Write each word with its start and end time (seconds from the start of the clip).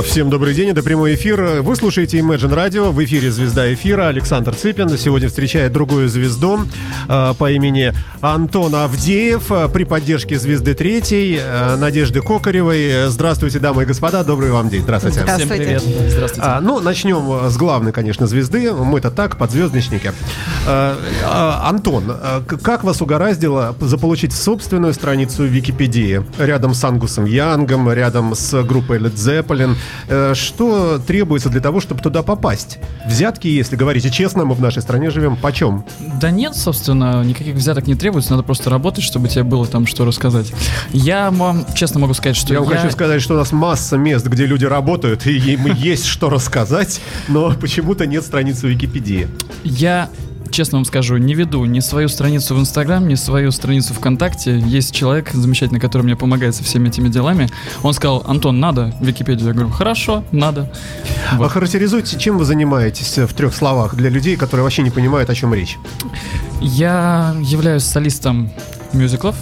А, 0.00 0.02
всем 0.02 0.30
добрый 0.30 0.54
день, 0.54 0.70
это 0.70 0.82
прямой 0.82 1.14
эфир. 1.14 1.60
Вы 1.60 1.76
слушаете 1.76 2.18
Imagine 2.20 2.54
Radio, 2.54 2.90
в 2.90 3.04
эфире 3.04 3.30
«Звезда 3.30 3.70
эфира». 3.74 4.08
Александр 4.08 4.54
Цыпин 4.54 4.88
сегодня 4.96 5.28
встречает 5.28 5.72
другую 5.72 6.08
звезду 6.08 6.60
а, 7.06 7.34
по 7.34 7.50
имени 7.50 7.92
Антон 8.22 8.74
Авдеев 8.74 9.52
а, 9.52 9.68
при 9.68 9.84
поддержке 9.84 10.38
«Звезды 10.38 10.72
третьей» 10.72 11.38
Надежды 11.76 12.22
Кокаревой. 12.22 13.08
Здравствуйте, 13.08 13.58
дамы 13.58 13.82
и 13.82 13.86
господа, 13.86 14.24
добрый 14.24 14.50
вам 14.50 14.70
день. 14.70 14.82
Здравствуйте. 14.82 15.20
Здравствуйте. 15.20 15.54
Всем 15.54 15.82
привет. 15.82 16.10
Здравствуйте. 16.10 16.48
А, 16.48 16.60
ну, 16.62 16.80
начнем 16.80 17.50
с 17.50 17.56
главной, 17.58 17.92
конечно, 17.92 18.26
звезды. 18.26 18.72
Мы-то 18.72 19.10
так, 19.10 19.36
подзвездочники. 19.36 20.12
А, 20.66 21.68
Антон, 21.68 22.10
как 22.62 22.84
вас 22.84 23.02
угораздило 23.02 23.76
заполучить 23.80 24.32
собственную 24.32 24.94
страницу 24.94 25.42
в 25.42 25.46
Википедии 25.46 26.24
рядом 26.38 26.72
с 26.72 26.82
Ангусом 26.84 27.26
Янгом, 27.26 27.92
рядом 27.92 28.34
с 28.34 28.62
группой 28.62 28.98
Led 28.98 29.14
Zeppelin? 29.14 29.76
Э, 30.08 30.34
что 30.34 30.98
требуется 30.98 31.48
для 31.48 31.60
того, 31.60 31.80
чтобы 31.80 32.00
туда 32.00 32.22
попасть? 32.22 32.78
Взятки, 33.06 33.48
если 33.48 33.76
говорите 33.76 34.10
честно, 34.10 34.44
мы 34.44 34.54
в 34.54 34.60
нашей 34.60 34.82
стране 34.82 35.10
живем, 35.10 35.36
почем? 35.36 35.84
Да 36.20 36.30
нет, 36.30 36.56
собственно, 36.56 37.22
никаких 37.24 37.54
взяток 37.54 37.86
не 37.86 37.94
требуется, 37.94 38.32
надо 38.32 38.42
просто 38.42 38.70
работать, 38.70 39.04
чтобы 39.04 39.28
тебе 39.28 39.44
было 39.44 39.66
там 39.66 39.86
что 39.86 40.04
рассказать. 40.04 40.52
Я 40.92 41.30
вам 41.30 41.64
честно 41.74 42.00
могу 42.00 42.14
сказать, 42.14 42.36
что 42.36 42.52
я... 42.54 42.60
Я 42.60 42.66
хочу 42.66 42.90
сказать, 42.90 43.22
что 43.22 43.34
у 43.34 43.36
нас 43.36 43.52
масса 43.52 43.96
мест, 43.96 44.26
где 44.26 44.46
люди 44.46 44.64
работают, 44.64 45.26
и 45.26 45.36
им 45.36 45.66
есть 45.74 46.06
что 46.06 46.30
рассказать, 46.30 47.00
но 47.28 47.52
почему-то 47.52 48.06
нет 48.06 48.24
страницы 48.24 48.68
Википедии. 48.68 49.28
Я 49.64 50.08
честно 50.50 50.78
вам 50.78 50.84
скажу, 50.84 51.16
не 51.16 51.34
веду 51.34 51.64
ни 51.64 51.80
свою 51.80 52.08
страницу 52.08 52.54
в 52.54 52.60
Инстаграм, 52.60 53.06
ни 53.06 53.14
свою 53.14 53.50
страницу 53.52 53.94
ВКонтакте. 53.94 54.58
Есть 54.58 54.94
человек 54.94 55.30
замечательный, 55.32 55.80
который 55.80 56.02
мне 56.02 56.16
помогает 56.16 56.54
со 56.54 56.64
всеми 56.64 56.88
этими 56.88 57.08
делами. 57.08 57.48
Он 57.82 57.94
сказал, 57.94 58.24
Антон, 58.26 58.60
надо 58.60 58.94
Википедию. 59.00 59.48
Я 59.48 59.54
говорю, 59.54 59.70
хорошо, 59.70 60.24
надо. 60.32 60.70
Вот. 61.34 61.46
Охарактеризуйте, 61.46 62.18
чем 62.18 62.38
вы 62.38 62.44
занимаетесь 62.44 63.18
в 63.18 63.32
трех 63.34 63.54
словах 63.54 63.94
для 63.94 64.10
людей, 64.10 64.36
которые 64.36 64.64
вообще 64.64 64.82
не 64.82 64.90
понимают, 64.90 65.30
о 65.30 65.34
чем 65.34 65.54
речь. 65.54 65.78
Я 66.60 67.34
являюсь 67.40 67.84
солистом 67.84 68.50
мюзиклов, 68.92 69.36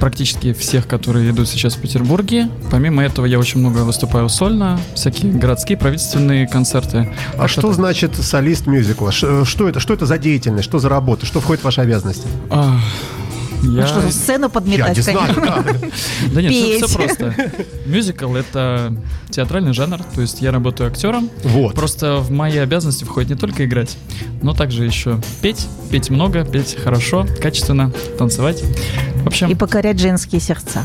практически 0.00 0.52
всех, 0.52 0.86
которые 0.86 1.30
идут 1.30 1.48
сейчас 1.48 1.74
в 1.74 1.80
Петербурге. 1.80 2.48
Помимо 2.70 3.04
этого, 3.04 3.26
я 3.26 3.38
очень 3.38 3.60
много 3.60 3.78
выступаю 3.78 4.28
сольно, 4.28 4.80
всякие 4.94 5.32
городские, 5.32 5.78
правительственные 5.78 6.46
концерты. 6.46 7.12
А 7.34 7.42
как 7.42 7.50
что 7.50 7.60
это? 7.68 7.72
значит 7.72 8.16
солист 8.16 8.66
мюзикла? 8.66 9.12
Что 9.12 9.68
это? 9.68 9.80
Что 9.80 9.94
это 9.94 10.06
за 10.06 10.18
деятельность? 10.18 10.64
Что 10.64 10.78
за 10.78 10.88
работа? 10.88 11.26
Что 11.26 11.40
входит 11.40 11.62
в 11.62 11.64
ваши 11.64 11.80
обязанности? 11.80 12.26
А, 12.50 12.78
я... 13.62 13.82
Ну 13.82 13.86
что, 13.86 14.12
сцену 14.12 14.48
подметать, 14.48 14.88
Я 14.88 14.94
не 14.94 15.00
знаю, 15.00 15.34
Да 16.32 16.42
нет, 16.42 16.52
все, 16.52 16.86
все 16.86 16.98
просто. 16.98 17.34
Мюзикл— 17.86 18.34
это 18.36 18.94
театральный 19.30 19.72
жанр, 19.72 19.98
то 20.14 20.20
есть 20.20 20.40
я 20.40 20.52
работаю 20.52 20.90
актером. 20.90 21.28
Вот. 21.42 21.74
Просто 21.74 22.18
в 22.18 22.30
мои 22.30 22.56
обязанности 22.58 23.04
входит 23.04 23.30
не 23.30 23.36
только 23.36 23.64
играть, 23.64 23.96
но 24.42 24.54
также 24.54 24.84
еще 24.84 25.20
петь, 25.42 25.66
петь 25.90 26.10
много, 26.10 26.44
петь 26.44 26.76
хорошо, 26.82 27.26
качественно, 27.40 27.92
танцевать. 28.18 28.62
Общем... 29.26 29.48
И 29.48 29.54
покорять 29.54 29.98
женские 29.98 30.40
сердца. 30.40 30.84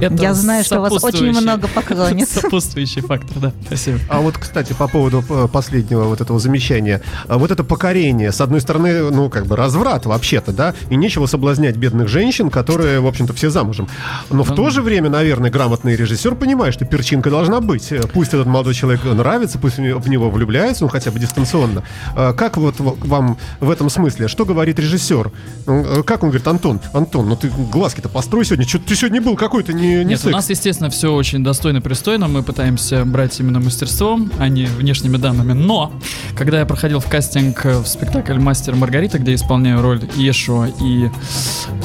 Это 0.00 0.14
Я 0.14 0.34
знаю, 0.34 0.64
что 0.64 0.78
у 0.78 0.82
вас 0.82 1.04
очень 1.04 1.30
много 1.30 1.68
поклонниц. 1.68 2.28
Сопутствующий 2.32 3.02
фактор, 3.02 3.38
да. 3.38 3.52
Спасибо. 3.66 3.98
А 4.08 4.20
вот, 4.20 4.36
кстати, 4.38 4.72
по 4.72 4.88
поводу 4.88 5.24
э, 5.28 5.48
последнего 5.52 6.04
вот 6.04 6.20
этого 6.20 6.38
замечания. 6.38 7.02
А 7.28 7.38
вот 7.38 7.50
это 7.50 7.64
покорение, 7.64 8.32
с 8.32 8.40
одной 8.40 8.60
стороны, 8.60 9.10
ну, 9.10 9.30
как 9.30 9.46
бы 9.46 9.56
разврат 9.56 10.06
вообще-то, 10.06 10.52
да, 10.52 10.74
и 10.90 10.96
нечего 10.96 11.26
соблазнять 11.26 11.76
бедных 11.76 12.08
женщин, 12.08 12.50
которые, 12.50 13.00
в 13.00 13.06
общем-то, 13.06 13.32
все 13.32 13.50
замужем. 13.50 13.88
Но 14.30 14.42
в 14.42 14.54
то 14.54 14.70
же 14.70 14.82
время, 14.82 15.08
наверное, 15.08 15.50
грамотный 15.50 15.96
режиссер 15.96 16.34
понимает, 16.34 16.74
что 16.74 16.84
перчинка 16.84 17.30
должна 17.30 17.60
быть. 17.60 17.92
Э, 17.92 18.02
пусть 18.12 18.34
этот 18.34 18.46
молодой 18.46 18.74
человек 18.74 19.04
нравится, 19.04 19.58
пусть 19.58 19.78
в 19.78 20.08
него 20.08 20.30
влюбляется, 20.30 20.84
ну, 20.84 20.88
хотя 20.88 21.10
бы 21.10 21.18
дистанционно. 21.18 21.82
А 22.14 22.32
как 22.32 22.56
вот 22.56 22.76
вам 22.78 23.38
в 23.60 23.70
этом 23.70 23.90
смысле? 23.90 24.28
Что 24.28 24.44
говорит 24.44 24.78
режиссер? 24.78 25.30
Э, 25.66 26.02
как 26.04 26.22
он 26.22 26.30
говорит, 26.30 26.46
Антон, 26.46 26.80
Антон, 26.92 27.28
ну 27.28 27.36
ты 27.36 27.50
глазки-то 27.50 28.08
построй 28.08 28.44
сегодня, 28.44 28.66
что 28.66 28.78
ты 28.78 28.94
сегодня 28.94 29.20
был 29.20 29.36
какой-то 29.36 29.72
не, 29.72 29.81
не 29.82 30.04
Нет, 30.04 30.20
секс. 30.20 30.26
у 30.26 30.30
нас, 30.30 30.50
естественно, 30.50 30.90
все 30.90 31.12
очень 31.12 31.42
достойно, 31.42 31.80
пристойно. 31.80 32.28
Мы 32.28 32.42
пытаемся 32.42 33.04
брать 33.04 33.38
именно 33.40 33.60
мастерством, 33.60 34.30
а 34.38 34.48
не 34.48 34.64
внешними 34.64 35.16
данными. 35.16 35.52
Но, 35.52 35.92
когда 36.36 36.60
я 36.60 36.66
проходил 36.66 37.00
в 37.00 37.06
кастинг 37.06 37.64
в 37.64 37.86
спектакль 37.86 38.38
«Мастер 38.38 38.74
Маргарита», 38.74 39.18
где 39.18 39.34
исполняю 39.34 39.82
роль 39.82 40.00
Ешуа 40.16 40.68
и, 40.80 41.10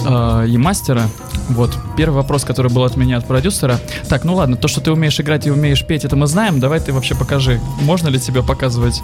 э, 0.06 0.48
и 0.48 0.58
мастера, 0.58 1.04
вот, 1.50 1.78
первый 1.96 2.16
вопрос, 2.16 2.44
который 2.44 2.72
был 2.72 2.84
от 2.84 2.98
меня, 2.98 3.18
от 3.18 3.26
продюсера. 3.26 3.80
Так, 4.10 4.24
ну 4.26 4.36
ладно, 4.36 4.58
то, 4.58 4.68
что 4.68 4.82
ты 4.82 4.92
умеешь 4.92 5.20
играть 5.20 5.48
и 5.48 5.52
умеешь 5.52 5.86
петь, 5.86 6.06
это 6.06 6.16
мы 6.16 6.28
знаем. 6.28 6.60
Давай 6.60 6.80
ты 6.80 6.92
вообще 6.92 7.16
покажи, 7.16 7.60
можно 7.82 8.10
ли 8.10 8.20
тебе 8.20 8.44
показывать 8.44 9.02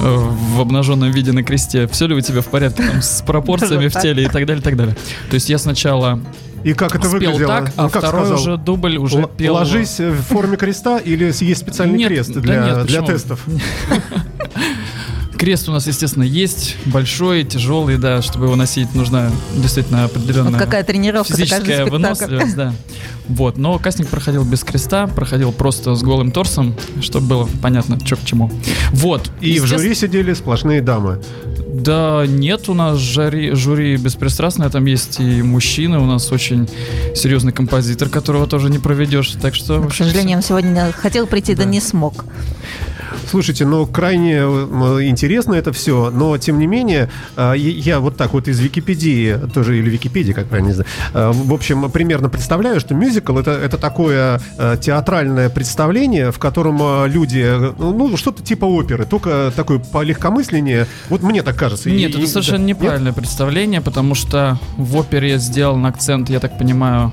э, 0.00 0.16
в 0.54 0.60
обнаженном 0.60 1.10
виде 1.10 1.32
на 1.32 1.42
кресте? 1.42 1.86
Все 1.88 2.06
ли 2.06 2.14
у 2.14 2.20
тебя 2.20 2.40
в 2.40 2.46
порядке 2.46 2.82
там, 2.82 3.02
с 3.02 3.22
пропорциями 3.26 3.88
в 3.88 4.00
теле 4.00 4.24
и 4.24 4.26
так 4.26 4.46
далее, 4.46 4.60
и 4.60 4.64
так 4.64 4.76
далее. 4.76 4.96
То 5.28 5.34
есть 5.34 5.48
я 5.48 5.58
сначала 5.58 6.20
и 6.64 6.72
как 6.72 6.94
это 6.94 7.06
спел 7.08 7.32
выглядело? 7.32 7.48
так, 7.48 7.72
а 7.76 7.82
ну, 7.82 7.88
второй 7.88 8.26
сказал? 8.26 8.40
уже 8.40 8.56
дубль 8.56 8.96
уже 8.96 9.20
Л- 9.20 9.28
пел... 9.28 9.54
Ложись 9.54 10.00
в 10.00 10.22
форме 10.22 10.56
креста 10.56 10.98
или 10.98 11.24
есть 11.26 11.58
специальный 11.58 11.98
нет, 11.98 12.08
крест 12.08 12.32
для, 12.32 12.60
да 12.60 12.76
нет, 12.78 12.86
для 12.86 13.02
тестов? 13.02 13.44
Крест 15.36 15.68
у 15.68 15.72
нас, 15.72 15.86
естественно, 15.86 16.22
есть, 16.22 16.76
большой, 16.86 17.44
тяжелый, 17.44 17.98
да, 17.98 18.22
чтобы 18.22 18.46
его 18.46 18.56
носить, 18.56 18.94
нужна 18.94 19.30
действительно 19.54 20.04
определенная 20.04 20.52
вот 20.52 20.60
какая 20.60 20.84
тренировка, 20.84 21.36
физическая 21.36 21.84
выносливость, 21.84 22.56
да. 22.56 22.72
Вот, 23.28 23.56
но 23.56 23.78
кастинг 23.78 24.08
проходил 24.08 24.44
без 24.44 24.64
креста, 24.64 25.06
проходил 25.06 25.52
просто 25.52 25.94
с 25.94 26.02
голым 26.02 26.30
торсом, 26.30 26.74
чтобы 27.00 27.26
было 27.26 27.48
понятно, 27.62 27.98
что 28.04 28.16
к 28.16 28.24
чему. 28.24 28.50
Вот. 28.92 29.30
И 29.40 29.58
в 29.60 29.66
жюри 29.66 29.94
сидели 29.94 30.34
сплошные 30.34 30.82
дамы. 30.82 31.20
Да 31.74 32.24
нет, 32.26 32.68
у 32.68 32.74
нас 32.74 32.98
жюри, 32.98 33.52
жюри 33.52 33.96
беспристрастное, 33.96 34.70
там 34.70 34.84
есть 34.84 35.20
и 35.20 35.42
мужчины, 35.42 35.98
у 35.98 36.06
нас 36.06 36.30
очень 36.30 36.68
серьезный 37.14 37.52
композитор, 37.52 38.08
которого 38.08 38.46
тоже 38.46 38.70
не 38.70 38.78
проведешь, 38.78 39.30
так 39.40 39.54
что... 39.54 39.82
к 39.82 39.94
сожалению, 39.94 40.36
он 40.36 40.42
сегодня 40.42 40.92
хотел 40.92 41.26
прийти, 41.26 41.54
да, 41.54 41.64
да 41.64 41.70
не 41.70 41.80
смог. 41.80 42.24
Слушайте, 43.28 43.64
ну 43.64 43.86
крайне 43.86 44.38
интересно 44.38 45.54
это 45.54 45.72
все, 45.72 46.10
но 46.10 46.36
тем 46.38 46.58
не 46.58 46.66
менее, 46.66 47.10
а, 47.36 47.54
я 47.54 48.00
вот 48.00 48.16
так 48.16 48.32
вот 48.32 48.48
из 48.48 48.60
Википедии, 48.60 49.36
тоже 49.52 49.78
или 49.78 49.90
Википедии, 49.90 50.32
как 50.32 50.46
правильно 50.46 50.68
не 50.68 50.74
знаю, 50.74 50.88
а, 51.12 51.32
в 51.32 51.52
общем, 51.52 51.90
примерно 51.90 52.28
представляю, 52.28 52.80
что 52.80 52.94
мюзикл 52.94 53.13
это, 53.20 53.50
это 53.50 53.78
такое 53.78 54.40
а, 54.58 54.76
театральное 54.76 55.48
представление, 55.48 56.32
в 56.32 56.38
котором 56.38 57.06
люди, 57.06 57.46
ну, 57.78 58.16
что-то 58.16 58.42
типа 58.42 58.64
оперы, 58.64 59.04
только 59.04 59.52
такое 59.54 59.78
по 59.78 60.02
легкомысленнее. 60.02 60.86
Вот 61.08 61.22
мне 61.22 61.42
так 61.42 61.56
кажется. 61.56 61.90
Нет, 61.90 62.10
и, 62.10 62.14
это 62.14 62.22
и, 62.22 62.26
совершенно 62.26 62.58
да, 62.58 62.64
неправильное 62.64 63.12
нет? 63.12 63.16
представление, 63.16 63.80
потому 63.80 64.14
что 64.14 64.58
в 64.76 64.96
опере 64.96 65.38
сделан 65.38 65.84
акцент, 65.86 66.30
я 66.30 66.40
так 66.40 66.58
понимаю, 66.58 67.12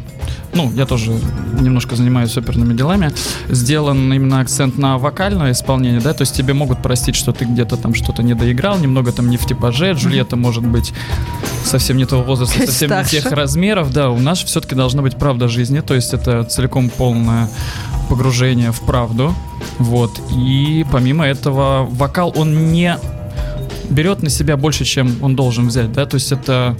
ну, 0.54 0.72
я 0.74 0.86
тоже 0.86 1.12
немножко 1.60 1.96
занимаюсь 1.96 2.38
оперными 2.38 2.74
делами, 2.74 3.12
сделан 3.50 4.12
именно 4.12 4.40
акцент 4.42 4.78
на 4.78 4.98
вокальное 4.98 5.52
исполнение, 5.52 6.02
да, 6.02 6.14
то 6.14 6.22
есть 6.22 6.36
тебе 6.36 6.54
могут 6.54 6.82
простить, 6.82 7.16
что 7.16 7.32
ты 7.32 7.46
где-то 7.46 7.78
там 7.78 7.94
что-то 7.94 8.24
не 8.24 8.34
доиграл, 8.34 8.78
немного 8.78 9.12
там 9.12 9.30
не 9.30 9.38
в 9.38 9.46
типаже, 9.46 9.94
Джульетта 9.94 10.36
может 10.36 10.66
быть 10.66 10.94
совсем 11.64 11.98
не 11.98 12.06
того 12.06 12.24
возраста, 12.24 12.60
совсем 12.60 12.90
Старше. 12.90 13.16
не 13.16 13.22
тех 13.22 13.32
размеров, 13.32 13.94
да, 13.94 14.10
у 14.10 14.20
нас 14.20 14.44
все-таки 14.44 14.76
должна 14.76 15.02
быть 15.02 15.18
правда 15.18 15.48
жизни, 15.48 15.80
то 15.92 15.96
есть 15.96 16.14
это 16.14 16.46
целиком 16.46 16.90
полное 16.90 17.50
погружение 18.08 18.72
в 18.72 18.80
правду, 18.80 19.36
вот, 19.78 20.22
и 20.34 20.86
помимо 20.90 21.26
этого 21.26 21.86
вокал, 21.86 22.32
он 22.34 22.72
не 22.72 22.98
берет 23.90 24.24
на 24.24 24.30
себя 24.30 24.56
больше, 24.56 24.86
чем 24.86 25.22
он 25.22 25.36
должен 25.36 25.68
взять, 25.68 25.92
да, 25.92 26.06
то 26.06 26.16
есть 26.16 26.32
это 26.32 26.78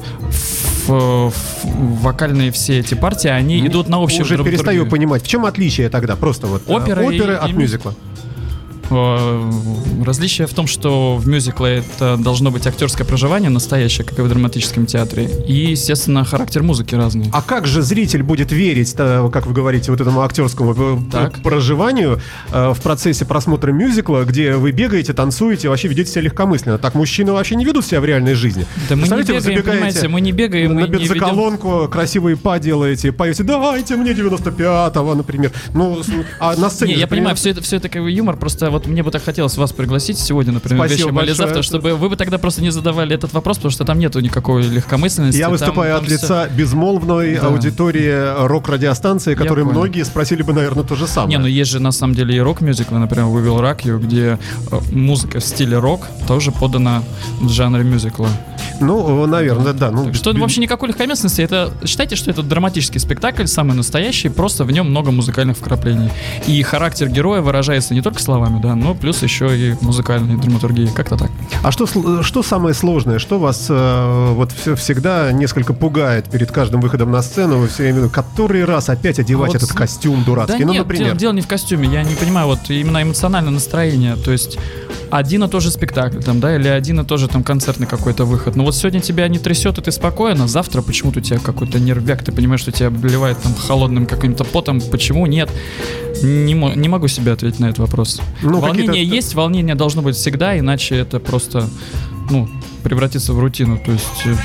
вокальные 0.88 2.54
все 2.54 2.80
эти 2.80 2.94
партии, 2.94 3.28
они 3.28 3.62
ну, 3.62 3.68
идут 3.68 3.90
на 3.90 4.02
общую 4.02 4.22
Уже 4.22 4.42
перестаю 4.42 4.86
понимать, 4.86 5.24
в 5.24 5.28
чем 5.28 5.44
отличие 5.44 5.90
тогда 5.90 6.16
просто 6.16 6.48
вот 6.48 6.64
э, 6.66 6.72
Опера 6.74 7.02
оперы 7.02 7.34
и, 7.34 7.36
от 7.36 7.50
и, 7.50 7.52
мюзикла? 7.52 7.94
Э, 8.92 9.52
различие 10.06 10.48
в 10.48 10.54
том, 10.54 10.68
что 10.68 11.16
в 11.16 11.28
мюзикле 11.28 11.78
это 11.78 12.18
должно 12.18 12.52
быть 12.52 12.68
актерское 12.68 13.06
проживание 13.06 13.50
настоящее, 13.50 14.06
как 14.06 14.20
и 14.20 14.22
в 14.22 14.30
драматическом 14.30 14.86
театре. 14.86 15.30
И, 15.48 15.72
естественно, 15.72 16.26
характер 16.26 16.64
музыки 16.64 16.96
разный. 16.96 17.30
А 17.32 17.42
как 17.42 17.68
же 17.68 17.82
зритель 17.82 18.24
будет 18.24 18.52
верить, 18.52 18.94
как 18.96 19.46
вы 19.46 19.54
говорите, 19.54 19.92
вот 19.92 20.02
этому 20.02 20.22
актерскому 20.22 20.76
э, 20.78 20.98
так. 21.12 21.42
проживанию 21.42 22.20
э, 22.52 22.74
в 22.74 22.82
процессе 22.82 23.26
просмотра 23.26 23.72
мюзикла, 23.72 24.24
где 24.24 24.56
вы 24.56 24.72
бегаете, 24.72 25.14
танцуете, 25.14 25.70
вообще 25.70 25.88
ведете 25.88 26.12
себя 26.12 26.24
легкомысленно? 26.24 26.78
Так 26.78 26.96
мужчины 26.96 27.32
вообще 27.32 27.56
не 27.56 27.66
ведут 27.66 27.86
себя 27.86 28.02
в 28.02 28.06
реальной 28.06 28.34
жизни. 28.34 28.66
Да 28.90 28.96
мы 28.96 29.08
не 29.08 29.24
бегаем, 29.24 29.64
понимаете, 29.64 30.08
мы 30.08 30.22
не 30.22 30.32
бегаем. 30.32 30.76
На 30.76 30.88
бензоколонку 30.88 31.78
ведем... 31.78 31.92
красивые 31.92 32.38
па 32.38 32.60
делаете, 32.60 33.12
поете, 33.12 33.44
дайте 33.44 33.96
мне 33.96 34.12
95-го, 34.12 35.16
например. 35.16 35.52
Ну, 35.74 36.02
а 36.40 36.56
на 36.56 36.70
сцене... 36.70 36.96
Не, 36.96 37.00
я 37.00 37.08
понимаю, 37.08 37.36
все 37.36 37.52
это, 37.52 37.62
все 37.62 37.78
это 37.78 37.90
как 37.90 38.02
бы 38.02 38.12
юмор, 38.12 38.38
просто 38.38 38.70
вот 38.70 38.81
вот 38.82 38.92
мне 38.92 39.04
бы 39.04 39.12
так 39.12 39.24
хотелось 39.24 39.58
вас 39.58 39.72
пригласить 39.72 40.18
сегодня, 40.18 40.54
например, 40.54 40.86
Спасибо 40.86 41.10
вечером 41.10 41.24
или 41.24 41.32
завтра, 41.34 41.62
чтобы 41.62 41.96
вы 41.96 42.10
бы 42.10 42.16
тогда 42.16 42.38
просто 42.38 42.62
не 42.62 42.72
задавали 42.72 43.16
этот 43.16 43.34
вопрос, 43.34 43.58
потому 43.58 43.72
что 43.72 43.86
там 43.86 44.00
нету 44.00 44.20
никакой 44.20 44.64
легкомысленности. 44.64 45.38
Я 45.38 45.50
выступаю 45.50 45.96
там, 45.96 46.04
от 46.04 46.10
лица 46.10 46.46
все... 46.46 46.56
безмолвной 46.56 47.36
да. 47.36 47.48
аудитории 47.48 48.48
рок-радиостанции, 48.48 49.36
которые 49.36 49.66
многие 49.66 50.04
спросили 50.04 50.42
бы, 50.42 50.54
наверное, 50.54 50.84
то 50.84 50.96
же 50.96 51.08
самое. 51.08 51.38
Не, 51.38 51.38
ну 51.38 51.48
есть 51.48 51.72
же 51.72 51.80
на 51.80 51.92
самом 51.92 52.16
деле 52.16 52.36
и 52.36 52.40
рок-мюзиклы, 52.40 52.98
например, 52.98 53.26
Rock 53.26 53.84
You, 53.84 54.00
где 54.00 54.40
э, 54.72 54.80
музыка 54.92 55.40
в 55.40 55.44
стиле 55.44 55.78
рок 55.78 56.08
тоже 56.28 56.52
подана 56.52 57.04
в 57.40 57.50
жанре 57.50 57.84
мюзикла. 57.84 58.30
Ну, 58.80 59.26
наверное, 59.28 59.74
да. 59.74 59.92
Ну, 59.92 60.14
что 60.14 60.34
вообще 60.34 60.62
никакой 60.62 60.90
легкомысленности. 60.90 61.42
Это 61.42 61.72
считайте, 61.86 62.16
что 62.16 62.32
это 62.32 62.42
драматический 62.42 63.00
спектакль, 63.00 63.46
самый 63.46 63.76
настоящий, 63.76 64.30
просто 64.30 64.64
в 64.64 64.72
нем 64.72 64.90
много 64.90 65.12
музыкальных 65.12 65.58
вкраплений. 65.58 66.10
И 66.48 66.62
характер 66.64 67.10
героя 67.10 67.42
выражается 67.42 67.94
не 67.94 68.02
только 68.02 68.22
словами, 68.22 68.60
да, 68.62 68.71
но 68.76 68.94
плюс 68.94 69.22
еще 69.24 69.58
и 69.58 69.76
музыкальной 69.82 70.38
драматургией. 70.38 70.90
Как-то 70.94 71.18
так. 71.18 71.32
А 71.64 71.72
что, 71.72 71.86
что 72.22 72.44
самое 72.44 72.74
сложное? 72.74 73.20
Что 73.20 73.40
вас 73.40 73.68
э, 73.70 74.34
вот 74.34 74.52
все, 74.52 74.76
всегда 74.76 75.32
несколько 75.32 75.74
пугает 75.74 76.30
перед 76.30 76.52
каждым 76.52 76.82
выходом 76.82 77.12
на 77.12 77.22
сцену? 77.22 77.58
Вы 77.58 77.68
все 77.68 77.84
время, 77.84 78.10
который 78.10 78.66
раз 78.66 78.90
опять 78.90 79.20
одевать 79.20 79.54
вот, 79.54 79.64
этот 79.64 79.74
костюм 79.74 80.24
дурацкий? 80.24 80.60
Да 80.60 80.66
ну, 80.66 80.74
нет, 80.74 80.84
например. 80.84 81.08
Дело, 81.08 81.20
дело 81.20 81.34
не 81.34 81.42
в 81.42 81.48
костюме. 81.48 81.88
Я 81.88 82.04
не 82.04 82.16
понимаю, 82.16 82.48
вот 82.48 82.70
именно 82.70 83.02
эмоциональное 83.02 83.52
настроение. 83.52 84.16
То 84.16 84.32
есть 84.32 84.58
один 85.12 85.44
и 85.44 85.48
тот 85.48 85.62
же 85.62 85.72
спектакль, 85.72 86.22
там, 86.22 86.40
да, 86.40 86.56
или 86.56 86.68
один 86.68 87.02
и 87.02 87.04
тот 87.04 87.20
же 87.20 87.28
там 87.28 87.44
концертный 87.44 87.86
какой-то 87.86 88.26
выход. 88.26 88.56
Но 88.56 88.64
вот 88.64 88.76
сегодня 88.76 89.02
тебя 89.02 89.28
не 89.28 89.40
трясет, 89.40 89.78
и 89.78 89.82
ты 89.82 89.92
спокойно, 89.92 90.48
завтра 90.48 90.82
почему-то 90.82 91.20
у 91.20 91.22
тебя 91.22 91.40
какой-то 91.40 91.80
нервяк, 91.80 92.24
ты 92.24 92.32
понимаешь, 92.32 92.62
что 92.62 92.72
тебя 92.72 92.88
обливает 92.88 93.38
там 93.42 93.54
холодным 93.54 94.06
каким-то 94.06 94.44
потом, 94.44 94.80
почему 94.80 95.26
нет? 95.26 95.50
Не, 96.24 96.54
не 96.54 96.90
могу 96.90 97.08
себе 97.08 97.32
ответить 97.32 97.60
на 97.60 97.66
этот 97.66 97.80
вопрос. 97.80 98.22
Ну, 98.42 98.61
волнение 98.62 99.04
есть, 99.04 99.36
волнение 99.36 99.76
должно 99.76 100.02
быть 100.02 100.16
всегда, 100.16 100.58
иначе 100.58 100.96
это 100.96 101.20
просто, 101.20 101.70
ну, 102.32 102.48
превратиться 102.82 103.34
в 103.34 103.40
рутину. 103.40 103.78
То 103.78 103.92
есть 103.92 104.26
э, 104.26 104.36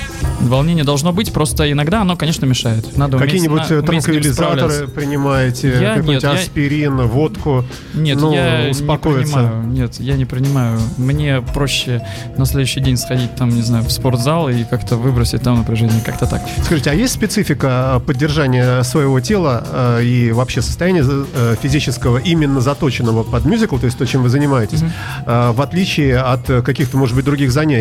волнение 0.40 0.84
должно 0.84 1.12
быть, 1.12 1.32
просто 1.32 1.70
иногда 1.70 2.02
оно, 2.02 2.16
конечно, 2.16 2.44
мешает. 2.44 2.96
Надо 2.96 3.18
Какие-нибудь 3.18 3.70
уметь, 3.70 3.70
э, 3.70 3.82
транквилизаторы 3.82 4.88
принимаете? 4.88 5.78
Я, 5.80 5.96
нет, 5.96 6.24
аспирин, 6.24 6.98
я... 6.98 7.04
водку? 7.04 7.64
Нет, 7.94 8.20
ну, 8.20 8.32
я 8.34 8.68
успокоиться. 8.70 9.20
не 9.20 9.32
принимаю. 9.32 9.66
Нет, 9.66 10.00
я 10.00 10.16
не 10.16 10.24
принимаю. 10.24 10.78
Мне 10.98 11.40
проще 11.54 12.06
на 12.36 12.44
следующий 12.46 12.80
день 12.80 12.96
сходить 12.96 13.34
там, 13.36 13.48
не 13.48 13.62
знаю, 13.62 13.84
в 13.84 13.90
спортзал 13.90 14.48
и 14.48 14.64
как-то 14.64 14.96
выбросить 14.96 15.42
там 15.42 15.58
напряжение, 15.58 16.00
как-то 16.04 16.26
так. 16.26 16.42
Скажите, 16.64 16.90
а 16.90 16.94
есть 16.94 17.14
специфика 17.14 18.02
поддержания 18.06 18.82
своего 18.82 19.20
тела 19.20 20.00
и 20.02 20.32
вообще 20.32 20.62
состояния 20.62 21.04
э, 21.06 21.56
физического 21.62 22.18
именно 22.18 22.60
заточенного 22.60 23.22
под 23.22 23.44
мюзикл, 23.44 23.78
то 23.78 23.86
есть 23.86 23.98
то, 23.98 24.06
чем 24.06 24.22
вы 24.22 24.28
занимаетесь, 24.28 24.82
mm-hmm. 24.82 25.52
в 25.52 25.60
отличие 25.60 26.18
от 26.18 26.46
каких-то, 26.46 26.96
может 26.96 27.14
быть, 27.16 27.24
других 27.24 27.52
занятий? 27.52 27.75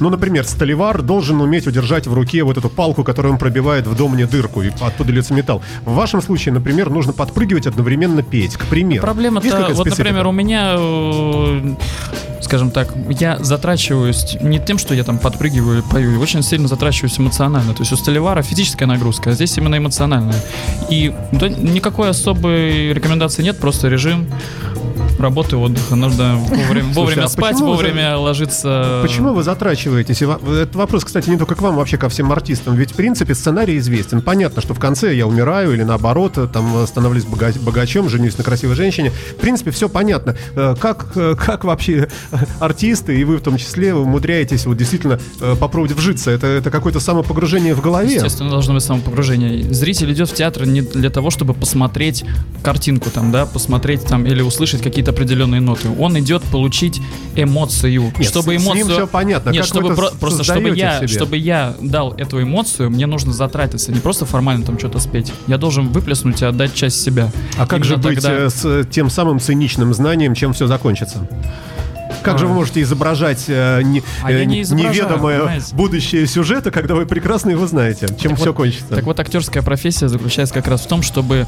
Ну, 0.00 0.10
например, 0.10 0.44
столевар 0.44 1.02
должен 1.02 1.40
уметь 1.40 1.66
удержать 1.66 2.06
в 2.06 2.14
руке 2.14 2.42
вот 2.42 2.56
эту 2.56 2.68
палку, 2.68 3.04
которую 3.04 3.32
он 3.32 3.38
пробивает 3.38 3.86
в 3.86 3.96
домне 3.96 4.26
дырку, 4.26 4.62
и 4.62 4.70
оттуда 4.80 5.12
льется 5.12 5.34
металл. 5.34 5.62
В 5.84 5.94
вашем 5.94 6.22
случае, 6.22 6.54
например, 6.54 6.90
нужно 6.90 7.12
подпрыгивать 7.12 7.66
одновременно 7.66 8.22
петь, 8.22 8.56
к 8.56 8.66
примеру. 8.66 9.02
Проблема-то, 9.02 9.68
вот, 9.72 9.86
например, 9.86 10.26
у 10.26 10.32
меня, 10.32 10.74
э, 10.76 11.74
скажем 12.40 12.70
так, 12.70 12.94
я 13.08 13.38
затрачиваюсь 13.38 14.36
не 14.40 14.58
тем, 14.58 14.78
что 14.78 14.94
я 14.94 15.04
там 15.04 15.18
подпрыгиваю, 15.18 15.82
пою, 15.82 16.20
очень 16.20 16.42
сильно 16.42 16.68
затрачиваюсь 16.68 17.18
эмоционально. 17.18 17.74
То 17.74 17.82
есть 17.82 17.92
у 17.92 17.96
столевара 17.96 18.42
физическая 18.42 18.88
нагрузка, 18.88 19.30
а 19.30 19.32
здесь 19.32 19.56
именно 19.58 19.76
эмоциональная. 19.76 20.42
И 20.90 21.14
да, 21.32 21.48
никакой 21.48 22.10
особой 22.10 22.92
рекомендации 22.92 23.42
нет, 23.42 23.58
просто 23.58 23.88
режим 23.88 24.26
работы, 25.20 25.56
отдыха. 25.56 25.96
Нужно 25.96 26.36
вовремя, 26.36 26.88
вовремя 26.92 27.24
а 27.24 27.28
спать, 27.28 27.60
вовремя 27.60 28.16
вы, 28.16 28.24
ложиться. 28.24 29.00
Почему 29.02 29.32
вы 29.32 29.42
затрачиваетесь? 29.42 30.22
Это 30.22 30.70
вопрос, 30.72 31.04
кстати, 31.04 31.30
не 31.30 31.36
только 31.36 31.54
к 31.54 31.62
вам, 31.62 31.76
вообще 31.76 31.96
ко 31.96 32.08
всем 32.08 32.32
артистам. 32.32 32.74
Ведь, 32.76 32.92
в 32.92 32.94
принципе, 32.94 33.34
сценарий 33.34 33.78
известен. 33.78 34.22
Понятно, 34.22 34.62
что 34.62 34.74
в 34.74 34.78
конце 34.78 35.14
я 35.14 35.26
умираю 35.26 35.74
или 35.74 35.82
наоборот, 35.82 36.38
там 36.52 36.86
становлюсь 36.86 37.24
богачом, 37.24 38.08
женюсь 38.08 38.38
на 38.38 38.44
красивой 38.44 38.76
женщине. 38.76 39.10
В 39.10 39.40
принципе, 39.40 39.70
все 39.70 39.88
понятно. 39.88 40.36
Э, 40.54 40.74
как, 40.78 41.08
э, 41.16 41.34
как 41.38 41.64
вообще 41.64 42.08
артисты, 42.60 43.18
и 43.18 43.24
вы 43.24 43.36
в 43.36 43.42
том 43.42 43.56
числе, 43.56 43.94
умудряетесь 43.94 44.66
вот 44.66 44.76
действительно 44.76 45.18
э, 45.40 45.56
попробовать 45.58 45.96
вжиться? 45.96 46.30
Это, 46.30 46.46
это 46.46 46.70
какое-то 46.70 47.00
самопогружение 47.00 47.74
в 47.74 47.80
голове? 47.80 48.14
Естественно, 48.14 48.50
должно 48.50 48.74
быть 48.74 48.82
самопогружение. 48.82 49.72
Зритель 49.72 50.12
идет 50.12 50.28
в 50.28 50.34
театр 50.34 50.66
не 50.66 50.82
для 50.82 51.10
того, 51.10 51.30
чтобы 51.30 51.54
посмотреть 51.54 52.24
картинку 52.62 53.10
там, 53.10 53.32
да, 53.32 53.46
посмотреть 53.46 54.04
там 54.04 54.26
или 54.26 54.42
услышать 54.42 54.82
какие-то 54.82 55.07
какие-то 55.08 55.10
определенные 55.10 55.60
ноты. 55.60 55.88
Он 55.98 56.18
идет 56.18 56.42
получить 56.44 57.00
эмоцию. 57.36 58.12
Нет, 58.18 58.28
чтобы 58.28 58.56
эмоцию... 58.56 58.72
с 58.72 58.76
ним 58.76 58.88
все 58.88 59.06
понятно. 59.06 59.50
Нет, 59.50 59.62
как 59.62 59.68
чтобы 59.68 59.94
про... 59.94 60.10
просто 60.10 60.44
чтобы 60.44 60.70
я, 60.70 61.06
чтобы 61.06 61.36
я 61.36 61.74
дал 61.80 62.12
эту 62.14 62.42
эмоцию, 62.42 62.90
мне 62.90 63.06
нужно 63.06 63.32
затратиться, 63.32 63.92
не 63.92 64.00
просто 64.00 64.26
формально 64.26 64.64
там 64.64 64.78
что-то 64.78 64.98
спеть. 64.98 65.32
Я 65.46 65.58
должен 65.58 65.88
выплеснуть 65.88 66.42
и 66.42 66.44
отдать 66.44 66.74
часть 66.74 67.00
себя. 67.00 67.30
А 67.56 67.66
как 67.66 67.80
Именно 67.80 67.84
же 67.84 67.96
быть 67.96 68.22
тогда... 68.22 68.32
Э, 68.32 68.50
с 68.50 68.86
тем 68.90 69.10
самым 69.10 69.40
циничным 69.40 69.94
знанием, 69.94 70.34
чем 70.34 70.52
все 70.52 70.66
закончится? 70.66 71.28
Как 72.22 72.34
а. 72.34 72.38
же 72.38 72.46
вы 72.46 72.54
можете 72.54 72.82
изображать 72.82 73.44
э, 73.48 73.82
не, 73.82 74.02
а 74.22 74.32
э, 74.32 74.44
не 74.44 74.60
неведомое 74.60 75.38
понимаете? 75.40 75.74
будущее 75.74 76.26
сюжета, 76.26 76.70
когда 76.70 76.94
вы 76.94 77.06
прекрасно 77.06 77.50
его 77.50 77.66
знаете, 77.66 78.06
чем 78.20 78.30
так 78.30 78.40
все 78.40 78.46
вот, 78.46 78.56
кончится? 78.56 78.88
Так 78.88 79.04
вот, 79.04 79.18
актерская 79.20 79.62
профессия 79.62 80.08
заключается 80.08 80.54
как 80.54 80.66
раз 80.68 80.82
в 80.82 80.88
том, 80.88 81.02
чтобы 81.02 81.46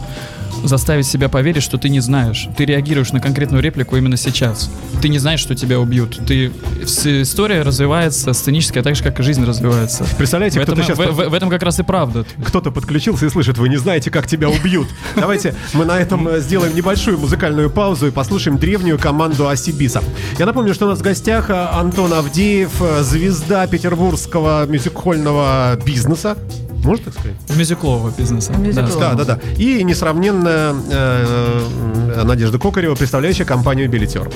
заставить 0.64 1.06
себя 1.06 1.28
поверить, 1.28 1.62
что 1.62 1.78
ты 1.78 1.88
не 1.88 2.00
знаешь. 2.00 2.48
Ты 2.56 2.64
реагируешь 2.64 3.12
на 3.12 3.20
конкретную 3.20 3.62
реплику 3.62 3.96
именно 3.96 4.16
сейчас. 4.16 4.70
Ты 5.00 5.08
не 5.08 5.18
знаешь, 5.18 5.40
что 5.40 5.54
тебя 5.54 5.80
убьют. 5.80 6.20
Ты... 6.26 6.52
История 6.82 7.62
развивается 7.62 8.32
сценическая 8.32 8.82
так 8.82 8.96
же, 8.96 9.02
как 9.02 9.18
и 9.20 9.22
жизнь 9.22 9.44
развивается. 9.44 10.04
Представляете, 10.18 10.60
кто-то 10.60 10.82
сейчас... 10.82 10.98
В, 10.98 11.12
в, 11.12 11.28
в 11.30 11.34
этом 11.34 11.50
как 11.50 11.62
раз 11.62 11.78
и 11.78 11.82
правда. 11.82 12.24
Кто-то 12.44 12.70
подключился 12.70 13.26
и 13.26 13.30
слышит, 13.30 13.58
вы 13.58 13.68
не 13.68 13.76
знаете, 13.76 14.10
как 14.10 14.26
тебя 14.26 14.48
убьют. 14.50 14.88
Давайте 15.16 15.54
мы 15.72 15.84
на 15.84 15.98
этом 15.98 16.28
э, 16.28 16.40
сделаем 16.40 16.74
небольшую 16.74 17.18
музыкальную 17.18 17.70
паузу 17.70 18.08
и 18.08 18.10
послушаем 18.10 18.58
древнюю 18.58 18.98
команду 18.98 19.48
Асибиса. 19.48 20.02
Я 20.38 20.46
напомню, 20.46 20.59
что 20.68 20.86
у 20.86 20.88
нас 20.88 20.98
в 20.98 21.02
гостях 21.02 21.48
э, 21.48 21.54
Антон 21.54 22.12
Авдеев, 22.12 22.82
э, 22.82 23.02
звезда 23.02 23.66
петербургского 23.66 24.66
мюзикхольного 24.66 25.78
бизнеса. 25.84 26.36
Можно 26.84 27.06
так 27.06 27.14
сказать? 27.14 27.36
Мюзиклового 27.56 28.10
бизнеса. 28.10 28.52
Да, 28.98 29.14
да, 29.14 29.24
да. 29.24 29.40
И 29.56 29.82
несравненная 29.82 30.74
э, 30.90 32.22
Надежда 32.24 32.58
Кокарева, 32.58 32.94
представляющая 32.94 33.46
компанию 33.46 33.88
«Билетер». 33.88 34.30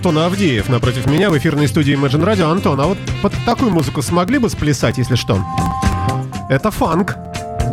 Антон 0.00 0.16
Авдеев 0.16 0.70
напротив 0.70 1.04
меня 1.04 1.28
в 1.28 1.36
эфирной 1.36 1.68
студии 1.68 1.94
Imagine 1.94 2.24
Radio. 2.24 2.50
Антон, 2.50 2.80
а 2.80 2.86
вот 2.86 2.96
под 3.20 3.34
такую 3.44 3.70
музыку 3.70 4.00
смогли 4.00 4.38
бы 4.38 4.48
сплясать, 4.48 4.96
если 4.96 5.14
что? 5.14 5.44
Это 6.48 6.70
фанк. 6.70 7.18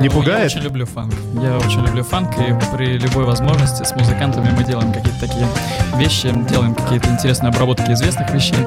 Не 0.01 0.09
пугает? 0.09 0.51
Я 0.51 0.57
очень 0.57 0.59
люблю 0.59 0.85
фанк. 0.85 1.13
Я 1.41 1.55
очень 1.55 1.85
люблю 1.85 2.03
фанк, 2.03 2.33
и 2.37 2.53
при 2.75 2.97
любой 2.97 3.23
возможности 3.23 3.85
с 3.85 3.95
музыкантами 3.95 4.53
мы 4.57 4.65
делаем 4.65 4.91
какие-то 4.91 5.21
такие 5.21 5.47
вещи, 5.95 6.33
делаем 6.49 6.75
какие-то 6.75 7.07
интересные 7.07 7.47
обработки 7.47 7.89
известных 7.91 8.29
вещей. 8.31 8.57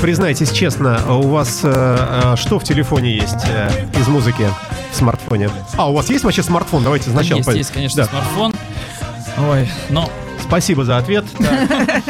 Признайтесь 0.00 0.50
честно, 0.50 0.98
а 1.06 1.18
у 1.18 1.28
вас 1.28 1.60
э, 1.62 1.72
э, 1.74 2.36
что 2.36 2.58
в 2.58 2.64
телефоне 2.64 3.16
есть 3.16 3.44
э, 3.48 3.68
из 4.00 4.08
музыки 4.08 4.48
в 4.92 4.96
смартфоне? 4.96 5.50
А, 5.76 5.90
у 5.90 5.94
вас 5.94 6.08
есть 6.08 6.24
вообще 6.24 6.42
смартфон? 6.42 6.84
Давайте 6.84 7.10
сначала. 7.10 7.40
Есть, 7.40 7.52
есть, 7.52 7.70
конечно, 7.70 8.02
да. 8.02 8.08
смартфон. 8.08 8.54
Ой, 9.50 9.68
но... 9.90 10.10
Спасибо 10.50 10.84
за 10.84 10.98
ответ. 10.98 11.24
Э, 11.38 12.00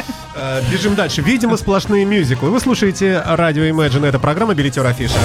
бежим 0.69 0.95
дальше. 0.95 1.21
Видимо, 1.21 1.57
сплошные 1.57 2.05
мюзиклы. 2.05 2.49
Вы 2.49 2.59
слушаете 2.59 3.23
радио 3.25 3.63
Imagine. 3.63 4.05
Это 4.05 4.19
программа 4.19 4.53
«Билетер 4.53 4.85
Афиша». 4.85 5.17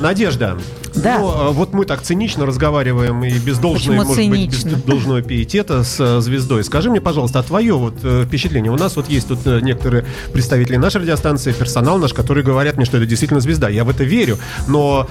Надежда, 0.00 0.56
да. 1.02 1.18
Ну, 1.18 1.28
а 1.28 1.50
вот 1.50 1.72
мы 1.72 1.84
так 1.84 2.02
цинично 2.02 2.46
разговариваем 2.46 3.24
и 3.24 3.38
без 3.38 3.58
должной, 3.58 3.96
может 3.96 4.14
цинично? 4.14 4.70
быть, 4.70 4.78
без 4.78 4.82
должного 4.82 5.22
пиетета 5.22 5.84
с 5.84 6.00
э, 6.00 6.20
звездой. 6.20 6.64
Скажи 6.64 6.90
мне, 6.90 7.00
пожалуйста, 7.00 7.40
а 7.40 7.42
твое 7.42 7.74
вот 7.74 7.94
э, 8.02 8.24
впечатление? 8.26 8.72
У 8.72 8.76
нас 8.76 8.96
вот 8.96 9.08
есть 9.08 9.28
тут 9.28 9.40
э, 9.46 9.60
некоторые 9.60 10.04
представители 10.32 10.76
нашей 10.76 11.02
радиостанции, 11.02 11.52
персонал 11.52 11.98
наш, 11.98 12.12
которые 12.12 12.44
говорят 12.44 12.76
мне, 12.76 12.84
что 12.84 12.96
это 12.96 13.06
действительно 13.06 13.40
звезда. 13.40 13.68
Я 13.68 13.84
в 13.84 13.90
это 13.90 14.04
верю, 14.04 14.38
но, 14.66 15.08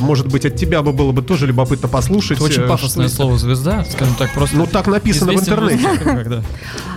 может 0.00 0.28
быть, 0.28 0.44
от 0.46 0.56
тебя 0.56 0.82
бы 0.82 0.92
было 0.92 1.12
бы 1.12 1.22
тоже 1.22 1.46
любопытно 1.46 1.88
послушать. 1.88 2.38
Это 2.38 2.44
очень 2.44 2.62
пафосное 2.62 3.08
слово 3.08 3.38
«звезда», 3.38 3.84
скажем 3.90 4.14
так, 4.14 4.32
просто... 4.32 4.56
Ну, 4.56 4.66
так 4.66 4.86
написано 4.86 5.32
в 5.32 5.36
интернете. 5.36 6.42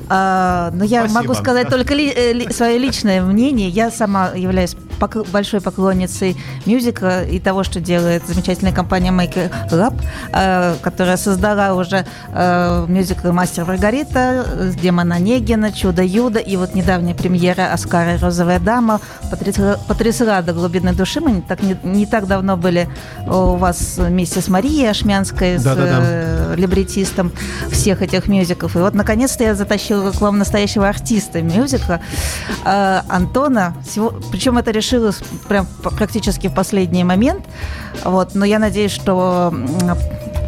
А, 0.10 0.72
но 0.74 0.86
я 0.86 1.06
могу 1.08 1.34
сказать 1.34 1.70
только 1.70 1.94
свое 2.54 2.78
личное 2.78 3.22
мнение. 3.22 3.70
Я 3.70 3.92
сама 3.92 4.32
являюсь 4.36 4.76
большой 5.32 5.62
поклонницей 5.62 6.36
мюзика 6.66 7.24
и 7.24 7.40
того, 7.40 7.64
что 7.64 7.80
делает 7.80 8.27
замечательная 8.28 8.74
компания 8.74 9.12
Maker 9.12 9.52
Lab, 9.72 10.00
э, 10.34 10.76
которая 10.82 11.18
создала 11.18 11.74
уже 11.74 12.06
э, 12.34 12.86
мюзикл 12.88 13.32
«Мастер 13.32 13.66
Маргарита», 13.66 14.46
«Демон 14.82 15.12
Онегина», 15.12 15.72
«Чудо 15.72 16.04
Юда» 16.04 16.40
и 16.40 16.58
вот 16.58 16.76
недавняя 16.76 17.16
премьера 17.16 17.74
«Оскара 17.74 18.16
и 18.16 18.18
розовая 18.18 18.60
дама» 18.60 19.00
потрясла, 19.30 19.78
потрясла 19.88 20.42
до 20.42 20.54
глубины 20.54 20.94
души. 20.94 21.22
Мы 21.22 21.32
не 21.32 21.42
так, 21.42 21.62
не, 21.64 21.78
не 21.84 22.06
так 22.06 22.28
давно 22.28 22.58
были 22.58 22.90
у 23.26 23.56
вас 23.56 23.98
вместе 23.98 24.42
с 24.42 24.48
Марией 24.48 24.90
Ашмянской, 24.90 25.58
с 25.58 25.64
да, 25.64 25.76
да. 25.76 26.00
Э, 26.02 26.56
либретистом 26.58 27.32
всех 27.72 28.02
этих 28.02 28.28
мюзиклов. 28.28 28.76
И 28.76 28.80
вот, 28.80 28.94
наконец-то, 28.94 29.44
я 29.44 29.56
затащила 29.56 30.12
к 30.12 30.22
вам 30.22 30.38
настоящего 30.38 30.88
артиста 30.88 31.42
мюзикла 31.42 32.02
э, 32.66 33.02
Антона. 33.08 33.76
Причем 34.32 34.58
это 34.58 34.72
решилось 34.72 35.20
прям 35.48 35.68
практически 35.82 36.48
в 36.48 36.54
последний 36.54 37.04
момент. 37.04 37.44
Вот, 38.04 38.17
но 38.36 38.46
я 38.46 38.60
надеюсь, 38.60 38.92
что 38.92 39.54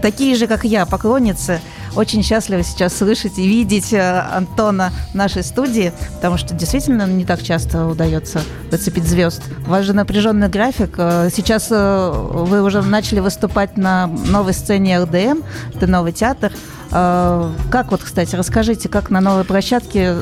такие 0.02 0.36
же, 0.36 0.48
как 0.48 0.64
я, 0.64 0.86
поклонницы, 0.86 1.62
очень 1.96 2.24
счастливы 2.24 2.64
сейчас 2.64 2.96
слышать 2.96 3.38
и 3.38 3.48
видеть 3.48 3.94
э, 3.94 4.20
Антона 4.32 4.92
в 5.12 5.16
нашей 5.16 5.44
студии, 5.44 5.92
потому 6.16 6.38
что 6.38 6.54
действительно 6.54 7.08
не 7.08 7.26
так 7.26 7.42
часто 7.42 7.88
удается 7.88 8.42
зацепить 8.72 9.06
звезд. 9.06 9.42
У 9.66 9.72
вас 9.72 9.86
же 9.86 9.94
напряженный 9.94 10.50
график. 10.50 10.96
Э, 10.98 11.30
сейчас 11.36 11.68
э, 11.72 12.12
вы 12.12 12.62
уже 12.62 12.82
начали 12.82 13.20
выступать 13.20 13.78
на 13.78 14.08
новой 14.08 14.54
сцене 14.54 15.00
РДМ, 15.00 15.42
это 15.76 15.88
новый 15.88 16.12
театр. 16.12 16.52
А, 16.92 17.52
как 17.70 17.92
вот, 17.92 18.02
кстати, 18.04 18.36
расскажите, 18.36 18.90
как 18.90 19.10
на 19.10 19.22
новой 19.22 19.44
площадке 19.44 20.16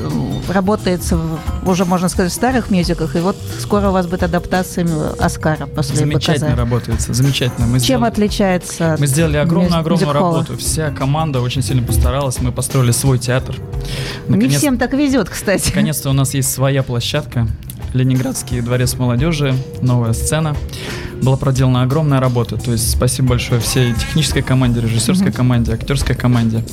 работается, 0.48 1.18
уже 1.64 1.84
можно 1.84 2.08
сказать, 2.08 2.30
в 2.30 2.34
старых 2.34 2.70
мюзиках, 2.70 3.16
и 3.16 3.20
вот 3.20 3.36
скоро 3.58 3.88
у 3.88 3.92
вас 3.92 4.06
будет 4.06 4.22
адаптация 4.24 4.86
Оскара 5.18 5.66
после 5.66 5.96
Замечательно 5.96 6.34
показания. 6.34 6.54
работается, 6.56 7.12
замечательно. 7.14 7.66
Мы 7.66 7.78
Чем 7.80 7.84
сделали, 7.84 8.08
отличается? 8.10 8.96
Мы 8.98 9.06
сделали 9.06 9.36
огромную-огромную 9.38 10.12
работу. 10.12 10.56
Вся 10.58 10.90
команда 10.90 11.40
очень 11.40 11.62
сильно 11.62 11.82
постаралась, 11.82 12.40
мы 12.40 12.52
построили 12.52 12.90
свой 12.90 13.18
театр. 13.18 13.56
Наконец, 14.26 14.52
Не 14.52 14.58
всем 14.58 14.78
так 14.78 14.92
везет, 14.92 15.30
кстати. 15.30 15.68
Наконец-то 15.68 16.10
у 16.10 16.12
нас 16.14 16.34
есть 16.34 16.52
своя 16.52 16.82
площадка. 16.82 17.46
Ленинградский 17.94 18.60
дворец 18.60 18.94
молодежи, 18.94 19.54
новая 19.80 20.12
сцена. 20.12 20.54
Была 21.22 21.36
проделана 21.36 21.82
огромная 21.82 22.20
работа. 22.20 22.56
То 22.56 22.72
есть 22.72 22.90
спасибо 22.90 23.30
большое 23.30 23.60
всей 23.60 23.92
технической 23.94 24.42
команде, 24.42 24.80
режиссерской 24.80 25.28
mm-hmm. 25.28 25.32
команде, 25.32 25.72
актерской 25.72 26.14
команде. 26.14 26.64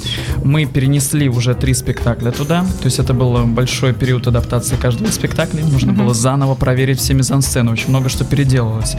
Мы 0.44 0.66
перенесли 0.66 1.30
уже 1.30 1.56
три 1.56 1.74
спектакля 1.74 2.32
туда. 2.32 2.62
То 2.80 2.86
есть 2.86 3.00
это 3.00 3.14
был 3.14 3.46
большой 3.46 3.94
период 3.94 4.28
адаптации 4.28 4.76
каждого 4.76 5.10
спектакля. 5.10 5.64
Нужно 5.64 5.92
mm-hmm. 5.92 6.04
было 6.04 6.14
заново 6.14 6.56
проверить 6.56 7.00
все 7.00 7.14
мизансцены. 7.14 7.72
Очень 7.72 7.90
много 7.90 8.10
что 8.10 8.24
переделывалось. 8.24 8.96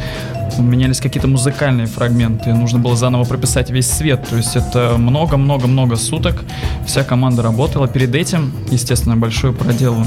Менялись 0.58 1.00
какие-то 1.00 1.28
музыкальные 1.28 1.86
фрагменты. 1.86 2.52
Нужно 2.52 2.78
было 2.78 2.96
заново 2.96 3.24
прописать 3.24 3.70
весь 3.70 3.90
свет. 3.90 4.26
То 4.28 4.36
есть 4.36 4.56
это 4.56 4.96
много-много-много 4.98 5.96
суток. 5.96 6.44
Вся 6.86 7.04
команда 7.04 7.42
работала. 7.42 7.88
Перед 7.88 8.14
этим, 8.14 8.52
естественно, 8.70 9.16
большую 9.16 9.52
проделу 9.54 10.04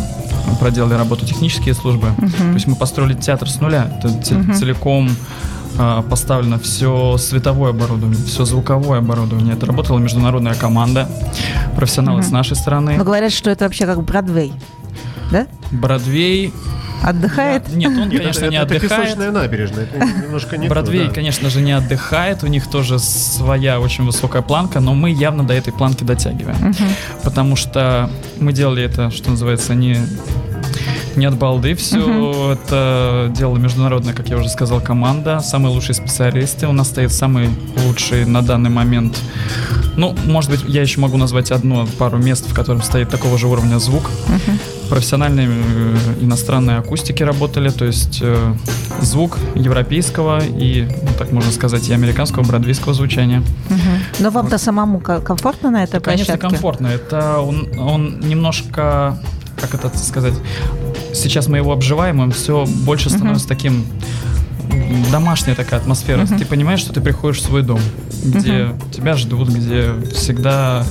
проделали 0.60 0.94
работу 0.94 1.26
технические 1.26 1.74
службы. 1.74 2.08
Uh-huh. 2.18 2.38
То 2.38 2.54
есть 2.54 2.68
мы 2.68 2.76
построили 2.76 3.14
театр 3.14 3.50
с 3.50 3.60
нуля. 3.60 3.92
Это 4.00 4.10
uh-huh. 4.10 4.54
целиком 4.56 5.10
а, 5.78 6.02
поставлено 6.02 6.60
все 6.60 7.18
световое 7.18 7.72
оборудование, 7.72 8.18
все 8.26 8.46
звуковое 8.46 9.00
оборудование. 9.00 9.54
Это 9.54 9.66
работала 9.66 10.00
международная 10.00 10.56
команда, 10.56 11.10
профессионалы 11.76 12.22
uh-huh. 12.22 12.28
с 12.28 12.32
нашей 12.32 12.56
стороны. 12.56 12.96
Но 12.98 13.04
говорят, 13.04 13.32
что 13.32 13.50
это 13.50 13.66
вообще 13.66 13.86
как 13.86 14.04
Бродвей, 14.04 14.54
да? 15.32 15.48
Бродвей 15.72 16.54
Отдыхает? 17.02 17.68
Нет, 17.70 17.92
он, 17.98 18.10
конечно, 18.10 18.46
это, 18.46 18.50
не 18.50 18.58
это, 18.58 18.66
отдыхает. 18.66 18.92
Это 18.92 19.04
песочная 19.04 19.32
набережная, 19.32 19.84
это 19.86 20.06
немножко 20.06 20.58
не 20.58 20.68
Бродвей, 20.68 21.08
да. 21.08 21.14
конечно 21.14 21.50
же, 21.50 21.62
не 21.62 21.72
отдыхает, 21.72 22.44
у 22.44 22.48
них 22.48 22.70
тоже 22.70 23.00
своя 23.00 23.80
очень 23.80 24.06
высокая 24.06 24.42
планка, 24.42 24.80
но 24.80 24.94
мы 24.94 25.12
явно 25.12 25.46
до 25.46 25.54
этой 25.54 25.74
планки 25.74 26.04
дотягиваем. 26.04 26.70
Угу. 26.70 26.84
Потому 27.24 27.56
что 27.56 28.10
мы 28.40 28.54
делали 28.54 28.84
это, 28.84 29.12
что 29.12 29.32
называется, 29.32 29.74
не 29.76 29.98
не 31.16 31.26
от 31.26 31.38
балды 31.38 31.76
все. 31.76 31.98
Uh-huh. 31.98 32.54
Это 32.54 33.32
дело 33.36 33.58
международное, 33.58 34.14
как 34.14 34.30
я 34.30 34.38
уже 34.38 34.50
сказал, 34.50 34.82
команда. 34.82 35.40
Самые 35.40 35.74
лучшие 35.74 35.96
специалисты. 35.96 36.68
У 36.68 36.72
нас 36.72 36.88
стоит 36.88 37.12
самый 37.12 37.50
лучший 37.86 38.26
на 38.26 38.42
данный 38.42 38.70
момент. 38.70 39.20
Ну, 39.96 40.16
может 40.26 40.50
быть, 40.52 40.62
я 40.68 40.82
еще 40.82 41.00
могу 41.00 41.18
назвать 41.18 41.52
одну 41.52 41.86
пару 41.98 42.18
мест, 42.18 42.50
в 42.50 42.54
котором 42.54 42.82
стоит 42.82 43.10
такого 43.10 43.38
же 43.38 43.48
уровня 43.48 43.80
звук. 43.80 44.10
Uh-huh. 44.28 44.90
Профессиональные 44.90 45.48
э, 45.50 45.96
иностранные 46.22 46.78
акустики 46.78 47.22
работали, 47.22 47.70
то 47.70 47.86
есть 47.86 48.20
э, 48.24 48.54
звук 49.02 49.38
европейского 49.54 50.40
и, 50.44 50.88
ну, 51.02 51.10
так 51.18 51.32
можно 51.32 51.52
сказать, 51.52 51.88
и 51.90 51.94
американского 51.94 52.44
бродвейского 52.44 52.94
звучания. 52.94 53.40
Угу. 53.70 53.78
Но 54.20 54.30
вам-то 54.32 54.58
самому 54.58 55.00
комфортно 55.00 55.70
на 55.70 55.84
этой 55.84 56.00
Конечно, 56.00 56.26
площадке? 56.26 56.42
Конечно, 56.42 56.50
комфортно. 56.50 56.88
Это 56.88 57.40
он, 57.40 57.70
он 57.78 58.20
немножко 58.22 59.20
как 59.68 59.86
это 59.86 59.98
сказать, 59.98 60.34
сейчас 61.14 61.48
мы 61.48 61.58
его 61.58 61.72
обживаем, 61.72 62.20
он 62.20 62.32
все 62.32 62.66
больше 62.66 63.10
становится 63.10 63.46
uh-huh. 63.46 63.50
таким 63.50 63.86
домашняя 65.12 65.56
такая 65.56 65.80
атмосфера. 65.80 66.22
Uh-huh. 66.22 66.38
Ты 66.38 66.46
понимаешь, 66.46 66.80
что 66.80 66.94
ты 66.94 67.02
приходишь 67.02 67.40
в 67.40 67.46
свой 67.46 67.64
дом, 67.64 67.80
где 68.24 68.52
uh-huh. 68.52 68.92
тебя 68.92 69.16
ждут, 69.16 69.50
где 69.50 69.94
всегда 70.14 70.86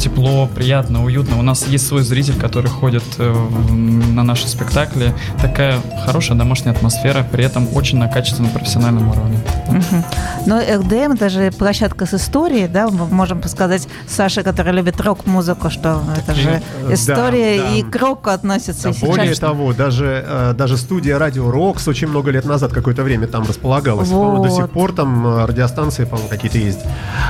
тепло, 0.00 0.48
приятно, 0.54 1.04
уютно. 1.04 1.38
У 1.38 1.42
нас 1.42 1.66
есть 1.66 1.86
свой 1.86 2.02
зритель, 2.02 2.38
который 2.38 2.68
ходит 2.68 3.04
э, 3.18 3.32
на 3.70 4.22
наши 4.22 4.48
спектакли. 4.48 5.14
Такая 5.40 5.78
хорошая 6.06 6.36
домашняя 6.38 6.72
атмосфера, 6.72 7.24
при 7.30 7.44
этом 7.44 7.68
очень 7.74 7.98
на 7.98 8.08
качественном 8.08 8.50
профессиональном 8.50 9.10
уровне. 9.10 9.38
Угу. 9.68 10.04
Но 10.46 10.60
РДМ 10.60 11.12
это 11.12 11.28
же 11.28 11.50
площадка 11.52 12.06
с 12.06 12.14
историей, 12.14 12.66
да, 12.66 12.88
мы 12.88 13.06
можем 13.06 13.42
сказать 13.44 13.86
Саша, 14.08 14.42
который 14.42 14.72
любит 14.72 15.00
рок-музыку, 15.00 15.70
что 15.70 16.02
это 16.16 16.34
же 16.34 16.62
история 16.90 17.58
да, 17.58 17.68
да. 17.68 17.76
и 17.76 17.82
к 17.82 17.96
року 17.96 18.30
относится. 18.30 18.90
Да, 18.90 19.06
более 19.06 19.34
того, 19.34 19.72
даже, 19.72 20.24
э, 20.26 20.54
даже 20.56 20.76
студия 20.76 21.18
Радио 21.18 21.50
Рокс 21.50 21.86
очень 21.86 22.08
много 22.08 22.30
лет 22.30 22.46
назад 22.46 22.72
какое-то 22.72 23.02
время 23.02 23.26
там 23.26 23.46
располагалась. 23.46 24.08
Вот. 24.08 24.42
До 24.42 24.50
сих 24.50 24.70
пор 24.70 24.92
там 24.92 25.26
э, 25.26 25.44
радиостанции, 25.44 26.04
по-моему, 26.04 26.28
какие-то 26.30 26.58
есть. 26.58 26.80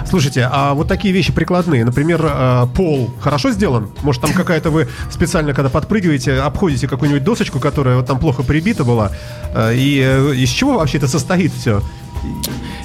Слушайте, 0.08 0.48
а 0.50 0.74
вот 0.74 0.86
такие 0.86 1.12
вещи 1.12 1.32
прикладные, 1.32 1.84
например, 1.84 2.20
пол 2.66 3.10
хорошо 3.20 3.50
сделан? 3.50 3.88
Может, 4.02 4.22
там 4.22 4.32
какая-то 4.32 4.70
вы 4.70 4.88
специально, 5.10 5.54
когда 5.54 5.70
подпрыгиваете, 5.70 6.40
обходите 6.40 6.88
какую-нибудь 6.88 7.24
досочку, 7.24 7.60
которая 7.60 7.96
вот 7.96 8.06
там 8.06 8.18
плохо 8.18 8.42
прибита 8.42 8.84
была? 8.84 9.10
Э, 9.54 9.74
и 9.74 10.00
э, 10.00 10.34
из 10.34 10.48
чего 10.50 10.78
вообще 10.78 10.98
это 10.98 11.08
состоит 11.08 11.52
все? 11.52 11.82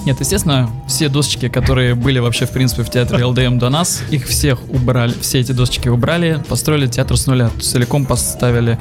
Нет, 0.05 0.19
естественно, 0.19 0.69
все 0.87 1.09
досочки, 1.09 1.49
которые 1.49 1.95
были 1.95 2.19
вообще, 2.19 2.45
в 2.45 2.51
принципе, 2.51 2.83
в 2.83 2.89
театре 2.91 3.25
ЛДМ 3.25 3.57
до 3.57 3.69
нас, 3.69 4.03
их 4.11 4.27
всех 4.27 4.59
убрали, 4.69 5.13
все 5.19 5.39
эти 5.39 5.51
досочки 5.51 5.89
убрали, 5.89 6.43
построили 6.47 6.85
театр 6.85 7.17
с 7.17 7.25
нуля, 7.25 7.49
целиком 7.59 8.05
поставили, 8.05 8.77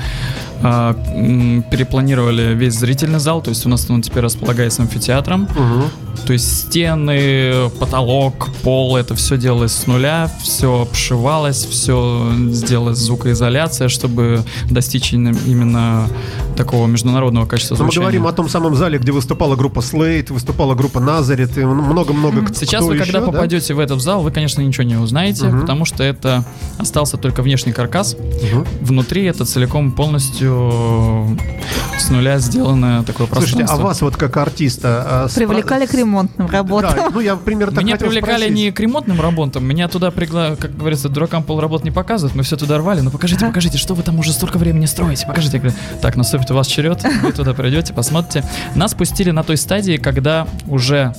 э, 0.61 1.63
перепланировали 1.71 2.55
весь 2.55 2.75
зрительный 2.75 3.21
зал, 3.21 3.41
то 3.41 3.49
есть 3.49 3.65
у 3.65 3.71
нас 3.71 3.89
он 3.89 4.03
теперь 4.03 4.23
располагается 4.23 4.83
амфитеатром, 4.83 5.45
угу. 5.45 5.85
то 6.27 6.33
есть 6.35 6.67
стены, 6.67 7.71
потолок, 7.81 8.51
пол, 8.63 8.97
это 8.97 9.15
все 9.15 9.39
делалось 9.39 9.73
с 9.73 9.87
нуля, 9.87 10.31
все 10.43 10.83
обшивалось, 10.83 11.65
все 11.65 12.31
сделалось 12.51 12.99
звукоизоляция, 12.99 13.89
чтобы 13.89 14.45
достичь 14.71 15.15
именно 15.15 16.07
такого 16.55 16.87
международного 16.87 17.47
качества 17.47 17.77
звучания. 17.77 18.01
мы 18.01 18.03
говорим 18.03 18.27
о 18.27 18.33
том 18.33 18.49
самом 18.51 18.75
зале, 18.75 18.99
где 18.99 19.11
выступала 19.11 19.57
группа 19.57 19.81
Slate, 19.81 20.33
выступала 20.45 20.75
группа 20.75 21.01
Назарет 21.01 21.57
и 21.57 21.65
много-много 21.65 22.53
Сейчас 22.53 22.85
вы, 22.85 22.99
когда 22.99 23.23
попадете 23.23 23.73
в 23.73 23.79
этот 23.79 24.03
зал, 24.03 24.23
вы, 24.23 24.31
конечно, 24.31 24.61
ничего 24.61 24.85
не 24.85 24.97
узнаете, 24.97 25.47
угу. 25.47 25.61
потому 25.61 25.87
что 25.87 26.05
это 26.05 26.45
остался 26.77 27.17
только 27.17 27.43
внешний 27.43 27.73
каркас. 27.73 28.15
Угу. 28.15 28.67
Внутри 28.83 29.25
это 29.25 29.47
целиком 29.47 29.93
полностью 29.93 31.39
с 31.99 32.11
нуля 32.11 32.39
сделано 32.39 33.05
такое 33.05 33.27
пространство. 33.27 33.59
Слушайте, 33.61 33.73
а 33.73 33.87
вас 33.87 34.03
вот 34.03 34.17
как 34.17 34.37
артиста... 34.37 35.03
А, 35.07 35.29
Привлекали 35.35 35.87
к 35.87 35.95
ремонтным 35.95 36.49
работам. 36.49 36.95
Да, 36.95 37.09
ну 37.11 37.21
я 37.21 37.37
примерно 37.37 37.77
так 37.77 37.85
Меня 37.85 37.97
привлекали 37.97 38.43
спросить. 38.43 38.55
не 38.55 38.71
к 38.71 38.81
ремонтным 38.81 39.21
работам, 39.21 39.65
меня 39.65 39.89
туда, 39.89 40.11
пригла... 40.11 40.57
как 40.57 40.77
говорится, 40.77 41.09
дуракам 41.09 41.43
полработ 41.43 41.85
не 41.85 41.91
показывают, 41.91 42.37
мы 42.37 42.43
все 42.43 42.59
туда 42.59 42.77
рвали, 42.77 43.01
ну 43.01 43.11
покажите, 43.11 43.47
покажите, 43.47 43.79
что 43.79 43.95
вы 43.95 44.03
там 44.03 44.19
уже 44.19 44.33
столько 44.33 44.59
времени 44.59 44.85
строите, 44.85 45.27
покажите. 45.27 45.57
Я 45.57 45.63
говорю, 45.63 45.77
так, 46.03 46.17
наступит 46.17 46.51
у 46.51 46.55
вас 46.55 46.67
черед, 46.67 47.03
вы 47.23 47.33
туда 47.33 47.55
придете, 47.55 47.95
посмотрите. 47.95 48.47
Нас 48.75 48.93
пустили 48.93 49.31
на 49.31 49.43
той 49.43 49.57
стадии, 49.57 49.97
когда 49.97 50.34
уже 50.67 51.15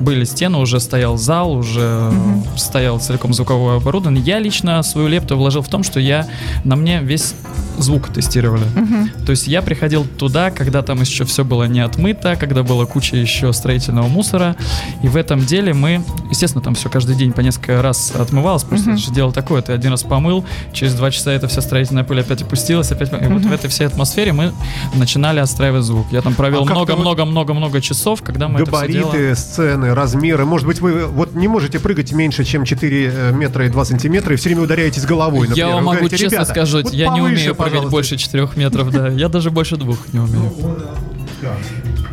были 0.00 0.24
стены, 0.24 0.58
уже 0.58 0.80
стоял 0.80 1.16
зал, 1.16 1.52
уже 1.52 2.08
угу. 2.08 2.56
стоял 2.56 3.00
целиком 3.00 3.34
звуковое 3.34 3.76
оборудование. 3.76 4.22
Я 4.22 4.38
лично 4.38 4.82
свою 4.82 5.08
лепту 5.08 5.36
вложил 5.36 5.62
в 5.62 5.68
том, 5.68 5.82
что 5.82 6.00
я 6.00 6.28
на 6.64 6.76
мне 6.76 7.00
весь 7.00 7.34
звук 7.82 8.08
тестировали. 8.12 8.64
Угу. 8.64 9.24
То 9.26 9.30
есть 9.30 9.46
я 9.46 9.62
приходил 9.62 10.04
туда, 10.04 10.50
когда 10.50 10.82
там 10.82 11.00
еще 11.00 11.24
все 11.24 11.44
было 11.44 11.64
не 11.64 11.80
отмыто, 11.80 12.36
когда 12.36 12.62
была 12.62 12.86
куча 12.86 13.16
еще 13.16 13.52
строительного 13.52 14.08
мусора. 14.08 14.56
И 15.02 15.08
в 15.08 15.16
этом 15.16 15.40
деле 15.40 15.74
мы, 15.74 16.02
естественно, 16.30 16.62
там 16.62 16.74
все 16.74 16.88
каждый 16.88 17.16
день 17.16 17.32
по 17.32 17.40
несколько 17.40 17.82
раз 17.82 18.12
отмывалось, 18.14 18.64
просто 18.64 18.90
угу. 18.90 18.96
это 18.96 19.06
же 19.06 19.12
дело 19.12 19.32
такое, 19.32 19.62
ты 19.62 19.72
один 19.72 19.92
раз 19.92 20.02
помыл, 20.02 20.44
через 20.72 20.94
два 20.94 21.10
часа 21.10 21.32
эта 21.32 21.48
вся 21.48 21.60
строительная 21.60 22.04
пыль 22.04 22.20
опять 22.20 22.42
опустилась, 22.42 22.90
опять... 22.92 23.12
Угу. 23.12 23.24
И 23.24 23.28
вот 23.28 23.42
в 23.42 23.52
этой 23.52 23.68
всей 23.68 23.86
атмосфере 23.86 24.32
мы 24.32 24.52
начинали 24.94 25.40
отстраивать 25.40 25.84
звук. 25.84 26.06
Я 26.10 26.22
там 26.22 26.34
провел 26.34 26.64
много-много-много-много 26.64 27.78
а 27.78 27.80
часов, 27.80 28.22
когда 28.22 28.48
мы 28.48 28.60
Габариты, 28.60 28.98
это 28.98 29.08
все 29.08 29.18
делали. 29.18 29.34
сцены, 29.34 29.94
размеры. 29.94 30.44
Может 30.44 30.66
быть, 30.66 30.80
вы 30.80 31.06
вот 31.06 31.34
не 31.34 31.48
можете 31.48 31.78
прыгать 31.78 32.12
меньше, 32.12 32.44
чем 32.44 32.64
4 32.64 33.12
э, 33.12 33.32
метра 33.32 33.66
и 33.66 33.68
2 33.68 33.84
сантиметра, 33.84 34.34
и 34.34 34.36
все 34.36 34.48
время 34.50 34.62
ударяетесь 34.62 35.04
головой, 35.04 35.48
например. 35.48 35.68
Я 35.68 35.74
вам 35.74 35.84
могу 35.84 35.98
говорите, 35.98 36.24
честно 36.24 36.44
сказать, 36.44 36.84
вот 36.84 36.92
я 36.92 37.08
не 37.08 37.20
умею 37.20 37.54
прыгать 37.54 37.67
больше 37.90 38.16
4 38.16 38.48
метров, 38.56 38.90
да. 38.90 39.08
Я 39.08 39.28
даже 39.28 39.50
больше 39.50 39.76
двух 39.76 39.98
не 40.12 40.20
умею. 40.20 40.52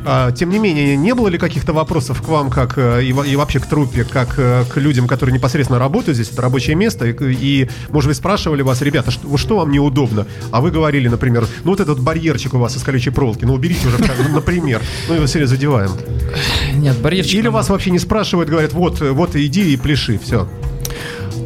А, 0.07 0.31
тем 0.31 0.51
не 0.51 0.59
менее, 0.59 0.95
не 0.95 1.15
было 1.15 1.29
ли 1.29 1.39
каких-то 1.39 1.73
вопросов 1.73 2.21
к 2.21 2.27
вам, 2.27 2.51
как 2.51 2.77
э, 2.77 3.03
и, 3.03 3.07
и 3.09 3.35
вообще 3.35 3.59
к 3.59 3.65
труппе, 3.65 4.03
как 4.03 4.37
э, 4.37 4.63
к 4.71 4.77
людям, 4.77 5.07
которые 5.07 5.33
непосредственно 5.33 5.79
работают 5.79 6.15
здесь, 6.15 6.31
это 6.31 6.43
рабочее 6.43 6.75
место, 6.75 7.07
и, 7.07 7.15
и 7.19 7.69
может 7.89 8.09
быть, 8.09 8.17
спрашивали 8.17 8.61
вас, 8.61 8.83
ребята, 8.83 9.09
что, 9.09 9.35
что 9.37 9.57
вам 9.57 9.71
неудобно? 9.71 10.27
А 10.51 10.61
вы 10.61 10.69
говорили, 10.69 11.07
например, 11.07 11.47
ну 11.63 11.71
вот 11.71 11.79
этот 11.79 11.99
барьерчик 11.99 12.53
у 12.53 12.59
вас 12.59 12.77
из 12.77 12.83
колючей 12.83 13.09
проволоки, 13.09 13.45
ну 13.45 13.55
уберите 13.55 13.87
уже, 13.87 13.97
например. 14.31 14.79
Ну 15.07 15.15
его 15.15 15.25
серьезно 15.25 15.55
задеваем. 15.55 15.89
Нет, 16.75 16.99
барьерчик... 16.99 17.33
Или 17.33 17.47
вас 17.47 17.69
вообще 17.69 17.89
не 17.89 17.99
спрашивают, 17.99 18.47
говорят, 18.47 18.73
вот, 18.73 19.01
вот 19.01 19.35
иди 19.35 19.73
и 19.73 19.77
пляши, 19.77 20.19
все. 20.19 20.47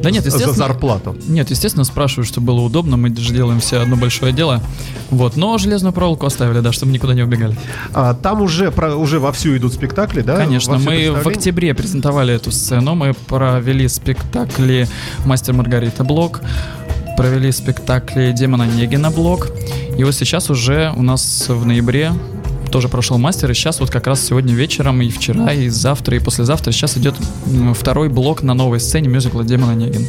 Да 0.02 0.12
нет, 0.12 0.26
естественно. 0.26 0.54
За 0.54 0.60
зарплату. 0.60 1.16
Нет, 1.28 1.50
естественно, 1.50 1.84
спрашивают, 1.84 2.28
чтобы 2.28 2.48
было 2.48 2.62
удобно. 2.62 2.98
Мы 2.98 3.16
же 3.16 3.34
делаем 3.34 3.60
все 3.60 3.82
одно 3.82 3.96
большое 3.96 4.34
дело. 4.34 4.62
Вот, 5.10 5.36
но 5.36 5.58
железную 5.58 5.94
проволоку 5.94 6.26
оставили, 6.26 6.60
да, 6.60 6.72
чтобы 6.72 6.92
никуда 6.92 7.14
не 7.14 7.24
убегали. 7.24 7.56
А, 7.94 8.14
там 8.14 8.42
уже, 8.42 8.72
про, 8.72 8.96
уже 8.96 9.20
вовсю 9.20 9.56
идут 9.58 9.74
спектакли, 9.74 10.22
да? 10.22 10.38
Конечно, 10.38 10.78
мы 10.78 11.12
в 11.12 11.28
октябре 11.28 11.74
презентовали 11.74 12.34
эту 12.34 12.52
сцену. 12.52 12.96
Мы 12.96 13.14
провели 13.14 13.88
спектакли 13.88 14.88
«Мастер 15.26 15.54
Маргарита» 15.54 16.04
блок 16.04 16.42
провели 17.18 17.52
спектакли 17.52 18.32
Демона 18.32 18.64
Негина 18.64 19.12
блок. 19.12 19.50
И 19.98 20.06
вот 20.06 20.16
сейчас 20.16 20.50
уже 20.50 20.94
у 20.96 21.02
нас 21.02 21.50
в 21.50 21.66
ноябре 21.66 22.14
тоже 22.70 22.90
прошел 22.90 23.18
мастер, 23.18 23.52
и 23.52 23.54
сейчас 23.54 23.80
вот 23.80 23.90
как 23.90 24.08
раз 24.08 24.22
сегодня 24.26 24.54
вечером, 24.54 25.02
и 25.02 25.10
вчера, 25.10 25.54
и 25.54 25.70
завтра, 25.70 26.16
и 26.16 26.20
послезавтра 26.20 26.72
сейчас 26.72 26.98
идет 26.98 27.16
второй 27.76 28.10
блок 28.10 28.44
на 28.44 28.54
новой 28.54 28.80
сцене 28.80 29.10
мюзикла 29.10 29.44
«Демон 29.44 29.70
Онегин». 29.70 30.06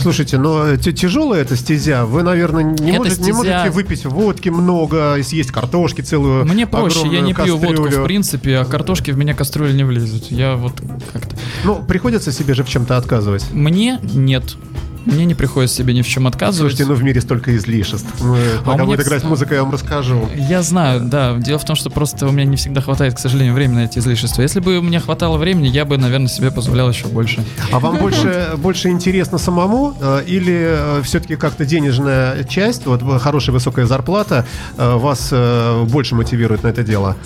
Слушайте, 0.00 0.38
но 0.38 0.76
тяжелая 0.76 1.42
эта 1.42 1.56
стезя. 1.56 2.04
Вы, 2.04 2.22
наверное, 2.22 2.64
не, 2.64 2.92
можете, 2.92 3.14
стезя... 3.14 3.26
не 3.26 3.32
можете 3.32 3.70
выпить 3.70 4.04
водки 4.04 4.48
много, 4.48 5.16
съесть 5.22 5.50
картошки 5.50 6.00
целую. 6.00 6.44
Мне 6.44 6.66
проще, 6.66 7.06
я 7.10 7.20
не 7.20 7.32
кастрюлю. 7.32 7.60
пью 7.60 7.82
водку, 7.82 8.00
в 8.00 8.04
принципе, 8.04 8.58
а 8.58 8.64
картошки 8.64 9.12
в 9.12 9.16
меня 9.16 9.34
кастрюли 9.34 9.72
не 9.72 9.84
влезут. 9.84 10.30
Я 10.30 10.56
вот 10.56 10.82
как-то. 11.12 11.36
Ну, 11.64 11.82
приходится 11.82 12.32
себе 12.32 12.54
же 12.54 12.64
в 12.64 12.68
чем-то 12.68 12.96
отказывать. 12.96 13.46
Мне 13.52 13.98
нет. 14.02 14.56
Мне 15.04 15.24
не 15.24 15.34
приходится 15.34 15.76
себе 15.76 15.94
ни 15.94 16.02
в 16.02 16.08
чем 16.08 16.26
отказывать. 16.26 16.72
Слушайте, 16.72 16.86
ну 16.86 16.94
в 16.94 17.02
мире 17.02 17.20
столько 17.20 17.54
излишеств. 17.56 18.08
Мы, 18.20 18.38
а 18.60 18.62
пока 18.64 18.84
будет 18.84 19.00
играть 19.00 19.24
музыка, 19.24 19.54
я 19.54 19.62
вам 19.62 19.72
расскажу. 19.72 20.28
Я 20.34 20.62
знаю, 20.62 21.00
да. 21.00 21.36
Дело 21.36 21.58
в 21.58 21.64
том, 21.64 21.76
что 21.76 21.90
просто 21.90 22.26
у 22.26 22.32
меня 22.32 22.44
не 22.44 22.56
всегда 22.56 22.80
хватает, 22.80 23.14
к 23.14 23.18
сожалению, 23.18 23.54
времени 23.54 23.76
на 23.76 23.84
эти 23.84 23.98
излишества. 23.98 24.42
Если 24.42 24.60
бы 24.60 24.80
меня 24.80 25.00
хватало 25.00 25.36
времени, 25.36 25.68
я 25.68 25.84
бы, 25.84 25.98
наверное, 25.98 26.28
себе 26.28 26.50
позволял 26.50 26.88
еще 26.88 27.06
больше. 27.08 27.44
А 27.72 27.78
вам 27.78 27.98
больше, 27.98 28.52
больше 28.56 28.88
интересно 28.88 29.38
самому 29.38 29.94
э, 30.00 30.22
или 30.26 30.76
э, 30.78 31.02
все-таки 31.02 31.36
как-то 31.36 31.64
денежная 31.64 32.44
часть, 32.44 32.86
вот 32.86 33.02
хорошая 33.20 33.52
высокая 33.52 33.86
зарплата, 33.86 34.46
э, 34.76 34.96
вас 34.96 35.32
больше 35.86 36.14
мотивирует 36.14 36.62
на 36.62 36.68
это 36.68 36.82
дело? 36.82 37.16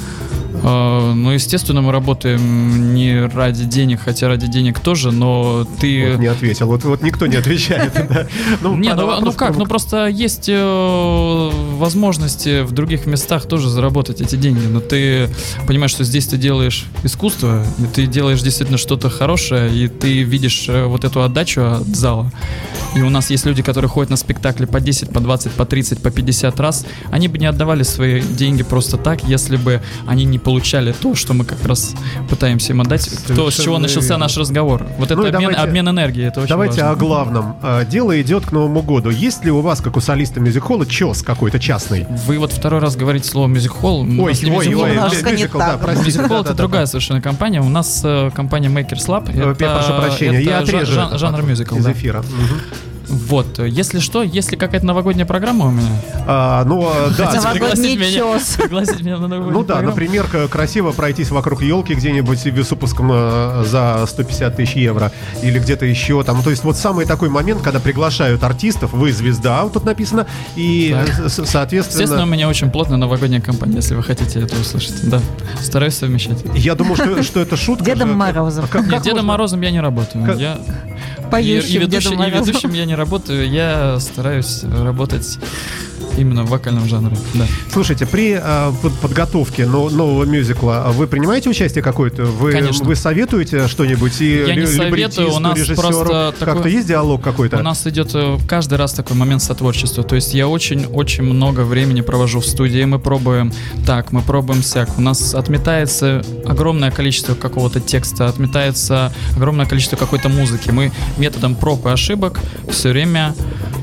А, 0.63 1.15
ну, 1.15 1.31
естественно, 1.31 1.81
мы 1.83 1.93
работаем 1.93 2.95
не 2.95 3.27
ради 3.27 3.65
денег, 3.65 4.01
хотя 4.05 4.29
ради 4.29 4.47
денег 4.47 4.81
тоже, 4.81 5.13
но 5.13 5.67
ты... 5.81 6.13
Вот 6.13 6.21
не 6.21 6.27
ответил, 6.27 6.67
вот, 6.67 6.85
вот 6.85 7.03
никто 7.03 7.27
не 7.27 7.37
отвечает. 7.37 7.93
Ну, 8.61 8.77
не, 8.77 8.95
ну, 8.95 9.21
ну 9.21 9.33
как, 9.33 9.57
ну 9.57 9.67
просто 9.67 10.07
есть 10.07 10.49
э, 10.49 11.51
возможности 11.77 12.63
в 12.63 12.73
других 12.73 13.07
местах 13.07 13.47
тоже 13.47 13.69
заработать 13.69 14.21
эти 14.21 14.37
деньги, 14.37 14.67
но 14.67 14.81
ты 14.81 15.29
понимаешь, 15.67 15.93
что 15.93 16.05
здесь 16.05 16.27
ты 16.27 16.37
делаешь 16.37 16.87
искусство, 17.05 17.65
и 17.79 17.87
ты 17.87 18.07
делаешь 18.07 18.43
действительно 18.43 18.79
что-то 18.79 19.11
хорошее, 19.11 19.73
и 19.73 19.89
ты 19.89 20.23
видишь 20.23 20.69
э, 20.69 20.87
вот 20.87 21.05
эту 21.05 21.23
отдачу 21.23 21.63
от 21.63 21.87
зала. 21.87 22.33
И 22.97 23.01
у 23.01 23.11
нас 23.11 23.31
есть 23.31 23.47
люди, 23.47 23.63
которые 23.63 23.89
ходят 23.89 24.11
на 24.11 24.17
спектакли 24.17 24.65
по 24.65 24.81
10, 24.81 25.11
по 25.11 25.21
20, 25.21 25.53
по 25.53 25.65
30, 25.65 26.03
по 26.03 26.11
50 26.11 26.61
раз, 26.61 26.87
они 27.11 27.29
бы 27.29 27.39
не 27.39 27.47
отдавали 27.47 27.83
свои 27.83 28.21
деньги 28.21 28.63
просто 28.63 28.97
так, 28.97 29.25
если 29.25 29.57
бы 29.57 29.83
они 30.07 30.25
не 30.25 30.39
получали 30.49 30.93
то, 30.93 31.15
что 31.15 31.35
мы 31.35 31.45
как 31.45 31.63
раз 31.67 31.95
пытаемся 32.31 32.73
им 32.73 32.81
отдать, 32.81 33.07
то, 33.27 33.51
с 33.51 33.61
чего 33.61 33.79
начался 33.79 34.17
наш 34.17 34.35
разговор. 34.39 34.87
Вот 34.97 35.11
ну 35.11 35.25
это 35.25 35.37
обмен, 35.37 35.51
давайте, 35.51 35.61
обмен 35.61 35.89
энергией, 35.91 36.29
это 36.29 36.41
очень 36.41 36.49
Давайте 36.49 36.81
важно. 36.81 36.91
о 36.91 36.97
главном. 36.97 37.57
А, 37.63 37.85
дело 37.85 38.19
идет 38.19 38.47
к 38.47 38.53
Новому 38.53 38.81
году. 38.81 39.11
Есть 39.11 39.45
ли 39.45 39.51
у 39.51 39.61
вас, 39.61 39.83
как 39.83 39.99
у 39.99 40.01
солиста 40.01 40.41
мюзикола, 40.41 40.87
чес 40.87 41.21
какой-то 41.21 41.61
частный? 41.61 42.07
Вы 42.27 42.39
вот 42.39 42.51
второй 42.51 42.81
раз 42.81 42.97
говорите 42.97 43.29
слово 43.29 43.47
мюзикхол. 43.47 44.01
Ой, 44.01 44.19
ой, 44.19 44.35
ой, 44.51 44.75
ой, 44.75 44.97
мюзикл, 45.33 45.59
да, 45.59 45.79
Мюзикхол 46.03 46.41
это 46.41 46.55
другая 46.55 46.87
совершенно 46.87 47.21
компания. 47.21 47.61
У 47.61 47.69
нас 47.69 48.01
э, 48.03 48.31
компания 48.35 48.69
Makers 48.69 49.07
Lab. 49.07 49.31
Я 49.37 49.53
прошу 49.53 50.01
прощения, 50.01 50.41
я 50.41 50.61
отрежу. 50.61 51.19
Жанр 51.19 51.43
мюзикл. 51.43 51.77
Из 51.77 51.87
эфира. 51.87 52.25
Вот, 53.09 53.59
если 53.59 54.01
что, 54.01 54.23
если 54.23 54.57
какая-то 54.57 54.87
новогодняя 54.87 55.27
программа 55.27 55.67
у 55.67 55.71
меня. 55.71 55.89
А, 56.27 56.65
ну, 56.65 56.87
а, 56.87 57.11
да. 57.17 57.31
Пригласить 57.53 57.99
меня, 57.99 58.39
пригласить 58.59 59.01
меня 59.01 59.17
на 59.17 59.29
новогоднюю 59.29 59.53
Ну 59.53 59.65
да, 59.65 59.75
программу. 59.75 59.91
например, 59.91 60.27
красиво 60.51 60.93
пройтись 60.93 61.31
вокруг 61.31 61.63
елки 61.63 61.95
где-нибудь 61.95 62.39
с 62.39 62.71
выпуском 62.71 63.11
э, 63.13 63.65
за 63.67 64.05
150 64.07 64.57
тысяч 64.57 64.77
евро 64.77 65.11
или 65.43 65.59
где-то 65.59 65.87
еще 65.87 66.23
там. 66.23 66.43
То 66.43 66.51
есть 66.51 66.65
вот 66.65 66.77
самый 66.77 67.07
такой 67.07 67.31
момент, 67.31 67.63
когда 67.63 67.81
приглашают 67.81 68.43
артистов, 68.45 68.93
вы 68.93 69.13
звезда, 69.13 69.63
вот 69.63 69.73
тут 69.73 69.85
написано, 69.85 70.27
и 70.55 70.95
да. 70.95 71.29
соответственно... 71.29 72.03
Естественно, 72.03 72.23
у 72.25 72.27
меня 72.27 72.49
очень 72.49 72.71
плотная 72.71 72.99
новогодняя 72.99 73.41
кампания, 73.41 73.77
если 73.77 73.95
вы 73.95 74.03
хотите 74.03 74.41
это 74.41 74.55
услышать. 74.61 75.09
Да, 75.09 75.21
стараюсь 75.61 75.95
совмещать. 75.95 76.45
Я 76.55 76.75
думаю, 76.75 76.97
что, 76.97 77.23
что 77.23 77.41
это 77.41 77.57
шутка. 77.57 77.85
Дедом 77.85 78.15
Морозом. 78.15 78.67
Нет, 78.87 79.03
Дедом 79.03 79.27
Морозом 79.27 79.61
я 79.63 79.71
не 79.71 79.81
работаю. 79.81 80.39
Я 80.39 80.59
Поющим 81.31 81.69
и, 81.69 81.75
и, 81.75 81.79
ведущим, 81.79 82.23
и 82.23 82.31
ведущим 82.31 82.73
я 82.73 82.85
не 82.85 82.95
работаю, 82.95 83.49
я 83.49 83.99
стараюсь 84.01 84.65
работать 84.65 85.39
именно 86.19 86.45
в 86.45 86.51
вокальном 86.51 86.87
жанре, 86.87 87.17
да. 87.35 87.47
Слушайте, 87.73 88.07
при 88.07 88.39
э, 88.41 88.73
подготовке 89.03 89.67
нового 89.67 90.25
мюзикла 90.25 90.87
вы 90.93 91.07
принимаете 91.07 91.49
участие 91.51 91.83
какое-то? 91.83 92.25
Вы, 92.25 92.53
Конечно. 92.53 92.85
вы 92.85 92.97
советуете 92.97 93.69
что-нибудь? 93.69 94.21
И 94.21 94.45
Я 94.47 94.55
не 94.55 94.67
советую, 94.67 95.33
у 95.33 95.39
нас 95.39 95.59
просто 95.77 96.35
как-то 96.39 96.69
есть 96.69 96.89
диалог 96.89 97.23
какой-то? 97.23 97.59
У 97.59 97.63
нас 97.63 97.87
идет 97.87 98.11
э, 98.15 98.39
каждый 98.49 98.79
раз 98.79 98.93
такой 98.93 99.17
момент 99.17 99.43
сотворчества. 99.43 100.03
То 100.03 100.15
есть 100.15 100.35
я 100.35 100.49
очень-очень 100.49 101.25
много 101.25 101.61
времени 101.61 102.01
провожу 102.01 102.41
в 102.41 102.47
студии, 102.47 102.85
мы 102.85 102.99
пробуем 102.99 103.53
так, 103.87 104.13
мы 104.13 104.23
пробуем 104.23 104.63
сяк. 104.63 104.91
У 104.99 105.01
нас 105.01 105.35
отметается 105.35 106.23
огромное 106.47 106.91
количество 106.91 107.35
какого-то 107.35 107.81
текста, 107.81 108.29
отметается 108.29 109.13
огромное 109.37 109.67
количество 109.67 109.97
какой-то 109.97 110.29
музыки. 110.29 110.71
Мы 110.71 110.93
методом 111.17 111.55
проб 111.55 111.87
и 111.87 111.91
ошибок 111.91 112.41
все 112.71 112.91
время 112.91 113.35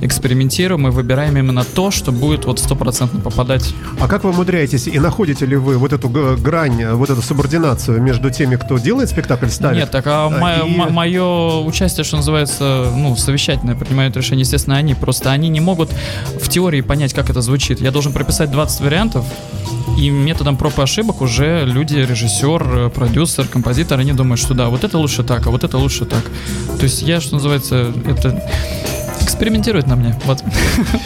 экспериментируем 0.01 0.87
и 0.87 0.91
выбираем 0.91 1.37
именно 1.37 1.63
то, 1.63 1.91
что 1.91 2.11
будет 2.11 2.24
вот 2.25 2.59
стопроцентно 2.59 3.19
попадать. 3.19 3.73
А 3.99 4.07
как 4.07 4.23
вы 4.23 4.31
умудряетесь 4.31 4.87
и 4.87 4.99
находите 4.99 5.45
ли 5.45 5.55
вы 5.55 5.77
вот 5.77 5.93
эту 5.93 6.09
грань, 6.09 6.85
вот 6.93 7.09
эту 7.09 7.21
субординацию 7.21 8.01
между 8.01 8.29
теми, 8.31 8.55
кто 8.55 8.77
делает 8.77 9.09
спектакль, 9.09 9.47
ставит? 9.47 9.77
Нет, 9.77 9.91
так 9.91 10.05
а, 10.07 10.27
а 10.27 10.65
и... 10.65 10.91
мое 10.91 11.59
участие, 11.59 12.03
что 12.03 12.17
называется, 12.17 12.91
ну, 12.95 13.15
совещательное, 13.15 13.75
принимают 13.75 14.15
решение, 14.17 14.41
естественно, 14.41 14.77
они. 14.77 14.95
Просто 14.95 15.31
они 15.31 15.49
не 15.49 15.59
могут 15.59 15.91
в 16.41 16.49
теории 16.49 16.81
понять, 16.81 17.13
как 17.13 17.29
это 17.29 17.41
звучит. 17.41 17.81
Я 17.81 17.91
должен 17.91 18.13
прописать 18.13 18.51
20 18.51 18.81
вариантов, 18.81 19.25
и 19.97 20.09
методом 20.09 20.57
проб 20.57 20.77
и 20.77 20.81
ошибок 20.81 21.21
уже 21.21 21.63
люди, 21.65 21.95
режиссер, 21.95 22.89
продюсер, 22.89 23.47
композитор, 23.47 23.99
они 23.99 24.13
думают, 24.13 24.39
что 24.39 24.53
да, 24.53 24.67
вот 24.69 24.83
это 24.83 24.97
лучше 24.97 25.23
так, 25.23 25.47
а 25.47 25.51
вот 25.51 25.63
это 25.63 25.77
лучше 25.77 26.05
так. 26.05 26.23
То 26.77 26.83
есть 26.83 27.01
я, 27.01 27.21
что 27.21 27.35
называется, 27.35 27.93
это 28.05 28.43
экспериментирует 29.25 29.87
на 29.87 29.95
мне. 29.95 30.15
Вот. 30.25 30.43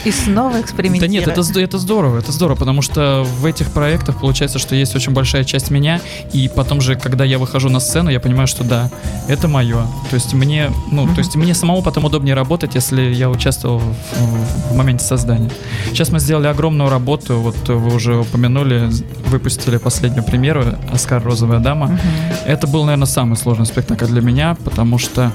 И 0.06 0.12
снова 0.12 0.62
экспериментирует. 0.62 1.26
Да 1.26 1.32
нет, 1.32 1.50
это, 1.50 1.60
это 1.60 1.78
здорово, 1.78 2.20
это 2.20 2.32
здорово, 2.32 2.58
потому 2.58 2.82
что 2.82 3.24
в 3.24 3.46
этих 3.46 3.72
проектах 3.72 4.20
получается, 4.20 4.60
что 4.60 4.76
есть 4.76 4.96
очень 4.96 5.14
большая 5.14 5.44
часть 5.44 5.72
меня, 5.72 6.00
и 6.34 6.50
потом 6.54 6.82
же, 6.82 6.96
когда 6.96 7.26
я 7.26 7.40
выхожу 7.40 7.70
на 7.70 7.80
сцену, 7.80 8.10
я 8.10 8.20
понимаю, 8.20 8.48
что 8.48 8.64
да, 8.64 8.90
это 9.28 9.48
мое. 9.48 9.82
То 10.10 10.16
есть 10.16 10.34
мне, 10.34 10.72
ну, 10.92 11.06
mm-hmm. 11.06 11.16
то 11.16 11.20
есть 11.20 11.36
мне 11.36 11.54
самому 11.56 11.82
потом 11.82 12.06
удобнее 12.06 12.36
работать, 12.36 12.76
если 12.76 13.02
я 13.02 13.30
участвовал 13.30 13.80
в, 13.80 14.72
в 14.72 14.76
моменте 14.76 15.06
создания. 15.06 15.50
Сейчас 15.88 16.10
мы 16.12 16.20
сделали 16.20 16.48
огромную 16.48 16.90
работу, 16.90 17.40
вот 17.40 17.68
вы 17.68 17.96
уже 17.96 18.18
упомянули, 18.18 18.90
выпустили 19.28 19.78
последнюю 19.78 20.24
премьеру 20.24 20.64
«Оскар. 20.92 21.24
Розовая 21.24 21.60
дама». 21.60 21.88
Mm-hmm. 21.88 22.46
Это 22.46 22.68
был, 22.68 22.84
наверное, 22.84 23.08
самый 23.08 23.36
сложный 23.36 23.66
спектакль 23.66 24.06
для 24.06 24.22
меня, 24.22 24.58
потому 24.64 24.98
что 24.98 25.32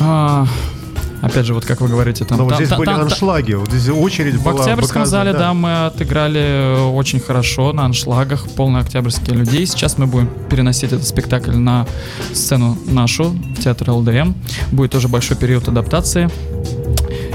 а, 0.00 0.46
Опять 1.22 1.46
же, 1.46 1.54
вот 1.54 1.64
как 1.64 1.80
вы 1.80 1.88
говорите, 1.88 2.24
там... 2.24 2.36
Но 2.36 2.44
вот 2.44 2.56
здесь 2.56 2.68
там, 2.68 2.78
были 2.78 2.90
там, 2.90 3.02
аншлаги, 3.02 3.52
вот 3.52 3.70
здесь 3.70 3.88
очередь 3.88 4.34
в 4.34 4.42
была. 4.42 4.56
В 4.56 4.60
Октябрьском 4.60 5.06
зале, 5.06 5.32
да. 5.32 5.38
да, 5.38 5.54
мы 5.54 5.86
отыграли 5.86 6.90
очень 6.92 7.20
хорошо 7.20 7.72
на 7.72 7.84
аншлагах, 7.84 8.48
полные 8.50 8.82
октябрьские 8.82 9.36
людей. 9.36 9.64
Сейчас 9.66 9.98
мы 9.98 10.06
будем 10.06 10.28
переносить 10.50 10.92
этот 10.92 11.06
спектакль 11.06 11.52
на 11.52 11.86
сцену 12.32 12.76
нашу, 12.86 13.30
в 13.30 13.62
театр 13.62 13.90
ЛДМ. 13.92 14.34
Будет 14.72 14.90
тоже 14.90 15.06
большой 15.06 15.36
период 15.36 15.68
адаптации. 15.68 16.28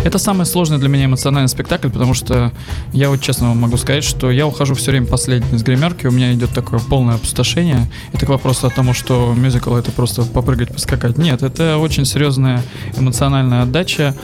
Это 0.08 0.20
самый 0.20 0.46
сложный 0.46 0.78
для 0.78 0.88
меня 0.88 1.04
эмоциональный 1.04 1.50
спектакль, 1.50 1.90
потому 1.90 2.14
что 2.14 2.54
я 2.94 3.10
вот 3.10 3.20
честно 3.20 3.54
могу 3.54 3.76
сказать, 3.76 4.06
что 4.06 4.32
я 4.32 4.48
ухожу 4.48 4.74
все 4.74 4.92
время 4.92 5.06
последний 5.06 5.58
из 5.58 5.64
гримерки, 5.64 6.08
у 6.08 6.12
меня 6.12 6.34
идет 6.34 6.52
такое 6.52 6.80
полное 6.80 7.16
опустошение. 7.16 7.92
Это 8.14 8.26
к 8.26 8.30
вопросу 8.30 8.68
о 8.68 8.70
том, 8.70 8.94
что 8.94 9.34
мюзикл 9.36 9.76
это 9.76 9.92
просто 9.92 10.22
попрыгать, 10.22 10.70
поскакать. 10.72 11.18
Нет, 11.18 11.44
это 11.44 11.78
очень 11.78 12.06
серьезная 12.06 12.64
эмоциональная 12.96 13.64
отдача. 13.64 14.16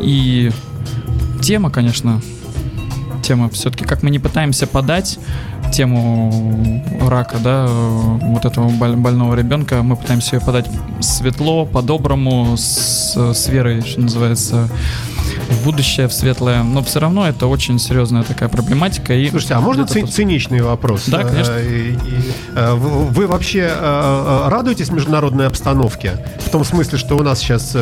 И 0.00 0.50
тема, 1.42 1.68
конечно, 1.68 2.22
тема 3.22 3.50
все-таки, 3.50 3.84
как 3.84 4.02
мы 4.02 4.08
не 4.08 4.18
пытаемся 4.18 4.66
подать 4.66 5.18
тему 5.74 6.82
рака, 7.06 7.36
да, 7.36 7.66
вот 7.68 8.46
этого 8.46 8.70
больного 8.70 9.34
ребенка, 9.34 9.82
мы 9.82 9.96
пытаемся 9.96 10.36
ее 10.36 10.40
подать 10.40 10.66
светло, 11.00 11.66
по-доброму, 11.66 12.56
с, 12.56 13.14
с 13.14 13.48
верой, 13.48 13.82
что 13.82 14.00
называется, 14.00 14.70
в 15.48 15.64
будущее, 15.64 16.08
в 16.08 16.12
светлое. 16.12 16.62
Но 16.62 16.82
все 16.82 17.00
равно 17.00 17.26
это 17.28 17.46
очень 17.46 17.78
серьезная 17.78 18.22
такая 18.22 18.48
проблематика. 18.48 19.14
И 19.14 19.28
Слушайте, 19.30 19.54
а 19.54 19.60
можно 19.60 19.86
ци- 19.86 20.06
циничный 20.06 20.60
вопрос? 20.60 21.04
Да, 21.06 21.24
конечно. 21.24 21.58
И, 21.58 21.92
и, 21.92 22.32
э, 22.54 22.74
вы 22.74 23.26
вообще 23.26 23.70
э, 23.70 23.70
э, 23.70 24.48
радуетесь 24.48 24.90
международной 24.90 25.46
обстановке? 25.46 26.24
В 26.44 26.50
том 26.50 26.64
смысле, 26.64 26.98
что 26.98 27.16
у 27.16 27.22
нас 27.22 27.38
сейчас 27.38 27.76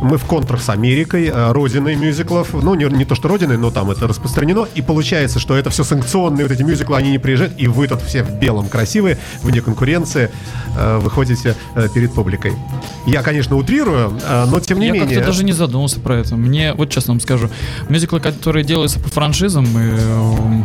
мы 0.00 0.18
в 0.18 0.24
контрах 0.24 0.62
с 0.62 0.68
Америкой, 0.68 1.30
родиной 1.52 1.96
мюзиклов. 1.96 2.52
Ну, 2.54 2.74
не, 2.74 2.84
не 2.84 3.04
то, 3.04 3.14
что 3.14 3.28
родиной, 3.28 3.58
но 3.58 3.70
там 3.70 3.90
это 3.90 4.08
распространено. 4.08 4.66
И 4.74 4.82
получается, 4.82 5.38
что 5.38 5.56
это 5.56 5.70
все 5.70 5.84
санкционные 5.84 6.46
вот 6.46 6.52
эти 6.52 6.62
мюзиклы, 6.62 6.96
они 6.96 7.10
не 7.10 7.18
приезжают, 7.18 7.54
и 7.58 7.66
вы 7.66 7.88
тут 7.88 8.02
все 8.02 8.22
в 8.22 8.38
белом 8.38 8.68
красивые, 8.68 9.18
вне 9.42 9.60
конкуренции 9.60 10.30
выходите 10.98 11.54
перед 11.94 12.12
публикой. 12.14 12.54
Я, 13.06 13.22
конечно, 13.22 13.56
утрирую, 13.56 14.18
но 14.46 14.60
тем 14.60 14.78
не 14.78 14.86
Я 14.86 14.92
менее... 14.92 15.18
Я 15.18 15.24
даже 15.24 15.44
не 15.44 15.52
задумался 15.52 16.00
про 16.00 16.16
это. 16.16 16.36
Мне 16.36 16.71
вот 16.74 16.90
честно 16.90 17.14
вам 17.14 17.20
скажу, 17.20 17.50
мюзиклы, 17.88 18.20
которые 18.20 18.64
делаются 18.64 19.00
по 19.00 19.08
франшизам, 19.08 19.64
и, 19.64 19.96
э, 19.98 20.62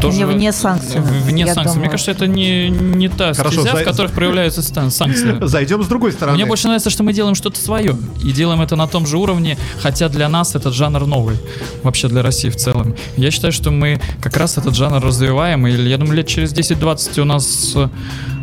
тоже... 0.00 0.18
Не 0.18 0.26
вне 0.26 0.52
санкций. 0.52 1.00
Вне 1.00 1.46
санкций. 1.46 1.64
Думаю. 1.64 1.80
Мне 1.80 1.88
кажется, 1.88 2.10
это 2.10 2.26
не, 2.26 2.68
не 2.68 3.08
та 3.08 3.34
Хорошо, 3.34 3.60
стезя, 3.60 3.76
за... 3.76 3.82
в 3.82 3.84
которых 3.84 4.12
проявляются 4.12 4.62
санкции. 4.62 5.36
Зайдем 5.46 5.82
с 5.82 5.86
другой 5.86 6.12
стороны. 6.12 6.36
Мне 6.36 6.46
больше 6.46 6.66
нравится, 6.66 6.90
что 6.90 7.02
мы 7.02 7.12
делаем 7.12 7.34
что-то 7.34 7.60
свое. 7.60 7.96
И 8.22 8.32
делаем 8.32 8.60
это 8.60 8.76
на 8.76 8.86
том 8.86 9.06
же 9.06 9.18
уровне, 9.18 9.58
хотя 9.80 10.08
для 10.08 10.28
нас 10.28 10.54
этот 10.54 10.74
жанр 10.74 11.06
новый. 11.06 11.36
Вообще 11.82 12.08
для 12.08 12.22
России 12.22 12.48
в 12.48 12.56
целом. 12.56 12.94
Я 13.16 13.30
считаю, 13.30 13.52
что 13.52 13.70
мы 13.70 14.00
как 14.20 14.36
раз 14.36 14.58
этот 14.58 14.74
жанр 14.74 15.02
развиваем. 15.02 15.66
И 15.66 15.72
я 15.72 15.98
думаю, 15.98 16.16
лет 16.16 16.26
через 16.26 16.52
10-20 16.52 17.20
у 17.20 17.24
нас 17.24 17.76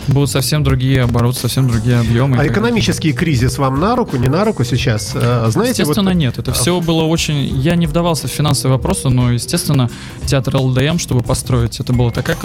будут 0.07 0.29
совсем 0.29 0.63
другие 0.63 1.03
обороты, 1.03 1.39
совсем 1.39 1.67
другие 1.67 1.99
объемы. 1.99 2.37
А 2.37 2.47
экономический 2.47 3.13
кризис 3.13 3.57
вам 3.57 3.79
на 3.79 3.95
руку, 3.95 4.17
не 4.17 4.27
на 4.27 4.43
руку 4.45 4.63
сейчас? 4.63 5.11
Э, 5.15 5.45
знаете, 5.49 5.83
естественно, 5.83 6.11
вот... 6.11 6.17
нет. 6.17 6.39
Это 6.39 6.51
все 6.53 6.79
было 6.81 7.03
очень... 7.03 7.45
Я 7.59 7.75
не 7.75 7.87
вдавался 7.87 8.27
в 8.27 8.31
финансовые 8.31 8.77
вопросы, 8.77 9.09
но, 9.09 9.31
естественно, 9.31 9.89
театр 10.25 10.57
ЛДМ, 10.57 10.97
чтобы 10.97 11.21
построить, 11.21 11.79
это 11.79 11.93
была 11.93 12.11
такая 12.11 12.37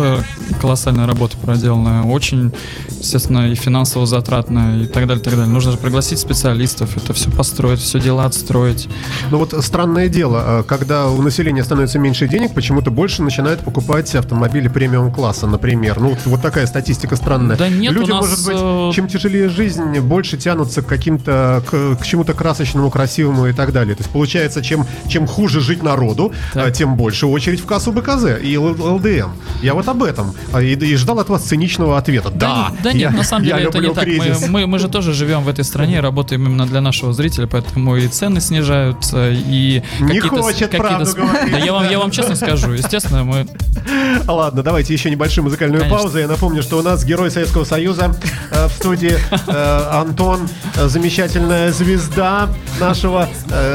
колоссальная 0.60 1.06
работа 1.06 1.36
проделанная. 1.38 2.02
Очень, 2.02 2.52
естественно, 2.88 3.50
и 3.50 3.54
финансово 3.54 4.06
затратная, 4.06 4.84
и 4.84 4.86
так 4.86 5.06
далее, 5.06 5.22
так 5.22 5.34
далее. 5.34 5.52
Нужно 5.52 5.72
же 5.72 5.78
пригласить 5.78 6.18
специалистов, 6.18 6.96
это 6.96 7.12
все 7.12 7.30
построить, 7.30 7.80
все 7.80 8.00
дела 8.00 8.24
отстроить. 8.24 8.88
Ну 9.30 9.38
вот 9.38 9.54
странное 9.64 10.08
дело, 10.08 10.60
э, 10.60 10.62
когда 10.64 11.08
у 11.08 11.22
населения 11.22 11.64
становится 11.64 11.98
меньше 11.98 12.28
денег, 12.28 12.54
почему-то 12.54 12.90
больше 12.90 13.22
начинают 13.22 13.60
покупать 13.60 14.14
автомобили 14.14 14.68
премиум-класса, 14.68 15.46
например. 15.46 16.00
Ну, 16.00 16.16
вот 16.24 16.42
такая 16.42 16.66
статистика 16.66 17.16
странная 17.16 17.47
странно. 17.54 17.56
Да 17.56 17.68
нет, 17.68 17.92
Люди, 17.92 18.10
у 18.10 18.14
нас... 18.14 18.26
может 18.26 18.46
быть, 18.46 18.56
э, 18.58 18.90
чем 18.94 19.08
тяжелее 19.08 19.48
жизнь, 19.48 19.98
больше 20.00 20.36
тянутся 20.36 20.82
к 20.82 20.86
каким-то, 20.86 21.62
к, 21.66 21.96
к 21.96 22.04
чему-то 22.04 22.34
красочному, 22.34 22.90
красивому 22.90 23.46
и 23.46 23.52
так 23.52 23.72
далее. 23.72 23.94
То 23.94 24.02
есть 24.02 24.10
получается, 24.10 24.62
чем, 24.62 24.86
чем 25.08 25.26
хуже 25.26 25.60
жить 25.60 25.82
народу, 25.82 26.32
так. 26.52 26.68
Э, 26.68 26.72
тем 26.72 26.96
больше 26.96 27.26
очередь 27.26 27.60
в 27.60 27.66
кассу 27.66 27.92
БКЗ 27.92 28.40
и 28.42 28.56
ЛДМ. 28.56 29.30
Я 29.62 29.74
вот 29.74 29.88
об 29.88 30.02
этом. 30.02 30.34
А, 30.52 30.62
и, 30.62 30.74
и 30.74 30.96
ждал 30.96 31.18
от 31.20 31.28
вас 31.28 31.42
циничного 31.42 31.98
ответа. 31.98 32.30
Да, 32.30 32.70
да, 32.70 32.76
да 32.84 32.92
нет, 32.92 33.12
на 33.12 33.24
самом 33.24 33.44
деле 33.44 33.64
это 33.64 33.78
не 33.78 33.92
так. 33.92 34.06
Мы, 34.06 34.48
мы, 34.48 34.66
мы 34.66 34.78
же 34.78 34.88
тоже 34.88 35.12
живем 35.12 35.42
в 35.42 35.48
этой 35.48 35.64
стране, 35.64 36.00
работаем 36.00 36.46
именно 36.46 36.66
для 36.66 36.80
нашего 36.80 37.12
зрителя, 37.12 37.46
поэтому 37.46 37.96
и 37.96 38.08
цены 38.08 38.40
снижаются, 38.40 39.30
и 39.30 39.82
не 40.00 40.20
хочет 40.20 40.70
правду 40.70 41.10
говорить. 41.14 41.52
Да 41.52 41.58
я 41.58 41.72
вам, 41.72 41.88
я 41.90 41.98
вам 41.98 42.10
честно 42.10 42.34
скажу, 42.34 42.72
естественно, 42.72 43.24
мы... 43.24 43.46
Ладно, 44.26 44.62
давайте 44.62 44.92
еще 44.92 45.10
небольшую 45.10 45.44
музыкальную 45.44 45.82
Конечно. 45.82 45.98
паузу. 45.98 46.18
Я 46.18 46.28
напомню, 46.28 46.62
что 46.62 46.78
у 46.78 46.82
нас 46.82 47.04
герой 47.04 47.30
Советского 47.38 47.62
Союза 47.62 48.12
э, 48.50 48.66
в 48.66 48.72
студии 48.72 49.16
э, 49.46 49.88
Антон, 49.92 50.48
э, 50.74 50.88
замечательная 50.88 51.70
звезда 51.70 52.48
нашего, 52.80 53.28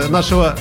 нашего 0.10 0.58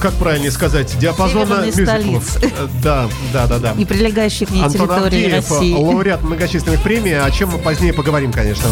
как 0.00 0.14
правильно 0.14 0.50
сказать, 0.50 0.96
диапазона 0.98 1.66
мюзиклов. 1.66 2.38
Да, 2.82 3.06
да, 3.34 3.46
да, 3.46 3.58
да. 3.58 3.74
И 3.76 3.84
прилегающих 3.84 4.48
к 4.48 4.50
ней 4.50 4.62
Антон 4.62 4.88
территории 4.88 5.24
Авдеев, 5.24 5.50
России. 5.50 5.74
лауреат 5.74 6.22
многочисленных 6.22 6.82
премий, 6.82 7.20
о 7.20 7.30
чем 7.30 7.50
мы 7.50 7.58
позднее 7.58 7.92
поговорим, 7.92 8.32
конечно. 8.32 8.70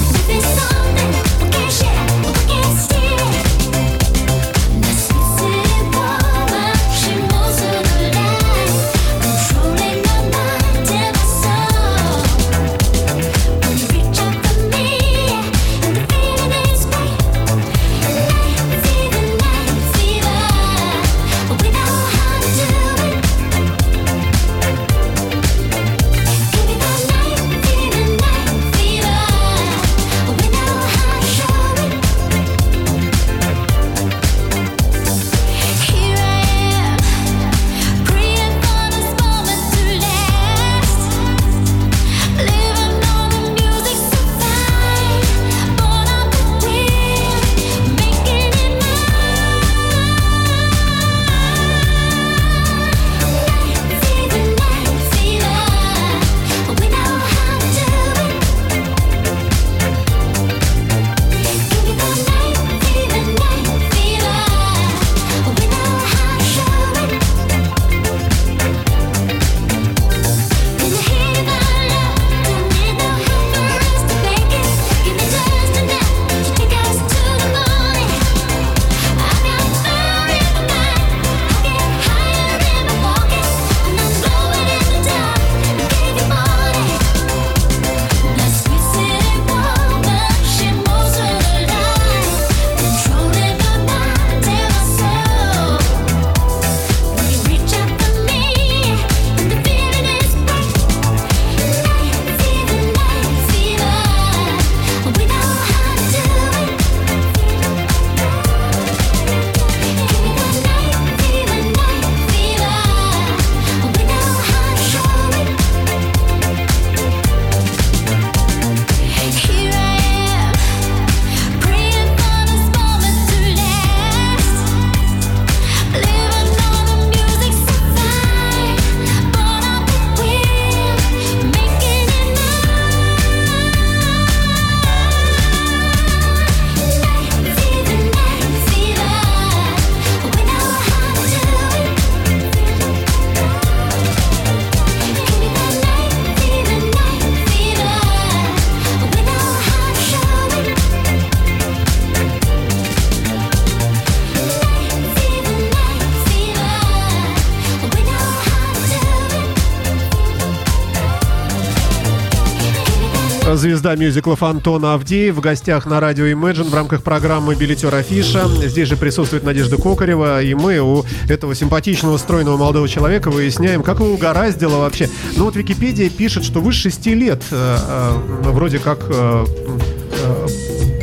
Звезда 163.80 163.96
мюзиклов 163.96 164.42
Антон 164.42 164.84
Авдеев 164.84 165.36
в 165.36 165.40
гостях 165.40 165.86
на 165.86 166.00
радио 166.00 166.26
Imagine 166.26 166.68
в 166.68 166.74
рамках 166.74 167.02
программы 167.02 167.54
«Билетер 167.54 167.94
Афиша». 167.94 168.46
Здесь 168.46 168.88
же 168.88 168.98
присутствует 168.98 169.42
Надежда 169.42 169.78
Кокарева, 169.78 170.42
и 170.42 170.52
мы 170.52 170.80
у 170.80 171.06
этого 171.30 171.54
симпатичного, 171.54 172.18
стройного 172.18 172.58
молодого 172.58 172.86
человека 172.90 173.30
выясняем, 173.30 173.82
как 173.82 174.00
его 174.00 174.10
угораздило 174.10 174.80
вообще. 174.80 175.08
Ну 175.34 175.44
вот 175.44 175.56
Википедия 175.56 176.10
пишет, 176.10 176.44
что 176.44 176.60
вы 176.60 176.74
с 176.74 176.76
6 176.76 177.06
лет 177.06 177.42
э, 177.50 177.78
э, 177.80 178.50
вроде 178.50 178.80
как 178.80 178.98
э, 179.08 179.46
э, 179.48 180.46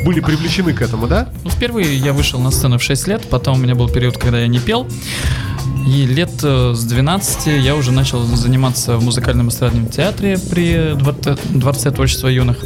были 0.05 0.19
привлечены 0.19 0.73
к 0.73 0.83
этому, 0.83 1.07
да? 1.07 1.29
Ну, 1.43 1.49
впервые 1.49 1.97
я 1.97 2.13
вышел 2.13 2.39
на 2.39 2.51
сцену 2.51 2.77
в 2.77 2.83
6 2.83 3.07
лет, 3.07 3.23
потом 3.27 3.57
у 3.57 3.59
меня 3.59 3.73
был 3.73 3.89
период, 3.89 4.19
когда 4.19 4.39
я 4.39 4.47
не 4.47 4.59
пел. 4.59 4.87
И 5.87 6.05
лет 6.05 6.43
э, 6.43 6.73
с 6.75 6.83
12 6.83 7.47
я 7.63 7.73
уже 7.75 7.93
начал 7.93 8.21
заниматься 8.21 8.97
в 8.97 9.03
музыкальном 9.05 9.47
эстрадном 9.47 9.87
театре 9.87 10.37
при 10.37 10.93
дворце, 10.95 11.37
дворце 11.49 11.91
творчества 11.91 12.27
юных. 12.27 12.57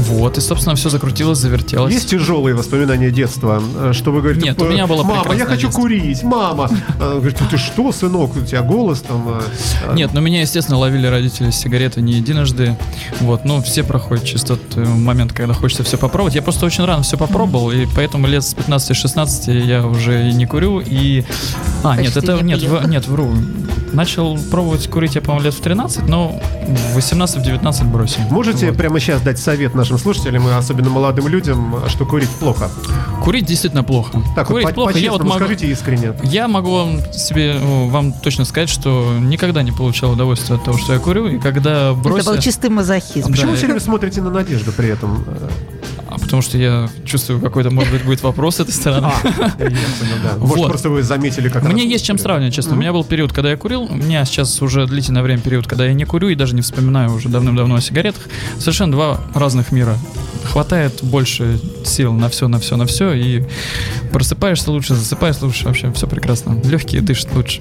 Вот, 0.00 0.38
и, 0.38 0.40
собственно, 0.40 0.76
все 0.76 0.90
закрутилось, 0.90 1.38
завертелось. 1.38 1.92
Есть 1.92 2.10
тяжелые 2.10 2.54
воспоминания 2.54 3.10
детства, 3.10 3.62
э, 3.76 3.92
что 3.92 4.10
вы 4.10 4.20
говорите? 4.20 4.46
Нет, 4.46 4.60
у 4.60 4.66
меня 4.66 4.86
было 4.86 5.02
Мама, 5.02 5.34
я 5.34 5.46
хочу 5.46 5.62
детство. 5.68 5.82
курить, 5.82 6.22
мама. 6.22 6.68
Э, 7.00 7.14
говорит, 7.16 7.38
ты 7.50 7.56
что, 7.56 7.92
сынок, 7.92 8.36
у 8.36 8.40
тебя 8.40 8.62
голос 8.62 9.00
там... 9.02 9.40
Нет, 9.94 10.10
ну 10.12 10.20
меня, 10.20 10.40
естественно, 10.40 10.78
ловили 10.78 11.06
родители 11.06 11.50
с 11.50 11.56
сигареты 11.56 12.00
не 12.00 12.14
единожды. 12.14 12.76
Вот, 13.20 13.44
ну 13.44 13.62
все 13.62 13.84
проходят 13.84 14.24
через 14.24 14.42
тот 14.42 14.60
момент, 14.76 15.32
когда 15.32 15.54
хочется 15.54 15.84
все 15.84 15.96
попробовать. 15.96 16.34
Я 16.34 16.42
просто 16.42 16.66
очень 16.66 16.84
рано 16.84 17.02
все 17.02 17.16
попробовал, 17.16 17.70
и 17.70 17.86
поэтому 17.94 18.26
лет 18.26 18.44
с 18.44 18.54
15-16 18.54 19.64
я 19.64 19.86
уже 19.86 20.28
и 20.28 20.32
не 20.32 20.46
курю, 20.46 20.80
и... 20.80 21.24
А, 21.82 21.96
Почти 21.96 22.04
нет, 22.04 22.16
это... 22.16 22.42
Нет, 22.42 22.62
в, 22.62 22.88
нет, 22.88 23.06
вру. 23.06 23.32
Начал 23.94 24.36
пробовать 24.50 24.88
курить 24.90 25.14
я, 25.14 25.20
по-моему, 25.20 25.44
лет 25.44 25.54
в 25.54 25.60
13, 25.60 26.08
но 26.08 26.40
в 26.92 26.98
18-19 26.98 27.84
бросил. 27.90 28.20
Можете 28.30 28.68
вот. 28.68 28.76
прямо 28.76 28.98
сейчас 28.98 29.22
дать 29.22 29.38
совет 29.38 29.74
нашим 29.74 29.98
слушателям, 29.98 30.48
и 30.48 30.52
особенно 30.52 30.90
молодым 30.90 31.28
людям, 31.28 31.76
что 31.88 32.04
курить 32.04 32.28
плохо? 32.28 32.70
Курить 33.22 33.46
действительно 33.46 33.84
плохо. 33.84 34.20
Так, 34.34 34.48
курить 34.48 34.66
вот, 34.66 34.74
плохо. 34.74 34.98
Я 34.98 35.12
вот 35.12 35.22
могу, 35.22 35.36
скажите 35.36 35.68
искренне. 35.68 36.12
Я 36.24 36.48
могу 36.48 36.72
вам 36.72 37.12
себе 37.12 37.56
вам 37.58 38.12
точно 38.12 38.44
сказать, 38.44 38.68
что 38.68 39.16
никогда 39.20 39.62
не 39.62 39.72
получал 39.72 40.12
удовольствия 40.12 40.56
от 40.56 40.64
того, 40.64 40.76
что 40.76 40.92
я 40.92 40.98
курю, 40.98 41.28
и 41.28 41.38
когда 41.38 41.92
бросил... 41.92 42.18
Это 42.18 42.30
был 42.32 42.38
чистый 42.42 42.70
мазохизм. 42.70 43.28
А 43.28 43.30
почему 43.30 43.52
да, 43.52 43.56
все 43.56 43.66
время 43.66 43.80
смотрите 43.80 44.20
на 44.22 44.30
Надежду 44.30 44.72
при 44.72 44.88
этом? 44.88 45.24
А 46.14 46.18
потому 46.18 46.42
что 46.42 46.56
я 46.58 46.88
чувствую, 47.04 47.40
какой-то, 47.40 47.70
может 47.70 47.92
быть, 47.92 48.04
будет 48.04 48.22
вопрос 48.22 48.56
с 48.56 48.60
этой 48.60 48.70
стороны. 48.70 49.08
А. 49.08 49.50
Может, 50.38 50.56
вот. 50.56 50.68
просто 50.68 50.90
вы 50.90 51.02
заметили, 51.02 51.48
как 51.48 51.64
Мне 51.64 51.88
есть 51.88 52.04
чем 52.04 52.18
сравнивать, 52.18 52.54
честно. 52.54 52.74
У 52.74 52.76
меня 52.76 52.92
был 52.92 53.02
период, 53.02 53.32
когда 53.32 53.50
я 53.50 53.56
курил. 53.56 53.82
У 53.82 53.94
меня 53.94 54.24
сейчас 54.24 54.62
уже 54.62 54.86
длительное 54.86 55.22
время 55.22 55.40
период, 55.40 55.66
когда 55.66 55.86
я 55.86 55.94
не 55.94 56.04
курю 56.04 56.28
и 56.28 56.34
даже 56.34 56.54
не 56.54 56.62
вспоминаю 56.62 57.12
уже 57.12 57.28
давным-давно 57.28 57.76
о 57.76 57.80
сигаретах. 57.80 58.22
Совершенно 58.58 58.92
два 58.92 59.20
разных 59.34 59.72
мира 59.72 59.96
хватает 60.44 61.00
больше 61.02 61.58
сил 61.84 62.12
на 62.12 62.28
все, 62.28 62.48
на 62.48 62.60
все, 62.60 62.76
на 62.76 62.86
все, 62.86 63.12
и 63.12 63.42
просыпаешься 64.12 64.70
лучше, 64.70 64.94
засыпаешься 64.94 65.46
лучше, 65.46 65.64
вообще 65.64 65.90
все 65.92 66.06
прекрасно. 66.06 66.60
Легкие 66.64 67.00
дышат 67.00 67.34
лучше. 67.34 67.60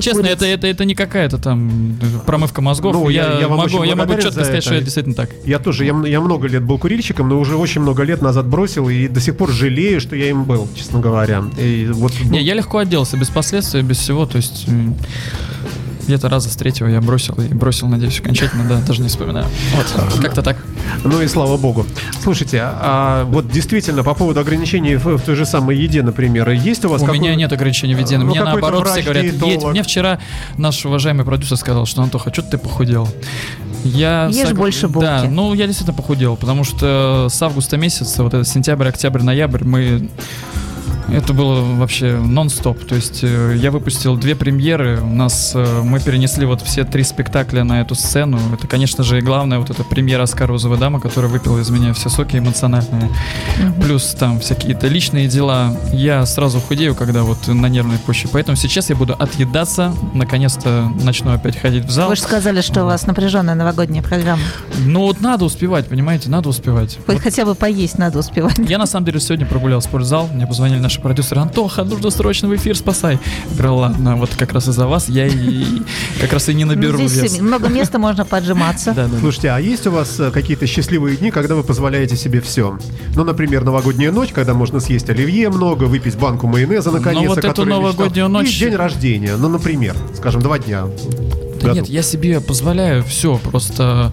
Честно, 0.00 0.26
это, 0.26 0.44
это, 0.44 0.66
это 0.66 0.84
не 0.84 0.94
какая-то 0.94 1.38
там 1.38 1.96
промывка 2.26 2.60
мозгов. 2.60 2.92
Ну, 2.92 3.08
я, 3.08 3.48
могу, 3.48 3.82
я 3.84 3.96
могу 3.96 4.14
четко 4.14 4.44
сказать, 4.44 4.62
что 4.62 4.74
это 4.74 4.84
действительно 4.84 5.14
так. 5.14 5.30
Я 5.44 5.58
тоже, 5.58 5.84
я, 5.84 5.94
я 6.06 6.20
много 6.20 6.48
лет 6.48 6.62
был 6.62 6.78
курильщиком, 6.78 7.28
но 7.28 7.38
уже 7.38 7.56
очень 7.56 7.69
много 7.78 8.02
лет 8.02 8.22
назад 8.22 8.46
бросил, 8.46 8.88
и 8.88 9.06
до 9.06 9.20
сих 9.20 9.36
пор 9.36 9.50
жалею, 9.50 10.00
что 10.00 10.16
я 10.16 10.30
им 10.30 10.44
был, 10.44 10.68
честно 10.74 10.98
говоря. 10.98 11.44
И 11.58 11.88
вот, 11.92 12.12
не, 12.24 12.42
я 12.42 12.54
легко 12.54 12.78
отделался, 12.78 13.16
без 13.16 13.28
последствий, 13.28 13.82
без 13.82 13.98
всего, 13.98 14.26
то 14.26 14.36
есть 14.36 14.66
где-то 16.10 16.28
раза 16.28 16.50
с 16.50 16.56
третьего 16.56 16.88
я 16.88 17.00
бросил 17.00 17.34
и 17.34 17.54
бросил, 17.54 17.86
надеюсь, 17.86 18.18
окончательно, 18.18 18.64
да, 18.68 18.80
даже 18.80 19.00
не 19.00 19.08
вспоминаю. 19.08 19.46
Вот, 19.76 20.20
как-то 20.20 20.42
так. 20.42 20.56
Ну 21.04 21.22
и 21.22 21.28
слава 21.28 21.56
богу. 21.56 21.86
Слушайте, 22.20 22.60
а 22.62 23.24
вот 23.26 23.48
действительно 23.48 24.02
по 24.02 24.14
поводу 24.14 24.40
ограничений 24.40 24.96
в, 24.96 25.18
в 25.18 25.20
той 25.20 25.36
же 25.36 25.46
самой 25.46 25.76
еде, 25.76 26.02
например, 26.02 26.50
есть 26.50 26.84
у 26.84 26.88
вас? 26.88 27.02
У 27.02 27.04
какой... 27.04 27.20
меня 27.20 27.36
нет 27.36 27.52
ограничений 27.52 27.94
в 27.94 28.00
еде. 28.00 28.18
Ну, 28.18 28.26
Мне 28.26 28.42
наоборот 28.42 28.88
все 28.88 29.02
говорят, 29.02 29.24
едь. 29.24 29.62
Мне 29.62 29.84
вчера 29.84 30.18
наш 30.58 30.84
уважаемый 30.84 31.24
продюсер 31.24 31.56
сказал, 31.56 31.86
что 31.86 32.02
Антоха, 32.02 32.32
что 32.32 32.42
ты 32.42 32.58
похудел? 32.58 33.08
Я 33.84 34.26
Ешь 34.26 34.48
сог... 34.48 34.56
больше 34.56 34.88
булки. 34.88 35.06
Да, 35.06 35.24
ну 35.28 35.54
я 35.54 35.66
действительно 35.66 35.96
похудел, 35.96 36.36
потому 36.36 36.64
что 36.64 37.28
с 37.30 37.42
августа 37.42 37.76
месяца, 37.76 38.22
вот 38.22 38.34
это 38.34 38.44
сентябрь, 38.44 38.88
октябрь, 38.88 39.22
ноябрь, 39.22 39.64
мы 39.64 40.08
это 41.12 41.32
было 41.32 41.60
вообще 41.76 42.16
нон-стоп. 42.16 42.84
То 42.84 42.94
есть 42.94 43.20
э, 43.22 43.56
я 43.56 43.70
выпустил 43.70 44.16
две 44.16 44.34
премьеры. 44.34 45.00
У 45.00 45.14
нас 45.14 45.52
э, 45.54 45.82
мы 45.82 46.00
перенесли 46.00 46.46
вот 46.46 46.62
все 46.62 46.84
три 46.84 47.02
спектакля 47.04 47.64
на 47.64 47.80
эту 47.80 47.94
сцену. 47.94 48.38
Это, 48.52 48.66
конечно 48.66 49.04
же, 49.04 49.18
и 49.18 49.20
главное 49.20 49.58
вот 49.58 49.70
эта 49.70 49.84
премьера 49.84 50.22
Оскар 50.22 50.48
Розовая 50.48 50.78
дама, 50.78 51.00
которая 51.00 51.30
выпила 51.30 51.58
из 51.58 51.70
меня 51.70 51.92
все 51.92 52.08
соки 52.08 52.36
эмоциональные. 52.36 53.10
Mm-hmm. 53.58 53.82
Плюс 53.82 54.14
там 54.18 54.40
всякие-то 54.40 54.86
личные 54.88 55.28
дела. 55.28 55.76
Я 55.92 56.24
сразу 56.26 56.60
худею, 56.60 56.94
когда 56.94 57.22
вот 57.22 57.48
на 57.48 57.66
нервной 57.66 57.98
почве. 57.98 58.30
Поэтому 58.32 58.56
сейчас 58.56 58.90
я 58.90 58.96
буду 58.96 59.14
отъедаться. 59.14 59.94
Наконец-то 60.14 60.90
начну 61.02 61.32
опять 61.32 61.56
ходить 61.56 61.84
в 61.84 61.90
зал. 61.90 62.08
Вы 62.08 62.16
же 62.16 62.22
сказали, 62.22 62.60
что 62.60 62.82
у 62.82 62.86
вас 62.86 63.06
напряженная 63.06 63.54
новогодняя 63.54 64.02
программа. 64.02 64.42
Ну 64.78 65.00
вот 65.00 65.20
надо 65.20 65.44
успевать, 65.44 65.86
понимаете, 65.86 66.30
надо 66.30 66.48
успевать. 66.48 66.98
Хоть 67.06 67.16
вот. 67.16 67.22
хотя 67.22 67.44
бы 67.44 67.54
поесть 67.54 67.98
надо 67.98 68.18
успевать. 68.18 68.58
Я 68.58 68.78
на 68.78 68.86
самом 68.86 69.06
деле 69.06 69.20
сегодня 69.20 69.46
прогулял 69.46 69.80
спортзал. 69.82 70.28
Мне 70.32 70.46
позвонили 70.46 70.78
наши 70.78 70.99
наши 71.00 71.02
продюсеры, 71.02 71.40
Антоха, 71.40 71.84
нужно 71.84 72.10
срочно 72.10 72.48
в 72.48 72.54
эфир, 72.54 72.76
спасай. 72.76 73.18
Я 73.50 73.56
говорю, 73.56 73.76
ладно, 73.76 74.16
вот 74.16 74.30
как 74.36 74.52
раз 74.52 74.68
из-за 74.68 74.86
вас 74.86 75.08
я 75.08 75.26
и 75.26 75.64
как 76.20 76.32
раз 76.32 76.48
и 76.48 76.54
не 76.54 76.64
наберу 76.64 76.98
ну, 76.98 77.08
Здесь 77.08 77.32
вес. 77.32 77.40
много 77.40 77.68
места, 77.68 77.98
можно 77.98 78.24
поджиматься. 78.24 78.92
Да, 78.94 79.06
да. 79.06 79.18
Слушайте, 79.18 79.50
а 79.50 79.58
есть 79.58 79.86
у 79.86 79.90
вас 79.90 80.20
э, 80.20 80.30
какие-то 80.30 80.66
счастливые 80.66 81.16
дни, 81.16 81.30
когда 81.30 81.54
вы 81.54 81.62
позволяете 81.62 82.16
себе 82.16 82.40
все? 82.40 82.78
Ну, 83.16 83.24
например, 83.24 83.64
новогодняя 83.64 84.12
ночь, 84.12 84.30
когда 84.32 84.54
можно 84.54 84.80
съесть 84.80 85.08
оливье 85.10 85.48
много, 85.48 85.84
выпить 85.84 86.16
банку 86.16 86.46
майонеза 86.46 86.90
наконец-то. 86.90 87.28
Ну, 87.28 87.34
вот 87.34 87.44
эту 87.44 87.64
новогоднюю 87.64 88.28
ночь... 88.28 88.54
И 88.56 88.58
день 88.60 88.76
рождения, 88.76 89.36
ну, 89.36 89.48
например, 89.48 89.96
скажем, 90.16 90.42
два 90.42 90.58
дня. 90.58 90.84
Да 91.60 91.68
году. 91.68 91.80
нет, 91.80 91.88
я 91.88 92.02
себе 92.02 92.40
позволяю 92.40 93.02
все, 93.04 93.38
просто 93.38 94.12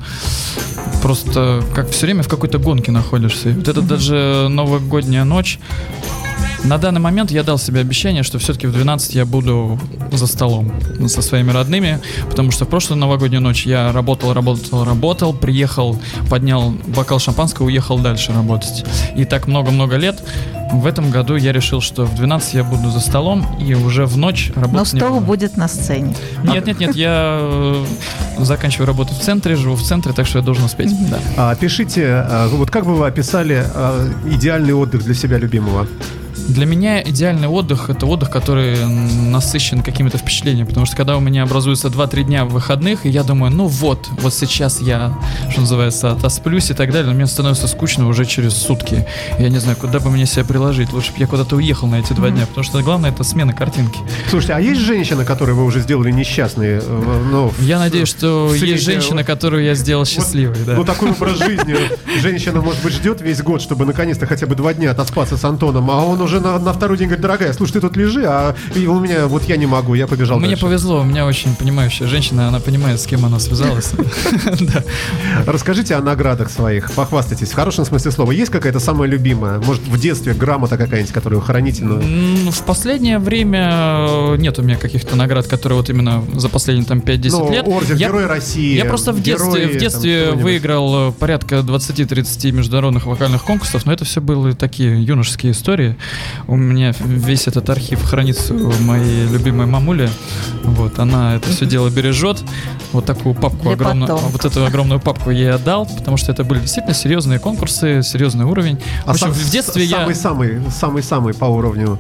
просто 1.02 1.63
как 1.73 1.89
все 1.89 2.08
время 2.08 2.23
в 2.23 2.28
какой-то 2.28 2.58
гонке 2.58 2.91
находишься. 2.91 3.54
вот 3.56 3.67
это 3.67 3.82
даже 3.82 4.47
новогодняя 4.50 5.23
ночь, 5.23 5.60
на 6.63 6.78
данный 6.78 7.00
момент 7.00 7.32
я 7.32 7.43
дал 7.43 7.58
себе 7.58 7.80
обещание, 7.80 8.23
что 8.23 8.39
все-таки 8.39 8.67
в 8.67 8.73
12 8.73 9.15
я 9.15 9.26
буду 9.26 9.80
за 10.12 10.28
столом 10.28 10.71
со 11.08 11.21
своими 11.21 11.52
родными, 11.52 12.00
потому 12.30 12.52
что 12.52 12.65
в 12.65 12.69
прошлую 12.69 13.00
новогоднюю 13.00 13.41
ночь 13.41 13.65
я 13.65 13.91
работал, 13.91 14.34
работал, 14.34 14.84
работал, 14.84 15.34
приехал, 15.34 15.97
поднял 16.30 16.71
бокал 16.88 17.19
шампанского, 17.19 17.67
уехал 17.67 18.00
дальше 18.00 18.34
работать. 18.34 18.86
И 19.15 19.26
так 19.26 19.47
много-много 19.47 19.95
лет. 19.95 20.21
В 20.71 20.86
этом 20.86 21.12
году 21.12 21.38
я 21.38 21.54
решил, 21.54 21.80
что 21.80 22.04
в 22.04 22.15
12 22.15 22.56
я 22.56 22.63
буду 22.65 22.89
за 22.89 23.00
столом 23.00 23.45
и 23.58 23.73
уже 23.73 24.06
в 24.06 24.17
ночь 24.17 24.52
работать 24.54 24.93
Но 24.93 25.00
стол 25.00 25.21
будет 25.21 25.56
на 25.56 25.69
сцене. 25.69 26.13
Нет, 26.43 26.65
нет, 26.67 26.80
нет, 26.82 26.95
я 26.95 27.38
э, 27.39 27.86
заканчиваю 28.39 28.88
работу 28.88 29.13
в 29.13 29.19
центре, 29.19 29.56
живу 29.56 29.76
в 29.76 29.84
центре, 29.84 30.12
так 30.12 30.28
что 30.28 30.39
я 30.39 30.43
должен 30.43 30.65
успеть. 30.65 30.91
Да. 31.10 31.19
А, 31.38 31.56
пишите, 31.56 32.08
а, 32.08 32.50
вот 32.50 32.69
как 32.69 32.86
бы 32.86 32.95
вы 32.95 33.08
описали 33.08 33.63
а, 33.73 34.10
идеальный 34.30 34.73
отдых 34.73 35.06
для 35.06 35.13
себя 35.13 35.38
любимого? 35.38 35.88
Для 36.47 36.65
меня 36.65 37.02
идеальный 37.02 37.47
отдых 37.47 37.89
это 37.89 38.06
отдых, 38.06 38.30
который 38.30 38.78
насыщен 38.86 39.82
какими-то 39.82 40.17
впечатлениями. 40.17 40.67
Потому 40.67 40.86
что 40.86 40.95
когда 40.95 41.17
у 41.17 41.19
меня 41.19 41.43
образуется 41.43 41.88
2-3 41.88 42.23
дня 42.23 42.45
выходных, 42.45 43.06
и 43.06 43.10
я 43.10 43.23
думаю, 43.23 43.52
ну 43.52 43.67
вот, 43.67 44.08
вот 44.21 44.34
сейчас 44.34 44.82
я, 44.82 45.17
что 45.50 45.62
называется, 45.62 46.12
отосплюсь 46.12 46.69
и 46.71 46.73
так 46.73 46.91
далее, 46.91 47.08
но 47.08 47.13
мне 47.13 47.28
становится 47.28 47.67
скучно 47.67 48.08
уже 48.08 48.26
через 48.26 48.54
сутки. 48.54 49.06
Я 49.39 49.50
не 49.50 49.60
знаю, 49.60 49.78
куда 49.78 50.00
бы 50.00 50.10
мне 50.10 50.26
себя 50.26 50.45
приложить. 50.45 50.93
Лучше 50.93 51.12
бы 51.12 51.19
я 51.19 51.28
куда-то 51.28 51.56
уехал 51.56 51.88
на 51.88 52.00
эти 52.00 52.13
два 52.13 52.30
дня, 52.30 52.45
потому 52.45 52.63
что 52.63 52.82
главное 52.82 53.12
это 53.12 53.23
смена 53.23 53.54
картинки. 53.54 54.00
Слушайте, 54.30 54.54
а 54.54 54.60
есть 54.60 54.82
женщина, 54.82 55.26
которую 55.26 55.58
вы 55.58 55.65
уже 55.65 55.82
сделали 55.82 56.12
несчастной? 56.12 56.80
Э, 56.82 57.28
ну, 57.32 57.54
я 57.60 57.80
надеюсь, 57.80 58.10
что 58.10 58.54
есть 58.54 58.84
женщина, 58.84 59.23
которую 59.23 59.63
я 59.63 59.76
сделал 59.76 60.06
счастливой. 60.06 60.56
Вот, 60.56 60.65
да. 60.65 60.76
Ну 60.76 60.84
такой 60.84 61.12
образ 61.12 61.38
жизни. 61.39 61.76
Женщина, 62.21 62.62
может 62.62 62.84
быть, 62.84 62.93
ждет 62.93 63.21
весь 63.21 63.41
год, 63.41 63.62
чтобы 63.62 63.86
наконец-то 63.86 64.26
хотя 64.26 64.45
бы 64.45 64.56
два 64.56 64.73
дня 64.73 64.91
отоспаться 64.91 65.38
с 65.38 65.43
Антоном, 65.43 65.89
а 65.91 66.04
он 66.04 66.21
уже 66.27 66.41
на, 66.41 66.59
на 66.59 66.73
второй 66.73 66.97
день 66.97 67.07
говорит, 67.07 67.21
дорогая, 67.21 67.53
слушай, 67.53 67.73
ты 67.73 67.81
тут 67.81 67.95
лежи, 67.97 68.25
а 68.25 68.55
и 68.75 68.85
у 68.85 68.99
меня, 68.99 69.27
вот 69.27 69.43
я 69.45 69.57
не 69.57 69.65
могу, 69.65 69.95
я 69.95 70.07
побежал 70.07 70.37
Мне 70.39 70.49
дальше. 70.49 70.63
повезло, 70.63 71.01
у 71.01 71.03
меня 71.03 71.25
очень 71.25 71.55
понимающая 71.55 72.05
женщина, 72.05 72.49
она 72.49 72.59
понимает, 72.59 72.99
с 72.99 73.05
кем 73.05 73.25
она 73.25 73.39
связалась. 73.39 73.93
Расскажите 75.47 75.95
о 75.95 76.01
наградах 76.01 76.51
своих, 76.51 76.91
похвастайтесь, 76.91 77.51
в 77.51 77.55
хорошем 77.55 77.85
смысле 77.85 78.11
слова. 78.11 78.31
Есть 78.31 78.51
какая-то 78.51 78.79
самая 78.79 79.09
любимая? 79.09 79.59
Может, 79.59 79.83
в 79.83 79.99
детстве 79.99 80.33
грамота 80.33 80.77
какая-нибудь, 80.77 81.13
которую 81.13 81.41
храните? 81.41 81.85
В 81.85 82.63
последнее 82.63 83.19
время 83.19 84.05
э, 84.09 84.35
нет 84.37 84.59
у 84.59 84.63
меня 84.63 84.77
каких-то 84.77 85.15
наград, 85.15 85.47
которые 85.47 85.77
вот 85.77 85.89
именно 85.89 86.23
за 86.33 86.49
последние 86.49 86.85
там 86.85 86.99
5-10 86.99 87.29
ну, 87.31 87.51
лет. 87.51 87.67
Орден 87.67 87.95
Герой 87.95 88.25
России. 88.25 88.75
Я 88.75 88.85
просто 88.85 89.13
в 89.13 89.21
детстве, 89.21 89.67
в 89.67 89.77
детстве 89.77 90.31
выиграл 90.31 91.09
э, 91.09 91.11
порядка 91.13 91.57
20-30 91.57 92.51
международных 92.51 93.05
вокальных 93.05 93.43
конкурсов, 93.43 93.85
но 93.85 93.93
это 93.93 94.03
все 94.03 94.19
были 94.19 94.53
такие 94.53 95.01
юношеские 95.01 95.53
истории. 95.53 95.95
У 96.47 96.56
меня 96.56 96.93
весь 96.99 97.47
этот 97.47 97.69
архив 97.69 98.03
хранится 98.03 98.53
у 98.53 98.71
моей 98.82 99.27
любимой 99.27 99.65
мамули. 99.65 100.10
Вот, 100.63 100.99
она 100.99 101.36
это 101.36 101.49
все 101.49 101.65
дело 101.65 101.89
бережет. 101.89 102.43
Вот 102.93 103.06
такую 103.06 103.36
папку 103.36 103.63
Для 103.63 103.73
огромную, 103.73 104.08
потом. 104.08 104.30
вот 104.30 104.45
эту 104.45 104.65
огромную 104.65 104.99
папку 104.99 105.30
я 105.32 105.38
ей 105.38 105.51
отдал, 105.51 105.86
потому 105.86 106.17
что 106.17 106.32
это 106.32 106.43
были 106.43 106.60
действительно 106.60 106.93
серьезные 106.93 107.39
конкурсы, 107.39 108.01
серьезный 108.01 108.45
уровень. 108.45 108.80
А 109.06 109.08
в, 109.08 109.12
общем, 109.12 109.27
сам, 109.27 109.32
в 109.34 109.49
детстве 109.49 109.84
я... 109.84 109.99
Самый-самый, 109.99 110.62
самый-самый 110.71 111.34
по 111.34 111.45
уровню 111.45 111.99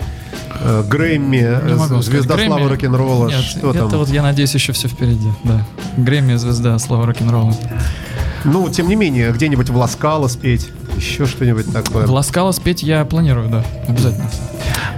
Грэмми, 0.89 1.37
э, 1.37 2.01
звезда 2.01 2.35
Грэмми. 2.35 2.49
славы 2.49 2.69
рок-н-ролла, 2.69 3.31
что 3.31 3.71
это 3.71 3.87
там? 3.87 3.99
вот, 3.99 4.09
я 4.09 4.23
надеюсь, 4.23 4.53
еще 4.53 4.73
все 4.73 4.87
впереди, 4.87 5.29
да. 5.43 5.65
Грэмми, 5.97 6.35
звезда 6.35 6.77
славы 6.79 7.05
рок-н-ролла. 7.05 7.53
Ну, 8.43 8.69
тем 8.69 8.87
не 8.87 8.95
менее, 8.95 9.31
где-нибудь 9.31 9.69
в 9.69 9.75
Ласкало 9.75 10.27
спеть, 10.27 10.69
еще 10.95 11.25
что-нибудь 11.25 11.71
такое. 11.71 12.05
В 12.05 12.11
Ласкало 12.11 12.51
спеть 12.51 12.83
я 12.83 13.03
планирую, 13.05 13.49
да, 13.49 13.63
обязательно. 13.87 14.29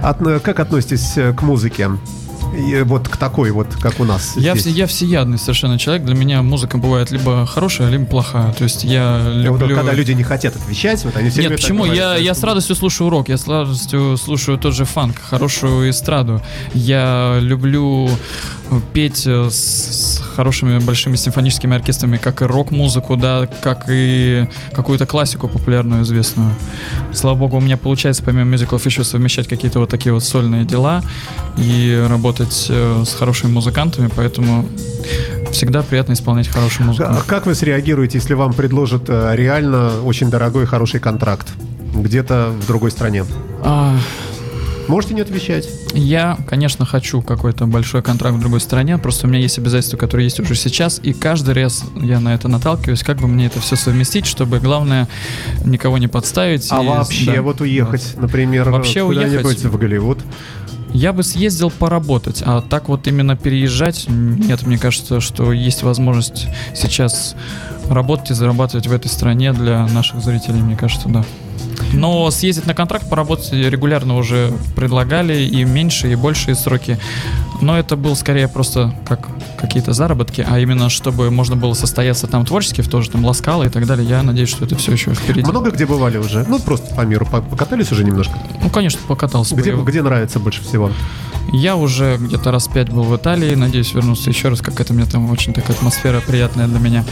От, 0.02 0.18
как 0.42 0.60
относитесь 0.60 1.16
э, 1.16 1.32
к 1.32 1.42
музыке? 1.42 1.90
И 2.56 2.82
вот 2.82 3.08
к 3.08 3.16
такой 3.16 3.50
вот, 3.50 3.68
как 3.80 4.00
у 4.00 4.04
нас. 4.04 4.36
Я, 4.36 4.56
здесь. 4.56 4.74
я 4.74 4.86
всеядный 4.86 5.38
совершенно 5.38 5.78
человек. 5.78 6.04
Для 6.04 6.14
меня 6.14 6.42
музыка 6.42 6.78
бывает 6.78 7.10
либо 7.10 7.46
хорошая, 7.46 7.90
либо 7.90 8.06
плохая. 8.06 8.52
То 8.52 8.64
есть 8.64 8.84
я 8.84 9.22
люблю... 9.32 9.68
Вот, 9.68 9.76
когда 9.76 9.92
люди 9.92 10.12
не 10.12 10.24
хотят 10.24 10.56
отвечать, 10.56 11.04
вот 11.04 11.16
они 11.16 11.30
все 11.30 11.42
Нет, 11.42 11.52
почему? 11.52 11.84
Я, 11.84 12.16
я 12.16 12.34
с 12.34 12.42
радостью 12.42 12.74
слушаю 12.76 13.10
рок, 13.10 13.28
я 13.28 13.36
с 13.36 13.46
радостью 13.46 14.16
слушаю 14.16 14.58
тот 14.58 14.74
же 14.74 14.84
фанк, 14.84 15.16
хорошую 15.18 15.90
эстраду. 15.90 16.42
Я 16.74 17.38
люблю 17.40 18.10
петь 18.92 19.26
э, 19.26 19.48
с, 19.50 19.54
с 19.54 20.18
хорошими 20.18 20.78
большими 20.78 21.16
симфоническими 21.16 21.76
оркестрами, 21.76 22.16
как 22.16 22.42
и 22.42 22.44
рок-музыку, 22.44 23.16
да, 23.16 23.48
как 23.62 23.86
и 23.88 24.48
какую-то 24.72 25.06
классику 25.06 25.48
популярную, 25.48 26.02
известную. 26.02 26.54
Слава 27.12 27.36
богу, 27.36 27.56
у 27.56 27.60
меня 27.60 27.76
получается 27.76 28.22
помимо 28.22 28.44
мюзиклов 28.44 28.84
еще 28.86 29.04
совмещать 29.04 29.48
какие-то 29.48 29.80
вот 29.80 29.90
такие 29.90 30.12
вот 30.12 30.24
сольные 30.24 30.64
дела 30.64 31.02
и 31.56 32.06
работать 32.08 32.39
э, 32.68 33.04
с 33.04 33.14
хорошими 33.14 33.50
музыкантами, 33.50 34.10
поэтому 34.14 34.66
всегда 35.52 35.82
приятно 35.82 36.12
исполнять 36.12 36.48
хорошую 36.48 36.88
музыку. 36.88 37.08
А 37.10 37.22
как 37.26 37.46
вы 37.46 37.54
среагируете, 37.54 38.18
если 38.18 38.34
вам 38.34 38.52
предложат 38.52 39.04
э, 39.08 39.32
реально 39.34 40.02
очень 40.02 40.30
дорогой 40.30 40.66
хороший 40.66 41.00
контракт 41.00 41.48
где-то 41.94 42.52
в 42.60 42.66
другой 42.66 42.90
стране? 42.90 43.24
А, 43.62 43.96
Можете 44.90 45.14
не 45.14 45.20
отвечать. 45.20 45.68
Я, 45.94 46.36
конечно, 46.48 46.84
хочу 46.84 47.22
какой-то 47.22 47.66
большой 47.66 48.02
контракт 48.02 48.36
в 48.36 48.40
другой 48.40 48.58
стране, 48.58 48.98
просто 48.98 49.28
у 49.28 49.30
меня 49.30 49.38
есть 49.38 49.56
обязательства, 49.56 49.96
которые 49.96 50.24
есть 50.24 50.40
уже 50.40 50.56
сейчас, 50.56 50.98
и 51.00 51.12
каждый 51.12 51.54
раз 51.54 51.84
я 51.94 52.18
на 52.18 52.34
это 52.34 52.48
наталкиваюсь, 52.48 53.04
как 53.04 53.18
бы 53.18 53.28
мне 53.28 53.46
это 53.46 53.60
все 53.60 53.76
совместить, 53.76 54.26
чтобы, 54.26 54.58
главное, 54.58 55.06
никого 55.64 55.98
не 55.98 56.08
подставить. 56.08 56.66
А 56.72 56.82
и, 56.82 56.86
вообще 56.88 57.34
да, 57.34 57.42
вот 57.42 57.60
уехать, 57.60 58.14
вот. 58.14 58.22
например, 58.22 58.70
вообще 58.70 59.06
куда-нибудь 59.06 59.62
в 59.62 59.78
Голливуд? 59.78 60.18
Я 60.92 61.12
бы 61.12 61.22
съездил 61.22 61.70
поработать, 61.70 62.42
а 62.44 62.60
так 62.60 62.88
вот 62.88 63.06
именно 63.06 63.36
переезжать, 63.36 64.06
нет, 64.08 64.66
мне 64.66 64.78
кажется, 64.78 65.20
что 65.20 65.52
есть 65.52 65.82
возможность 65.82 66.48
сейчас 66.74 67.36
работать 67.88 68.30
и 68.30 68.34
зарабатывать 68.34 68.86
в 68.86 68.92
этой 68.92 69.08
стране 69.08 69.52
для 69.52 69.86
наших 69.86 70.22
зрителей, 70.22 70.60
мне 70.62 70.76
кажется, 70.76 71.08
да. 71.08 71.24
Но 71.92 72.30
съездить 72.30 72.66
на 72.66 72.74
контракт, 72.74 73.08
поработать 73.08 73.52
регулярно 73.52 74.16
уже 74.16 74.52
предлагали 74.76 75.42
и 75.42 75.64
меньше, 75.64 76.12
и 76.12 76.14
большие 76.14 76.54
сроки. 76.54 76.98
Но 77.60 77.78
это 77.78 77.96
был 77.96 78.16
скорее 78.16 78.48
просто 78.48 78.94
как 79.06 79.28
какие-то 79.58 79.92
заработки, 79.92 80.44
а 80.48 80.58
именно 80.58 80.88
чтобы 80.88 81.30
можно 81.30 81.56
было 81.56 81.74
состояться 81.74 82.26
там 82.26 82.46
творчески, 82.46 82.80
в 82.80 82.88
тоже 82.88 83.10
там 83.10 83.24
Ласкало 83.24 83.64
и 83.64 83.68
так 83.68 83.86
далее. 83.86 84.08
Я 84.08 84.22
надеюсь, 84.22 84.48
что 84.48 84.64
это 84.64 84.76
все 84.76 84.92
еще 84.92 85.12
впереди. 85.14 85.48
Много 85.50 85.70
где 85.70 85.84
бывали 85.84 86.16
уже? 86.16 86.44
Ну, 86.48 86.58
просто 86.58 86.94
по 86.94 87.02
миру 87.02 87.26
покатались 87.26 87.92
уже 87.92 88.04
немножко? 88.04 88.38
Ну, 88.62 88.70
конечно, 88.70 89.00
покатался. 89.06 89.54
Где, 89.54 89.72
где 89.72 90.02
нравится 90.02 90.38
больше 90.38 90.62
всего? 90.62 90.90
Я 91.52 91.76
уже 91.76 92.16
где-то 92.16 92.52
раз 92.52 92.68
пять 92.68 92.90
был 92.90 93.02
в 93.02 93.16
Италии, 93.16 93.54
надеюсь 93.54 93.92
вернуться 93.92 94.30
еще 94.30 94.48
раз, 94.48 94.60
как 94.60 94.80
это 94.80 94.92
мне 94.94 95.04
там 95.04 95.30
очень 95.30 95.52
такая 95.52 95.76
атмосфера 95.76 96.20
приятная 96.20 96.68
для 96.68 96.78
меня. 96.78 97.04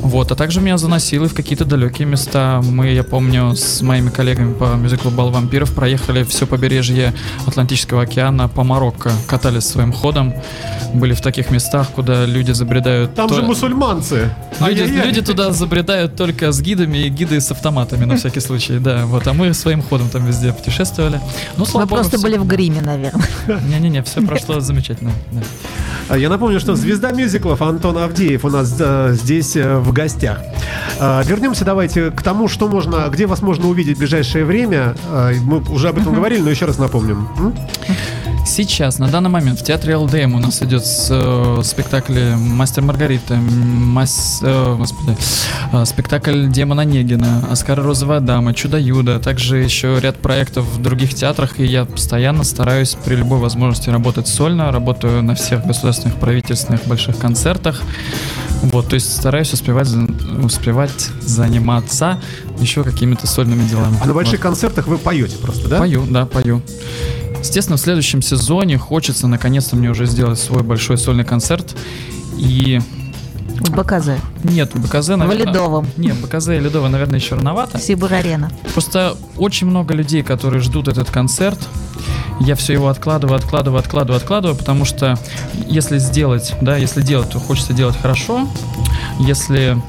Вот, 0.00 0.30
а 0.32 0.34
также 0.36 0.60
меня 0.60 0.76
заносило 0.78 1.28
в 1.28 1.34
какие-то 1.34 1.64
далекие 1.64 2.06
места. 2.06 2.60
Мы, 2.62 2.88
я 2.90 3.04
помню, 3.04 3.54
с 3.56 3.80
моими 3.80 4.10
коллегами 4.10 4.52
по 4.52 4.74
мюзиклу 4.74 5.10
«Бал 5.10 5.30
вампиров» 5.30 5.72
проехали 5.72 6.24
все 6.24 6.46
побережье 6.46 7.14
Атлантического 7.46 8.02
океана 8.02 8.48
по 8.48 8.64
Марокко, 8.64 9.12
катались 9.26 9.64
своим 9.64 9.92
ходом, 9.92 10.34
были 10.94 11.14
в 11.14 11.20
таких 11.20 11.50
местах, 11.50 11.88
куда 11.90 12.26
люди 12.26 12.52
забредают... 12.52 13.14
Там 13.14 13.28
то... 13.28 13.34
же 13.34 13.42
мусульманцы! 13.42 14.30
Люди, 14.60 14.82
люди 14.82 15.22
туда 15.22 15.52
забредают 15.52 16.16
только 16.16 16.52
с 16.52 16.60
гидами 16.60 16.98
и 16.98 17.08
гиды 17.08 17.40
с 17.40 17.50
автоматами, 17.50 18.04
на 18.04 18.16
всякий 18.16 18.40
случай, 18.40 18.78
да. 18.78 19.06
Вот, 19.06 19.26
а 19.26 19.32
мы 19.32 19.52
своим 19.54 19.82
ходом 19.82 20.08
там 20.08 20.24
везде 20.26 20.52
путешествовали. 20.52 21.20
Ну, 21.56 21.64
слава 21.64 21.84
Вы 21.84 21.88
просто 21.88 22.18
были 22.18 22.36
в 22.36 22.46
гриме, 22.46 22.80
наверное. 22.80 23.26
Не-не-не, 23.86 24.02
все 24.02 24.20
прошло 24.20 24.60
замечательно. 24.60 25.12
А 26.08 26.18
я 26.18 26.28
напомню, 26.28 26.58
что 26.58 26.74
звезда 26.74 27.12
мюзиклов 27.12 27.62
Антон 27.62 27.98
Авдеев 27.98 28.44
у 28.44 28.50
нас 28.50 28.76
э, 28.78 29.12
здесь 29.14 29.56
э, 29.56 29.78
в 29.78 29.92
гостях. 29.92 30.40
Э, 30.98 31.22
вернемся 31.24 31.64
давайте 31.64 32.10
к 32.10 32.22
тому, 32.22 32.48
что 32.48 32.68
можно, 32.68 33.08
где 33.08 33.26
вас 33.26 33.42
можно 33.42 33.68
увидеть 33.68 33.96
в 33.96 34.00
ближайшее 34.00 34.44
время. 34.44 34.96
Э, 35.08 35.34
мы 35.42 35.60
уже 35.60 35.88
об 35.88 35.98
этом 35.98 36.14
говорили, 36.14 36.40
но 36.40 36.50
еще 36.50 36.66
раз 36.66 36.78
напомним. 36.78 37.28
Сейчас, 38.46 39.00
на 39.00 39.08
данный 39.08 39.28
момент, 39.28 39.60
в 39.60 39.64
театре 39.64 39.96
ЛДМ 39.96 40.36
у 40.36 40.38
нас 40.38 40.62
идет 40.62 40.84
э, 41.10 41.60
спектакль 41.64 42.36
«Мастер 42.36 42.84
Маргарита», 42.84 43.34
мас, 43.34 44.38
э, 44.40 44.76
господи, 44.78 45.16
э, 45.72 45.84
спектакль 45.84 46.46
«Демона 46.46 46.82
Негина», 46.82 47.44
«Оскар 47.50 47.82
Розовая 47.82 48.20
дама», 48.20 48.54
«Чудо-Юдо», 48.54 49.18
также 49.18 49.58
еще 49.58 49.98
ряд 50.00 50.18
проектов 50.18 50.64
в 50.64 50.80
других 50.80 51.12
театрах, 51.12 51.58
и 51.58 51.64
я 51.64 51.86
постоянно 51.86 52.44
стараюсь 52.44 52.96
при 53.04 53.16
любой 53.16 53.40
возможности 53.40 53.90
работать 53.90 54.28
сольно, 54.28 54.70
работаю 54.70 55.24
на 55.24 55.34
всех 55.34 55.66
государственных 55.66 56.16
правительственных 56.16 56.86
больших 56.86 57.18
концертах, 57.18 57.82
вот, 58.62 58.88
то 58.88 58.94
есть 58.94 59.12
стараюсь 59.12 59.52
успевать, 59.52 59.88
успевать 60.42 61.10
заниматься 61.20 62.20
еще 62.60 62.84
какими-то 62.84 63.26
сольными 63.26 63.68
делами. 63.68 63.98
А 64.00 64.06
на 64.06 64.14
больших 64.14 64.38
вот. 64.38 64.42
концертах 64.42 64.86
вы 64.86 64.98
поете 64.98 65.36
просто, 65.36 65.68
да? 65.68 65.78
Пою, 65.78 66.06
да, 66.08 66.26
пою. 66.26 66.62
Естественно, 67.46 67.76
в 67.76 67.80
следующем 67.80 68.22
сезоне 68.22 68.76
хочется 68.76 69.28
наконец-то 69.28 69.76
мне 69.76 69.88
уже 69.88 70.06
сделать 70.06 70.40
свой 70.40 70.64
большой 70.64 70.98
сольный 70.98 71.24
концерт. 71.24 71.76
И 72.36 72.80
в 73.60 73.70
БКЗ? 73.70 74.18
Нет, 74.42 74.74
в 74.74 74.82
БКЗ, 74.84 75.10
наверное... 75.10 75.44
В 75.44 75.46
Ледовом? 75.46 75.86
Нет, 75.96 76.16
БКЗ 76.16 76.48
и 76.48 76.58
Ледово, 76.58 76.88
наверное, 76.88 77.20
еще 77.20 77.36
рановато. 77.36 77.78
Сибур-арена. 77.78 78.50
Просто 78.72 79.16
очень 79.36 79.68
много 79.68 79.94
людей, 79.94 80.24
которые 80.24 80.60
ждут 80.60 80.88
этот 80.88 81.08
концерт. 81.12 81.58
Я 82.40 82.56
все 82.56 82.72
его 82.72 82.88
откладываю, 82.88 83.36
откладываю, 83.36 83.78
откладываю, 83.78 84.16
откладываю, 84.16 84.58
потому 84.58 84.84
что 84.84 85.16
если 85.68 85.98
сделать, 85.98 86.52
да, 86.60 86.76
если 86.76 87.00
делать, 87.00 87.30
то 87.30 87.38
хочется 87.38 87.72
делать 87.72 87.96
хорошо. 87.96 88.48
Если 89.20 89.80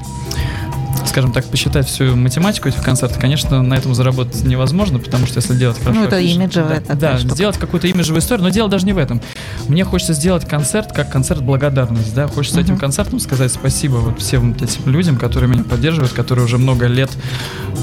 скажем 1.08 1.32
так, 1.32 1.44
посчитать 1.46 1.86
всю 1.86 2.16
математику 2.16 2.68
этих 2.68 2.82
концертов, 2.82 3.18
конечно, 3.18 3.62
на 3.62 3.74
этом 3.74 3.94
заработать 3.94 4.44
невозможно, 4.44 4.98
потому 4.98 5.26
что 5.26 5.38
если 5.38 5.54
делать 5.54 5.78
хорошо... 5.78 6.00
Ну, 6.00 6.06
это 6.06 6.18
имиджевая 6.18 6.82
да, 6.86 6.94
да, 6.94 7.18
штука. 7.18 7.34
сделать 7.34 7.58
какую-то 7.58 7.88
имиджевую 7.88 8.20
историю, 8.20 8.44
но 8.44 8.50
дело 8.50 8.68
даже 8.68 8.86
не 8.86 8.92
в 8.92 8.98
этом. 8.98 9.20
Мне 9.68 9.84
хочется 9.84 10.12
сделать 10.12 10.46
концерт 10.46 10.92
как 10.92 11.10
концерт 11.10 11.42
благодарности, 11.42 12.12
да, 12.14 12.28
хочется 12.28 12.60
uh-huh. 12.60 12.64
этим 12.64 12.78
концертом 12.78 13.20
сказать 13.20 13.52
спасибо 13.52 13.96
вот 13.96 14.20
всем 14.20 14.52
вот 14.52 14.62
этим 14.62 14.90
людям, 14.90 15.16
которые 15.16 15.50
меня 15.50 15.64
поддерживают, 15.64 16.12
которые 16.12 16.44
уже 16.44 16.58
много 16.58 16.86
лет 16.86 17.10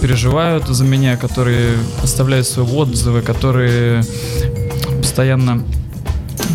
переживают 0.01 0.67
за 0.67 0.83
меня, 0.83 1.17
которые 1.17 1.77
оставляют 2.03 2.47
свои 2.47 2.65
отзывы, 2.65 3.21
которые 3.21 4.03
постоянно 4.97 5.63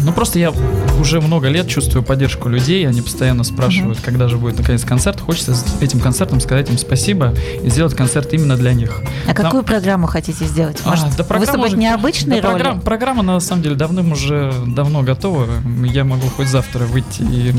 ну, 0.05 0.12
просто 0.12 0.38
я 0.38 0.53
уже 1.01 1.20
много 1.20 1.49
лет 1.49 1.68
чувствую 1.68 2.03
поддержку 2.03 2.49
людей, 2.49 2.86
они 2.86 3.01
постоянно 3.01 3.45
спрашивают, 3.45 3.99
uh-huh. 3.99 4.05
когда 4.05 4.28
же 4.28 4.36
будет 4.36 4.59
наконец 4.59 4.84
концерт. 4.84 5.20
Хочется 5.20 5.57
этим 5.80 6.01
концертом 6.01 6.41
сказать 6.41 6.68
им 6.70 6.78
спасибо 6.78 7.34
и 7.62 7.70
сделать 7.70 7.95
концерт 7.95 8.32
именно 8.32 8.57
для 8.57 8.72
них. 8.72 9.01
А 9.24 9.28
Нам... 9.28 9.34
какую 9.34 9.62
программу 9.62 10.07
хотите 10.07 10.45
сделать? 10.45 10.78
А, 10.84 10.91
Может, 10.91 11.07
а, 11.07 11.16
да 11.18 11.24
программа 11.24 11.41
выступать 11.41 11.72
уже... 11.72 11.80
необычной 11.80 12.41
да, 12.41 12.49
роли? 12.49 12.62
Программа, 12.62 12.80
программа, 12.80 13.22
на 13.22 13.41
самом 13.41 13.62
деле, 13.62 13.74
давным 13.76 14.12
уже 14.12 14.53
давно 14.66 15.03
готова. 15.03 15.47
Я 15.84 16.05
могу 16.05 16.28
хоть 16.28 16.49
завтра 16.49 16.84
выйти 16.84 17.22
и 17.22 17.55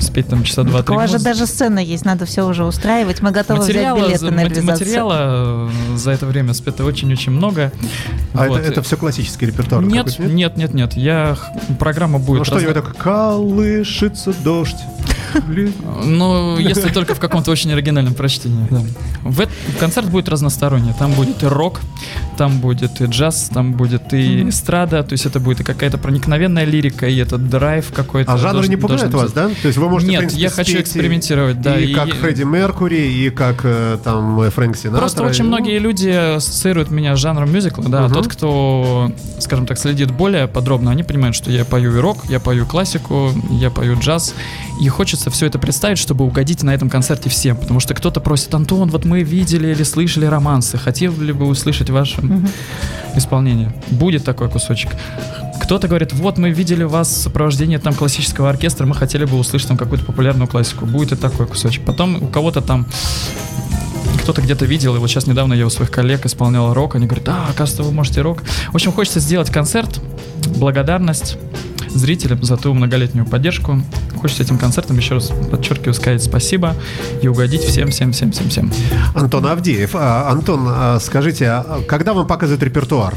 спеть 0.00 0.28
там 0.28 0.42
часа 0.44 0.62
два-три. 0.62 0.94
У 0.94 0.98
вас 0.98 1.10
же 1.10 1.18
даже 1.18 1.46
сцена 1.46 1.78
есть, 1.78 2.04
надо 2.04 2.26
все 2.26 2.46
уже 2.46 2.64
устраивать. 2.64 3.20
Мы 3.22 3.30
готовы 3.30 3.60
материала, 3.60 3.98
взять 3.98 4.20
билеты 4.22 4.30
на 4.30 4.40
реализацию. 4.40 4.86
Материала 4.86 5.70
за 5.96 6.10
это 6.10 6.26
время 6.26 6.54
спето 6.54 6.84
очень-очень 6.84 7.32
много. 7.32 7.72
А 8.34 8.48
вот. 8.48 8.60
это, 8.60 8.68
это 8.68 8.82
все 8.82 8.96
классический 8.96 9.46
репертуар? 9.46 9.84
Нет, 9.84 10.18
нет, 10.18 10.56
нет, 10.56 10.74
нет. 10.74 10.94
Я 10.94 11.36
программа 11.78 12.18
будет. 12.18 12.38
Ну 12.38 12.44
что, 12.44 12.54
раз... 12.56 12.74
так 12.74 12.96
колышется 12.96 14.32
дождь. 14.42 14.84
Ну, 16.04 16.58
если 16.58 16.88
только 16.90 17.14
в 17.14 17.20
каком-то 17.20 17.50
очень 17.50 17.72
оригинальном 17.72 18.14
прочтении. 18.14 18.66
Да. 18.70 18.80
В 19.22 19.46
концерт 19.78 20.08
будет 20.08 20.28
разносторонний. 20.28 20.92
Там 20.98 21.12
будет 21.12 21.42
и 21.42 21.46
рок, 21.46 21.80
там 22.36 22.58
будет 22.60 23.00
и 23.00 23.06
джаз, 23.06 23.50
там 23.52 23.72
будет 23.72 24.12
и 24.12 24.48
эстрада. 24.48 25.02
То 25.02 25.12
есть 25.12 25.26
это 25.26 25.40
будет 25.40 25.60
и 25.60 25.64
какая-то 25.64 25.98
проникновенная 25.98 26.64
лирика, 26.64 27.06
и 27.06 27.16
этот 27.16 27.48
драйв 27.48 27.92
какой-то. 27.92 28.32
А 28.32 28.38
жанр 28.38 28.68
не 28.68 28.76
пугает 28.76 29.12
вас, 29.12 29.32
да? 29.32 29.48
То 29.48 29.68
есть 29.68 29.78
вы 29.78 29.88
можете, 29.88 30.12
Нет, 30.12 30.32
я 30.32 30.50
хочу 30.50 30.80
экспериментировать, 30.80 31.60
да. 31.60 31.78
И, 31.78 31.92
как 31.92 32.12
Фредди 32.14 32.42
Меркури, 32.42 32.96
и 32.96 33.30
как 33.30 33.60
э, 33.64 33.98
там 34.02 34.50
Фрэнк 34.50 34.76
Синатра. 34.76 35.00
Просто 35.00 35.22
очень 35.22 35.44
многие 35.44 35.78
люди 35.78 36.08
ассоциируют 36.08 36.90
меня 36.90 37.16
с 37.16 37.18
жанром 37.18 37.52
мюзикла, 37.52 37.84
да. 37.84 38.08
Тот, 38.08 38.28
кто, 38.28 39.12
скажем 39.38 39.66
так, 39.66 39.78
следит 39.78 40.10
более 40.10 40.46
подробно, 40.48 40.90
они 40.90 41.02
понимают, 41.02 41.36
что 41.36 41.50
я 41.50 41.64
пою 41.64 41.96
и 41.96 42.00
рок, 42.00 42.24
я 42.28 42.40
пою 42.40 42.66
классику, 42.66 43.30
я 43.50 43.70
пою 43.70 43.98
джаз. 43.98 44.34
И 44.80 44.88
хочется 44.88 45.30
все 45.30 45.46
это 45.46 45.58
представить, 45.58 45.98
чтобы 45.98 46.24
угодить 46.24 46.62
на 46.62 46.74
этом 46.74 46.90
концерте 46.90 47.30
всем. 47.30 47.56
Потому 47.56 47.80
что 47.80 47.94
кто-то 47.94 48.20
просит, 48.20 48.54
Антон, 48.54 48.90
вот 48.90 49.04
мы 49.04 49.22
видели 49.22 49.68
или 49.68 49.82
слышали 49.82 50.26
романсы, 50.26 50.78
хотели 50.78 51.32
бы 51.32 51.46
услышать 51.46 51.90
ваше 51.90 52.20
угу. 52.20 52.48
исполнение. 53.14 53.74
Будет 53.90 54.24
такой 54.24 54.48
кусочек. 54.50 54.90
Кто-то 55.62 55.88
говорит, 55.88 56.12
вот 56.12 56.38
мы 56.38 56.50
видели 56.50 56.82
вас 56.82 57.08
в 57.08 57.22
сопровождении 57.22 57.76
там 57.76 57.94
классического 57.94 58.50
оркестра, 58.50 58.84
мы 58.84 58.94
хотели 58.94 59.24
бы 59.24 59.38
услышать 59.38 59.68
там 59.68 59.76
какую-то 59.76 60.04
популярную 60.04 60.48
классику. 60.48 60.84
Будет 60.86 61.12
и 61.12 61.16
такой 61.16 61.46
кусочек. 61.46 61.84
Потом 61.84 62.22
у 62.22 62.26
кого-то 62.26 62.60
там 62.60 62.86
кто-то 64.24 64.40
где-то 64.40 64.64
видел, 64.64 64.96
и 64.96 64.98
вот 64.98 65.08
сейчас 65.10 65.26
недавно 65.26 65.52
я 65.52 65.66
у 65.66 65.70
своих 65.70 65.90
коллег 65.90 66.24
исполнял 66.24 66.72
рок, 66.72 66.94
они 66.94 67.06
говорят, 67.06 67.28
а, 67.28 67.46
оказывается, 67.50 67.82
вы 67.82 67.92
можете 67.92 68.22
рок. 68.22 68.42
В 68.72 68.74
общем, 68.74 68.90
хочется 68.90 69.20
сделать 69.20 69.50
концерт, 69.50 70.00
благодарность, 70.56 71.36
зрителям 71.94 72.42
за 72.42 72.56
ту 72.56 72.74
многолетнюю 72.74 73.26
поддержку. 73.26 73.80
Хочется 74.20 74.42
этим 74.42 74.58
концертом 74.58 74.96
еще 74.96 75.14
раз 75.14 75.32
подчеркиваю 75.50 75.94
сказать 75.94 76.22
спасибо 76.22 76.74
и 77.22 77.28
угодить 77.28 77.62
всем, 77.62 77.90
всем, 77.90 78.12
всем, 78.12 78.32
всем, 78.32 78.48
всем. 78.48 78.72
Антон 79.14 79.46
Авдеев. 79.46 79.90
А, 79.94 80.30
Антон, 80.30 80.66
а, 80.68 80.98
скажите, 81.00 81.48
а 81.48 81.82
когда 81.86 82.14
вам 82.14 82.26
показывают 82.26 82.62
репертуар? 82.62 83.14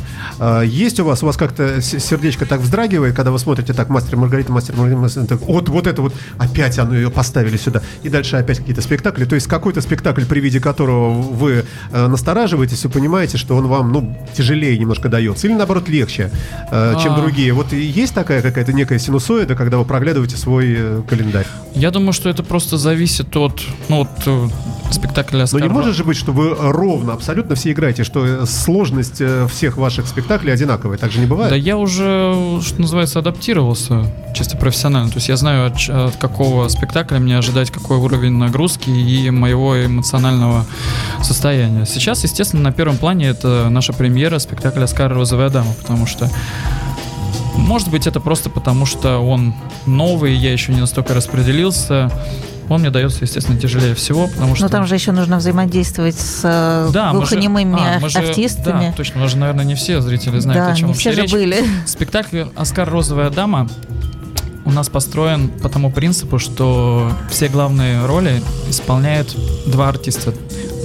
Есть 0.64 1.00
у 1.00 1.06
вас, 1.06 1.24
у 1.24 1.26
вас 1.26 1.38
как-то 1.38 1.82
сердечко 1.82 2.46
так 2.46 2.62
вздрагивает, 2.62 3.16
когда 3.16 3.32
вы 3.32 3.40
смотрите 3.40 3.74
так 3.74 3.90
«Мастер 3.90 4.18
Маргарита», 4.18 4.52
«Мастер 4.52 4.76
Маргарита», 4.76 5.26
так, 5.26 5.42
вот, 5.42 5.70
вот 5.70 5.88
это 5.88 6.02
вот, 6.02 6.14
опять 6.38 6.78
оно 6.80 6.96
ее 6.96 7.10
поставили 7.10 7.58
сюда, 7.58 7.82
и 8.04 8.10
дальше 8.10 8.38
опять 8.38 8.60
какие-то 8.60 8.82
спектакли. 8.82 9.26
То 9.26 9.36
есть 9.36 9.48
какой-то 9.48 9.82
спектакль, 9.82 10.26
при 10.26 10.40
виде 10.40 10.60
которого 10.60 11.14
вы 11.14 11.66
э, 11.92 12.08
настораживаетесь, 12.08 12.84
вы 12.84 12.90
понимаете, 12.90 13.38
что 13.38 13.56
он 13.56 13.68
вам, 13.68 13.92
ну, 13.92 14.18
тяжелее 14.36 14.78
немножко 14.78 15.10
дается, 15.10 15.48
или 15.48 15.54
наоборот 15.54 15.90
легче, 15.90 16.32
э, 16.72 16.96
чем 17.02 17.16
другие. 17.16 17.54
Вот 17.54 17.74
есть 17.74 18.14
такая 18.14 18.42
какая-то 18.42 18.67
это 18.68 18.76
некая 18.76 19.00
синусоида, 19.00 19.56
когда 19.56 19.78
вы 19.78 19.86
проглядываете 19.86 20.36
свой 20.36 20.76
э, 20.78 21.02
календарь? 21.08 21.48
Я 21.74 21.90
думаю, 21.90 22.12
что 22.12 22.30
это 22.30 22.44
просто 22.44 22.78
зависит 22.78 23.36
от, 23.38 23.62
ну, 23.88 24.02
от 24.02 24.10
э, 24.26 24.48
спектакля 24.92 25.46
Но 25.54 25.60
не 25.60 25.70
может 25.70 25.96
же 25.96 26.04
быть, 26.04 26.18
что 26.18 26.34
вы 26.34 26.54
ровно, 26.54 27.14
абсолютно 27.14 27.56
все 27.56 27.72
играете, 27.72 28.04
что 28.04 28.26
э, 28.26 28.46
сложность 28.46 29.22
всех 29.50 29.78
ваших 29.78 30.08
спектаклей 30.08 30.54
одинаковая. 30.54 30.98
Так 30.98 31.12
же 31.12 31.20
не 31.20 31.28
бывает? 31.28 31.52
Да 31.52 31.56
я 31.56 31.78
уже, 31.78 32.60
что 32.62 32.82
называется, 32.82 33.20
адаптировался 33.20 34.12
чисто 34.36 34.58
профессионально. 34.58 35.10
То 35.10 35.18
есть 35.18 35.30
я 35.30 35.38
знаю, 35.38 35.68
от, 35.68 35.90
от 35.90 36.18
какого 36.18 36.68
спектакля 36.68 37.20
мне 37.20 37.38
ожидать, 37.38 37.72
какой 37.72 37.98
уровень 37.98 38.34
нагрузки 38.34 38.90
и 38.90 39.30
моего 39.30 39.86
эмоционального 39.86 40.66
состояния. 41.24 41.86
Сейчас, 41.86 42.24
естественно, 42.24 42.64
на 42.64 42.72
первом 42.74 42.98
плане 42.98 43.30
это 43.30 43.70
наша 43.70 43.94
премьера 43.94 44.40
спектакля 44.40 44.84
«Оскар 44.84 45.14
Розовая 45.14 45.50
дама», 45.50 45.74
потому 45.82 46.06
что 46.06 46.30
может 47.58 47.90
быть, 47.90 48.08
это 48.08 48.20
просто 48.20 48.50
потому, 48.50 48.86
что 48.86 49.20
он 49.20 49.54
новый, 49.86 50.36
я 50.36 50.52
еще 50.52 50.74
не 50.74 50.80
настолько 50.80 51.14
распределился. 51.14 52.12
Он 52.70 52.82
мне 52.82 52.90
дается, 52.90 53.20
естественно, 53.22 53.58
тяжелее 53.58 53.96
всего, 53.96 54.28
потому 54.28 54.56
что... 54.56 54.66
Но 54.66 54.70
там 54.70 54.86
же 54.86 54.96
еще 54.96 55.14
нужно 55.14 55.38
взаимодействовать 55.38 56.16
с 56.16 56.42
э, 56.44 56.90
да, 56.92 57.12
глухонемыми 57.12 57.80
а, 57.80 58.10
же, 58.10 58.20
артистами. 58.20 58.88
Да, 58.88 58.94
точно, 58.94 59.22
мы 59.22 59.30
же, 59.30 59.38
наверное, 59.38 59.64
не 59.64 59.76
все 59.76 60.02
зрители 60.02 60.40
знают, 60.40 60.66
да, 60.66 60.72
о 60.74 60.76
чем 60.76 60.90
не 60.90 60.94
все 60.94 61.14
же 61.14 61.22
речь. 61.22 61.32
были. 61.32 61.64
Спектакль 61.86 62.44
«Оскар. 62.56 62.90
Розовая 62.90 63.30
дама» 63.30 63.70
у 64.66 64.72
нас 64.72 64.90
построен 64.90 65.48
по 65.48 65.70
тому 65.70 65.90
принципу, 65.90 66.40
что 66.40 67.10
все 67.30 67.48
главные 67.48 68.06
роли 68.06 68.42
исполняют 68.70 69.34
два 69.66 69.88
артиста. 69.88 70.34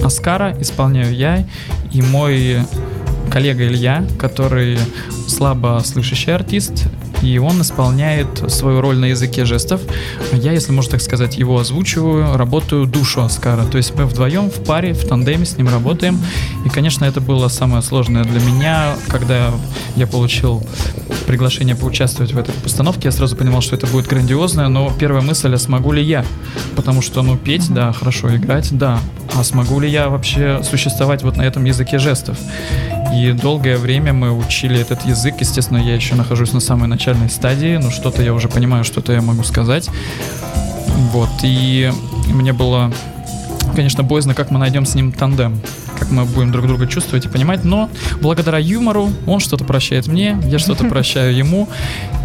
Оскара 0.01 0.55
исполняю 0.61 1.13
я 1.13 1.45
и 1.91 2.01
мой 2.01 2.65
коллега 3.33 3.65
Илья, 3.65 4.05
который 4.19 4.77
слабо 5.27 5.81
слышащий 5.83 6.31
артист, 6.31 6.85
и 7.23 7.39
он 7.39 7.63
исполняет 7.63 8.27
свою 8.51 8.79
роль 8.79 8.97
на 8.97 9.05
языке 9.05 9.43
жестов. 9.43 9.81
Я, 10.33 10.51
если 10.51 10.71
можно 10.71 10.91
так 10.91 11.01
сказать, 11.01 11.37
его 11.37 11.57
озвучиваю, 11.57 12.37
работаю 12.37 12.85
душу 12.85 13.23
Оскара. 13.23 13.65
То 13.65 13.77
есть 13.77 13.95
мы 13.95 14.05
вдвоем 14.05 14.51
в 14.51 14.63
паре, 14.63 14.93
в 14.93 15.07
тандеме 15.07 15.45
с 15.45 15.57
ним 15.57 15.69
работаем. 15.69 16.19
И, 16.63 16.69
конечно, 16.69 17.05
это 17.05 17.21
было 17.21 17.47
самое 17.47 17.81
сложное 17.81 18.23
для 18.23 18.39
меня, 18.39 18.95
когда 19.07 19.51
я 19.95 20.05
получил 20.05 20.63
приглашение 21.23 21.75
поучаствовать 21.75 22.33
в 22.33 22.37
этой 22.37 22.53
постановке, 22.53 23.01
я 23.05 23.11
сразу 23.11 23.35
понимал, 23.35 23.61
что 23.61 23.75
это 23.75 23.87
будет 23.87 24.07
грандиозно, 24.07 24.69
но 24.69 24.91
первая 24.97 25.21
мысль, 25.21 25.53
а 25.53 25.57
смогу 25.57 25.91
ли 25.91 26.03
я? 26.03 26.25
Потому 26.75 27.01
что, 27.01 27.21
ну, 27.21 27.37
петь, 27.37 27.73
да, 27.73 27.91
хорошо, 27.91 28.35
играть, 28.35 28.69
да. 28.71 28.99
А 29.35 29.43
смогу 29.43 29.79
ли 29.79 29.89
я 29.89 30.09
вообще 30.09 30.61
существовать 30.63 31.23
вот 31.23 31.37
на 31.37 31.41
этом 31.41 31.63
языке 31.65 31.99
жестов? 31.99 32.37
И 33.15 33.31
долгое 33.31 33.77
время 33.77 34.11
мы 34.13 34.31
учили 34.31 34.79
этот 34.79 35.05
язык. 35.05 35.35
Естественно, 35.39 35.77
я 35.77 35.95
еще 35.95 36.15
нахожусь 36.15 36.53
на 36.53 36.59
самой 36.59 36.87
начальной 36.87 37.29
стадии. 37.29 37.77
Ну, 37.77 37.91
что-то 37.91 38.23
я 38.23 38.33
уже 38.33 38.49
понимаю, 38.49 38.83
что-то 38.83 39.13
я 39.13 39.21
могу 39.21 39.43
сказать. 39.43 39.89
Вот. 41.11 41.29
И 41.43 41.91
мне 42.27 42.53
было, 42.53 42.91
конечно, 43.75 44.03
боязно, 44.03 44.33
как 44.33 44.51
мы 44.51 44.59
найдем 44.59 44.85
с 44.85 44.95
ним 44.95 45.11
тандем 45.11 45.61
как 46.03 46.11
мы 46.11 46.25
будем 46.25 46.51
друг 46.51 46.67
друга 46.67 46.85
чувствовать 46.85 47.25
и 47.25 47.29
понимать, 47.29 47.63
но 47.63 47.89
благодаря 48.21 48.57
юмору 48.57 49.09
он 49.25 49.39
что-то 49.39 49.63
прощает 49.63 50.07
мне, 50.07 50.37
я 50.45 50.59
что-то 50.59 50.85
прощаю 50.85 51.35
ему, 51.35 51.69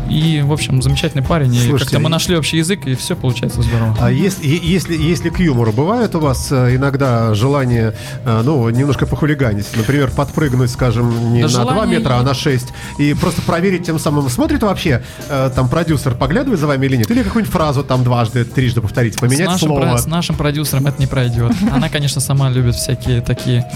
и, 0.09 0.43
в 0.43 0.53
общем, 0.53 0.83
замечательный 0.83 1.23
парень. 1.23 1.53
Слушайте, 1.53 1.75
и 1.75 1.79
как-то 1.79 1.99
мы 1.99 2.09
нашли 2.09 2.37
общий 2.37 2.57
язык, 2.59 2.87
и 2.87 2.95
все 2.95 3.17
получается 3.17 3.63
здорово. 3.63 3.97
А 4.01 4.11
если, 4.11 4.47
если, 4.47 4.97
если 4.97 5.31
к 5.31 5.39
юмору 5.39 5.73
бывает 5.73 6.15
у 6.15 6.21
вас 6.21 6.49
э, 6.51 6.77
иногда 6.77 7.35
желание, 7.35 7.95
э, 8.25 8.43
ну, 8.45 8.69
немножко 8.71 9.07
похулиганить, 9.07 9.67
например, 9.77 10.11
подпрыгнуть, 10.11 10.71
скажем, 10.71 11.33
не 11.33 11.43
да 11.43 11.47
на 11.47 11.49
желание... 11.49 11.75
2 11.75 11.87
метра, 11.87 12.15
а 12.15 12.23
на 12.23 12.35
6, 12.35 12.69
и 12.99 13.15
просто 13.15 13.43
проверить 13.43 13.85
тем 13.85 13.99
самым, 13.99 14.29
смотрит 14.29 14.63
вообще 14.63 15.03
э, 15.29 15.51
там 15.55 15.69
продюсер, 15.69 16.15
поглядывает 16.15 16.61
за 16.61 16.67
вами 16.67 16.87
или 16.87 16.97
нет, 16.97 17.11
или 17.11 17.23
какую-нибудь 17.23 17.53
фразу 17.53 17.85
там 17.85 18.05
дважды, 18.05 18.45
трижды 18.45 18.81
повторить, 18.81 19.19
поменять 19.19 19.49
с 19.49 19.53
нашим, 19.53 19.69
слово. 19.69 19.97
С 19.97 20.07
нашим 20.07 20.37
продюсером 20.37 20.87
это 20.87 20.99
не 20.99 21.07
пройдет. 21.07 21.53
Она, 21.73 21.89
конечно, 21.89 22.21
сама 22.21 22.51
любит 22.51 22.75
всякие 22.75 23.21
такие 23.21 23.67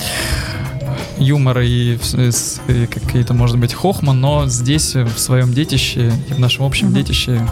юмора 1.18 1.64
и, 1.64 1.97
и 1.97 2.86
какие-то, 2.86 3.34
может 3.34 3.59
быть, 3.59 3.74
хохма, 3.74 4.12
но 4.12 4.47
здесь, 4.47 4.95
в 4.95 5.18
своем 5.18 5.53
детище, 5.53 6.12
в 6.28 6.38
нашем 6.38 6.64
общем 6.64 6.88
угу. 6.88 6.97
детище, 6.97 7.47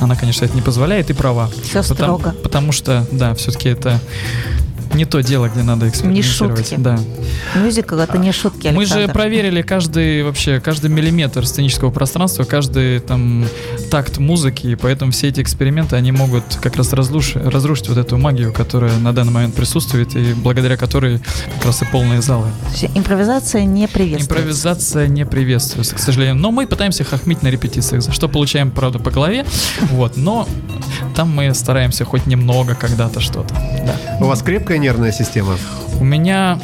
она, 0.00 0.16
конечно, 0.16 0.44
это 0.44 0.54
не 0.54 0.62
позволяет, 0.62 1.10
и 1.10 1.12
права. 1.12 1.50
Все 1.62 1.82
потому, 1.82 2.18
строго. 2.18 2.34
Потому 2.42 2.72
что, 2.72 3.06
да, 3.12 3.34
все-таки 3.34 3.68
это 3.68 4.00
не 4.94 5.04
то 5.04 5.20
дело, 5.20 5.48
где 5.48 5.62
надо 5.62 5.88
экспериментировать. 5.88 6.58
Не 6.58 6.76
шутки. 6.76 6.76
Да. 6.78 6.98
Мюзикл 7.56 7.96
это 7.96 8.18
не 8.18 8.32
шутки, 8.32 8.66
Александр. 8.68 8.96
Мы 8.96 9.06
же 9.06 9.08
проверили 9.08 9.62
каждый 9.62 10.22
вообще, 10.22 10.60
каждый 10.60 10.90
миллиметр 10.90 11.46
сценического 11.46 11.90
пространства, 11.90 12.44
каждый 12.44 13.00
там 13.00 13.46
такт 13.90 14.18
музыки, 14.18 14.68
и 14.68 14.74
поэтому 14.74 15.12
все 15.12 15.28
эти 15.28 15.40
эксперименты, 15.40 15.96
они 15.96 16.12
могут 16.12 16.44
как 16.60 16.76
раз 16.76 16.92
разрушить, 16.92 17.36
разрушить 17.44 17.88
вот 17.88 17.98
эту 17.98 18.18
магию, 18.18 18.52
которая 18.52 18.96
на 18.98 19.12
данный 19.12 19.32
момент 19.32 19.54
присутствует, 19.54 20.14
и 20.16 20.34
благодаря 20.34 20.76
которой 20.76 21.20
как 21.56 21.66
раз 21.66 21.82
и 21.82 21.84
полные 21.86 22.22
залы. 22.22 22.48
Импровизация 22.94 23.64
не 23.64 23.88
приветствуется. 23.88 24.34
Импровизация 24.34 25.06
не 25.08 25.26
приветствуется, 25.26 25.94
к 25.94 25.98
сожалению. 25.98 26.36
Но 26.36 26.50
мы 26.50 26.66
пытаемся 26.66 27.04
хохмить 27.04 27.42
на 27.42 27.48
репетициях, 27.48 28.02
за 28.02 28.12
что 28.12 28.28
получаем, 28.28 28.70
правда, 28.70 28.98
по 28.98 29.10
голове, 29.10 29.44
вот, 29.90 30.16
но 30.16 30.48
там 31.14 31.30
мы 31.30 31.52
стараемся 31.54 32.04
хоть 32.04 32.26
немного 32.26 32.74
когда-то 32.74 33.20
что-то. 33.20 33.54
Да. 33.86 33.96
У 34.20 34.24
вас 34.24 34.42
крепкая 34.42 34.78
нервная 34.82 35.12
система? 35.12 35.56
У 36.00 36.04
меня 36.04 36.58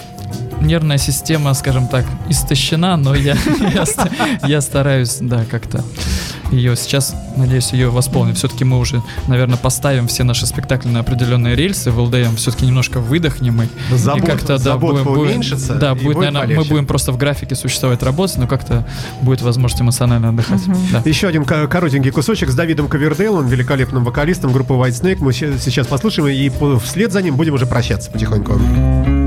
нервная 0.60 0.98
система, 0.98 1.54
скажем 1.54 1.86
так, 1.86 2.04
истощена, 2.28 2.96
но 2.96 3.14
я, 3.14 3.36
я, 4.42 4.60
стараюсь, 4.60 5.18
да, 5.20 5.44
как-то 5.48 5.84
ее 6.50 6.76
сейчас, 6.76 7.14
надеюсь, 7.36 7.72
ее 7.72 7.90
восполним. 7.90 8.34
Все-таки 8.34 8.64
мы 8.64 8.78
уже, 8.78 9.02
наверное, 9.26 9.56
поставим 9.56 10.08
все 10.08 10.24
наши 10.24 10.46
спектакли 10.46 10.88
на 10.88 11.00
определенные 11.00 11.54
рельсы 11.56 11.90
в 11.90 11.98
ЛДМ, 11.98 12.36
все-таки 12.36 12.66
немножко 12.66 13.00
выдохнем 13.00 13.62
и, 13.62 13.96
забот, 13.96 14.22
и 14.22 14.26
как-то 14.26 14.58
да, 14.58 14.76
будем, 14.76 15.04
будем, 15.04 15.42
да, 15.78 15.94
будет, 15.94 16.04
будет 16.04 16.16
наверное, 16.16 16.42
полегче. 16.42 16.60
мы 16.60 16.64
будем 16.64 16.86
просто 16.86 17.12
в 17.12 17.18
графике 17.18 17.54
существовать, 17.54 18.02
работать, 18.02 18.38
но 18.38 18.46
как-то 18.46 18.86
будет 19.22 19.42
возможность 19.42 19.82
эмоционально 19.82 20.30
отдыхать. 20.30 20.66
Угу. 20.66 20.76
Да. 20.92 21.02
Еще 21.04 21.28
один 21.28 21.44
коротенький 21.44 22.10
кусочек 22.10 22.50
с 22.50 22.54
Давидом 22.54 22.88
Ковердейлом, 22.88 23.46
великолепным 23.46 24.04
вокалистом 24.04 24.52
группы 24.52 24.74
White 24.74 25.02
Snake. 25.02 25.18
Мы 25.20 25.32
сейчас 25.32 25.86
послушаем 25.86 26.28
и 26.28 26.78
вслед 26.80 27.12
за 27.12 27.22
ним 27.22 27.36
будем 27.36 27.54
уже 27.54 27.66
прощаться 27.66 28.10
потихоньку. 28.10 29.17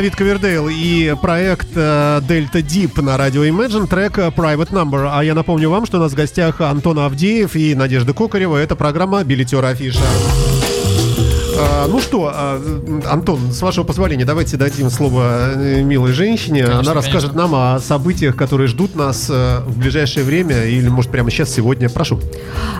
Давид 0.00 0.16
Ковердейл 0.16 0.70
и 0.70 1.14
проект 1.20 1.76
э, 1.76 2.22
Delta 2.26 2.62
Deep 2.62 3.02
на 3.02 3.18
радио 3.18 3.44
Imagine, 3.44 3.86
трек 3.86 4.16
э, 4.16 4.28
Private 4.28 4.70
Number. 4.70 5.10
А 5.12 5.22
я 5.22 5.34
напомню 5.34 5.68
вам, 5.68 5.84
что 5.84 5.98
у 5.98 6.00
нас 6.00 6.12
в 6.12 6.14
гостях 6.14 6.62
Антон 6.62 7.00
Авдеев 7.00 7.54
и 7.54 7.74
Надежда 7.74 8.14
Кокарева. 8.14 8.56
Это 8.56 8.76
программа 8.76 9.22
«Билетер 9.24 9.62
Афиша». 9.62 10.00
А, 11.60 11.86
ну 11.88 12.00
что, 12.00 12.30
а, 12.32 12.60
Антон, 13.10 13.52
с 13.52 13.60
вашего 13.60 13.84
позволения, 13.84 14.24
давайте 14.24 14.56
дадим 14.56 14.88
слово 14.88 15.52
э, 15.54 15.82
милой 15.82 16.12
женщине. 16.12 16.62
Конечно, 16.62 16.80
Она 16.80 16.94
расскажет 16.94 17.32
конечно. 17.32 17.48
нам 17.48 17.74
о 17.74 17.78
событиях, 17.80 18.34
которые 18.34 18.66
ждут 18.66 18.94
нас 18.94 19.26
э, 19.28 19.60
в 19.66 19.78
ближайшее 19.78 20.24
время 20.24 20.64
или, 20.64 20.88
может, 20.88 21.10
прямо 21.10 21.30
сейчас, 21.30 21.50
сегодня. 21.50 21.90
Прошу. 21.90 22.18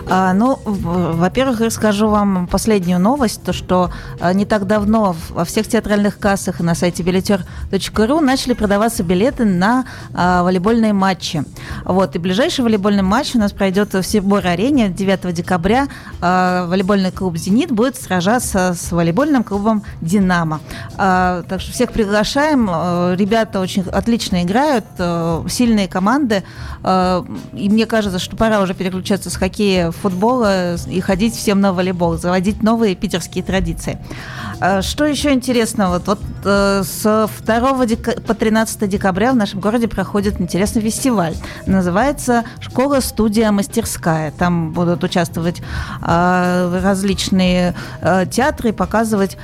А, 0.09 0.33
ну, 0.33 0.59
во-первых, 0.65 1.61
расскажу 1.61 2.09
вам 2.09 2.47
последнюю 2.47 2.99
новость, 2.99 3.43
то 3.43 3.53
что 3.53 3.91
а, 4.19 4.33
не 4.33 4.45
так 4.45 4.65
давно 4.65 5.15
во 5.29 5.45
всех 5.45 5.67
театральных 5.67 6.17
кассах 6.17 6.59
и 6.59 6.63
на 6.63 6.73
сайте 6.73 7.03
билетер.ру 7.03 8.19
начали 8.19 8.53
продаваться 8.53 9.03
билеты 9.03 9.45
на 9.45 9.85
а, 10.13 10.43
волейбольные 10.43 10.93
матчи. 10.93 11.43
Вот, 11.85 12.15
и 12.15 12.19
ближайший 12.19 12.61
волейбольный 12.61 13.03
матч 13.03 13.35
у 13.35 13.37
нас 13.37 13.51
пройдет 13.51 13.93
в 13.93 14.03
Сибор-арене 14.03 14.89
9 14.89 15.33
декабря. 15.33 15.87
А, 16.19 16.65
волейбольный 16.65 17.11
клуб 17.11 17.37
«Зенит» 17.37 17.71
будет 17.71 17.95
сражаться 17.95 18.70
с 18.73 18.91
волейбольным 18.91 19.43
клубом 19.43 19.83
«Динамо». 20.01 20.59
А, 20.97 21.43
так 21.47 21.61
что 21.61 21.71
всех 21.71 21.91
приглашаем. 21.91 22.67
А, 22.69 23.15
Ребята 23.15 23.59
очень 23.59 23.83
отлично 23.83 24.43
играют, 24.43 24.85
а, 24.97 25.45
сильные 25.49 25.87
команды. 25.87 26.43
И 26.83 27.69
мне 27.69 27.85
кажется, 27.85 28.17
что 28.17 28.35
пора 28.35 28.59
уже 28.61 28.73
переключаться 28.73 29.29
с 29.29 29.35
хоккея 29.35 29.91
в 29.91 29.95
футбол 29.97 30.43
и 30.87 30.99
ходить 30.99 31.35
всем 31.35 31.61
на 31.61 31.73
волейбол, 31.73 32.17
заводить 32.17 32.63
новые 32.63 32.95
питерские 32.95 33.43
традиции. 33.43 33.99
Что 34.81 35.05
еще 35.05 35.33
интересного? 35.33 36.01
Вот, 36.05 36.19
э, 36.43 36.83
с 36.83 37.27
2 37.41 37.85
дека- 37.85 38.19
по 38.21 38.33
13 38.33 38.87
декабря 38.87 39.31
в 39.31 39.35
нашем 39.35 39.59
городе 39.59 39.87
проходит 39.87 40.39
интересный 40.41 40.81
фестиваль. 40.81 41.35
Называется 41.65 42.43
«Школа-студия 42.59 43.51
мастерская». 43.51 44.31
Там 44.31 44.71
будут 44.71 45.03
участвовать 45.03 45.61
различные 46.01 47.75
э, 48.01 48.25
театры 48.61 48.69
и 48.69 48.71
показывать 48.71 49.37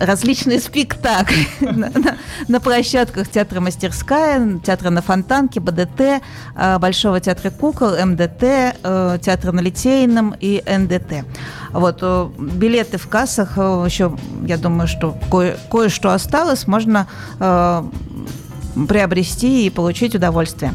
различные 0.00 0.60
спектакли 0.60 1.46
на, 2.48 2.60
площадках 2.60 3.28
театра 3.28 3.60
«Мастерская», 3.60 4.58
театра 4.64 4.90
на 4.90 5.02
Фонтанке, 5.02 5.60
БДТ, 5.60 6.22
э, 6.56 6.78
Большого 6.78 7.20
театра 7.20 7.50
кукол, 7.50 7.90
МДТ, 8.04 8.42
э, 8.42 9.18
театра 9.20 9.52
на 9.52 9.60
Литейном 9.60 10.34
и 10.40 10.62
НДТ. 10.66 11.24
Вот, 11.72 11.98
э, 12.02 12.28
билеты 12.38 12.98
в 12.98 13.08
кассах 13.08 13.56
еще, 13.56 14.16
я 14.46 14.56
думаю, 14.56 14.88
что 14.88 15.16
кое- 15.30 15.56
кое-что 15.70 16.12
осталось, 16.12 16.66
можно 16.66 17.06
приобрести 18.88 19.66
и 19.66 19.70
получить 19.70 20.14
удовольствие. 20.16 20.72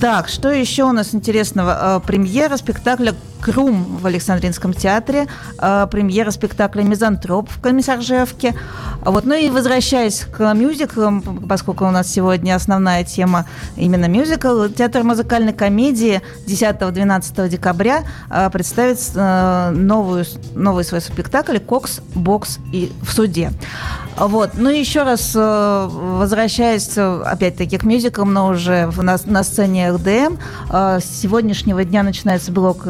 Так, 0.00 0.28
что 0.28 0.50
еще 0.50 0.84
у 0.84 0.92
нас 0.92 1.14
интересного? 1.14 2.02
Премьера 2.04 2.56
спектакля 2.56 3.14
«Крум» 3.40 3.98
в 4.00 4.06
Александринском 4.06 4.72
театре, 4.72 5.26
э, 5.58 5.86
премьера 5.90 6.30
спектакля 6.30 6.82
«Мизантроп» 6.82 7.48
в 7.50 7.60
Комиссаржевке. 7.60 8.54
Вот. 9.02 9.24
Ну 9.24 9.34
и 9.34 9.48
возвращаясь 9.48 10.26
к 10.30 10.54
мюзиклам, 10.54 11.22
поскольку 11.48 11.86
у 11.86 11.90
нас 11.90 12.10
сегодня 12.10 12.54
основная 12.54 13.04
тема 13.04 13.46
именно 13.76 14.06
мюзикл, 14.06 14.66
театр 14.66 15.02
музыкальной 15.02 15.52
комедии 15.52 16.20
10-12 16.46 17.48
декабря 17.48 18.04
э, 18.30 18.50
представит 18.50 18.98
э, 19.14 19.70
новую, 19.70 20.24
новый 20.54 20.84
свой 20.84 21.00
спектакль 21.00 21.58
«Кокс, 21.58 22.00
бокс 22.14 22.58
и 22.72 22.92
в 23.02 23.12
суде». 23.12 23.52
Вот. 24.16 24.50
Ну 24.54 24.68
и 24.68 24.78
еще 24.80 25.04
раз 25.04 25.32
возвращаясь 25.34 26.98
опять-таки 26.98 27.78
к 27.78 27.84
мюзиклам, 27.84 28.32
но 28.32 28.48
уже 28.48 28.90
на, 28.96 29.16
на 29.24 29.44
сцене 29.44 29.92
РДМ, 29.92 30.38
с 30.72 31.04
сегодняшнего 31.04 31.84
дня 31.84 32.02
начинается 32.02 32.50
блок 32.50 32.84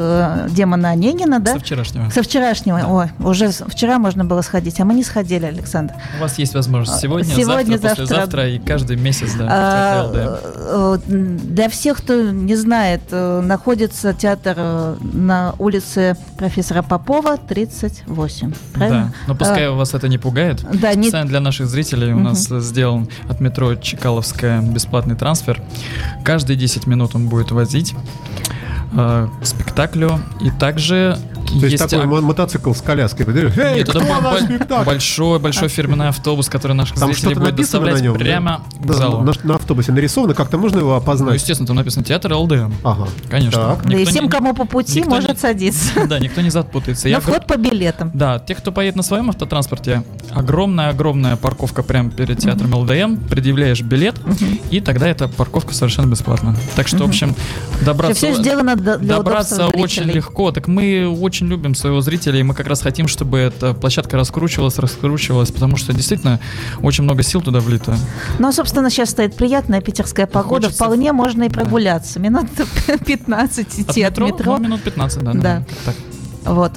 Демона 0.48 0.90
Онегина, 0.90 1.40
да? 1.40 1.52
Со 1.54 1.58
вчерашнего. 1.60 2.10
Со 2.10 2.22
вчерашнего. 2.22 2.80
Ой, 2.88 3.06
уже 3.26 3.48
вчера 3.50 3.98
можно 3.98 4.24
было 4.24 4.42
сходить, 4.42 4.78
а 4.80 4.84
мы 4.84 4.94
не 4.94 5.04
сходили, 5.04 5.46
Александр. 5.46 5.94
У 6.18 6.22
вас 6.22 6.38
есть 6.38 6.54
возможность 6.54 7.00
сегодня, 7.00 7.24
Сегодня, 7.34 7.72
завтра, 7.78 7.88
завтра. 7.88 8.02
послезавтра 8.04 8.48
и 8.50 8.58
каждый 8.58 8.96
месяц, 8.96 9.34
да. 9.34 9.46
А, 9.50 10.12
э, 10.14 10.98
Для 11.06 11.68
всех, 11.68 11.98
кто 11.98 12.30
не 12.30 12.56
знает, 12.56 13.00
э, 13.10 13.40
находится 13.40 14.12
театр 14.14 14.54
э, 14.56 14.96
на 15.00 15.54
улице 15.58 16.16
профессора 16.36 16.82
Попова, 16.82 17.36
38. 17.36 18.52
Правильно? 18.74 19.12
Да, 19.12 19.12
но 19.26 19.34
пускай 19.34 19.66
А, 19.68 19.72
вас 19.72 19.94
это 19.94 20.08
не 20.08 20.18
пугает. 20.18 20.64
Да, 20.72 20.94
не- 20.94 21.04
Специально 21.04 21.28
для 21.28 21.40
наших 21.40 21.66
зрителей 21.68 22.12
у 22.12 22.16
Мгм. 22.16 22.24
нас 22.24 22.46
сделан 22.48 23.08
от 23.28 23.40
метро 23.40 23.74
Чекаловская 23.74 24.60
бесплатный 24.62 25.16
трансфер. 25.16 25.62
Каждые 26.24 26.56
10 26.56 26.86
минут 26.86 27.14
он 27.14 27.28
будет 27.28 27.50
возить 27.50 27.94
э, 28.92 29.28
к 29.42 29.46
спектаклю. 29.46 30.18
И 30.40 30.50
также 30.50 31.18
То 31.60 31.66
есть 31.66 31.78
такой 31.78 32.00
ак- 32.00 32.06
мо- 32.06 32.20
мотоцикл 32.20 32.72
с 32.72 32.80
коляской. 32.82 33.26
Эй, 33.26 33.42
Нет, 33.44 33.88
это 33.88 34.00
кто 34.00 34.00
спектакль? 34.40 34.84
большой, 34.84 35.38
большой 35.38 35.68
фирменный 35.68 36.08
автобус, 36.08 36.48
который 36.48 36.72
наших 36.72 36.98
Там 36.98 37.12
зрителей 37.12 37.34
будет 37.34 37.50
написано 37.52 37.80
на 37.86 37.92
доставлять 37.92 38.02
нем? 38.02 38.12
да? 38.14 38.18
прямо 38.18 38.60
к 38.82 38.86
Да, 38.86 38.92
залу. 38.94 39.22
На, 39.22 39.32
на 39.44 39.54
автобусе 39.56 39.92
нарисовано, 39.92 40.34
как-то 40.34 40.58
можно 40.58 40.78
его 40.78 40.90
Ну, 40.90 40.96
опознать? 40.96 41.34
естественно, 41.34 41.66
там 41.66 41.76
написано 41.76 42.04
театр 42.04 42.32
ЛД. 42.34 42.52
Ага. 42.84 43.08
Конечно. 43.30 43.76
Так. 43.76 43.86
Да 43.86 43.96
и 43.98 44.04
всем, 44.04 44.24
не- 44.24 44.30
кому 44.30 44.54
по 44.54 44.64
пути, 44.66 44.98
никто 45.00 45.10
может 45.10 45.28
не- 45.34 45.36
садиться. 45.36 45.92
Да, 46.08 46.18
никто 46.18 46.40
не 46.40 46.50
запутается. 46.50 47.08
На 47.08 47.20
вход 47.20 47.46
по 47.46 47.56
билетам. 47.56 48.10
Да, 48.14 48.38
те, 48.38 48.54
кто 48.54 48.72
поедет 48.72 48.96
на 48.96 49.02
своем 49.02 49.28
автотранспорте, 49.30 50.02
огромная-огромная 50.30 51.36
парковка 51.36 51.82
прямо 51.82 52.10
перед 52.10 52.38
театром 52.38 52.74
ЛДМ, 52.74 53.16
предъявляешь 53.28 53.82
билет, 53.82 54.16
и 54.70 54.80
тогда 54.80 55.06
эта 55.08 55.28
парковка 55.28 55.74
совершенно 55.74 56.06
бесплатна. 56.06 56.56
Так 56.74 56.88
что, 56.88 57.04
в 57.04 57.08
общем, 57.08 57.34
добраться, 57.84 58.14
Все 58.16 58.34
сделано 58.34 58.76
для 58.78 59.16
добраться 59.16 59.68
очень 59.68 60.02
зрителей. 60.04 60.14
легко. 60.14 60.52
Так 60.52 60.68
мы 60.68 61.08
очень 61.08 61.46
любим 61.48 61.74
своего 61.74 62.00
зрителя, 62.00 62.38
и 62.38 62.42
мы 62.42 62.54
как 62.54 62.66
раз 62.66 62.80
хотим, 62.82 63.08
чтобы 63.08 63.38
эта 63.38 63.74
площадка 63.74 64.16
раскручивалась, 64.16 64.78
раскручивалась, 64.78 65.50
потому 65.50 65.76
что 65.76 65.92
действительно 65.92 66.40
очень 66.82 67.04
много 67.04 67.22
сил 67.22 67.40
туда 67.42 67.60
влито. 67.60 67.96
Ну, 68.38 68.48
а, 68.48 68.52
собственно, 68.52 68.90
сейчас 68.90 69.10
стоит 69.10 69.34
приятная 69.36 69.80
питерская 69.80 70.26
погода. 70.26 70.66
Хочется- 70.66 70.84
Вполне 70.84 71.12
можно 71.12 71.44
и 71.44 71.48
прогуляться. 71.48 72.20
Минут 72.20 72.46
15 73.06 73.80
идти 73.80 74.02
от 74.02 74.18
метро. 74.18 74.56
Ну, 74.58 74.64
минут 74.64 74.82
15, 74.82 75.22
да. 75.22 75.32
Да. 75.32 75.64
так. 75.84 75.94
Вот. 76.44 76.72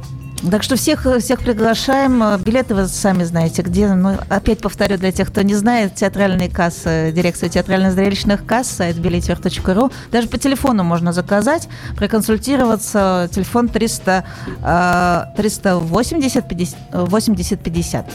Так 0.49 0.63
что 0.63 0.75
всех, 0.75 1.05
всех 1.19 1.39
приглашаем. 1.41 2.41
Билеты 2.41 2.73
вы 2.73 2.87
сами 2.87 3.23
знаете 3.23 3.61
где. 3.61 3.93
Ну, 3.93 4.17
опять 4.27 4.59
повторю 4.59 4.97
для 4.97 5.11
тех, 5.11 5.27
кто 5.27 5.43
не 5.43 5.53
знает, 5.53 5.93
театральные 5.95 6.49
кассы, 6.49 7.11
дирекция 7.15 7.47
театрально-зрелищных 7.49 8.43
касс, 8.45 8.67
сайт 8.67 8.97
билетер.ру. 8.97 9.91
Даже 10.11 10.27
по 10.27 10.37
телефону 10.39 10.83
можно 10.83 11.13
заказать, 11.13 11.69
проконсультироваться. 11.95 13.29
Телефон 13.31 13.69
300, 13.69 14.23
э, 14.63 15.23
380 15.37 16.47
50, 16.47 16.77
80 16.91 17.59
50. 17.61 18.11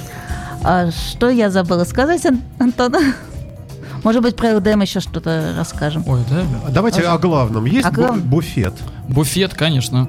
А 0.65 0.91
что 0.91 1.31
я 1.31 1.49
забыла 1.51 1.85
сказать, 1.85 2.27
Ан- 2.27 2.43
Антон? 2.59 2.95
Может 4.03 4.23
быть, 4.23 4.35
про 4.37 4.57
ЛДМ 4.57 4.81
еще 4.83 4.99
что-то 5.01 5.55
расскажем. 5.57 6.03
Ой, 6.07 6.21
да. 6.29 6.45
Давайте 6.71 7.03
о 7.03 7.19
главном. 7.19 7.65
Есть 7.67 7.87
О 7.87 7.91
главном. 7.91 8.21
буфет? 8.21 8.75
Буфет, 9.09 9.55
конечно. 9.55 10.09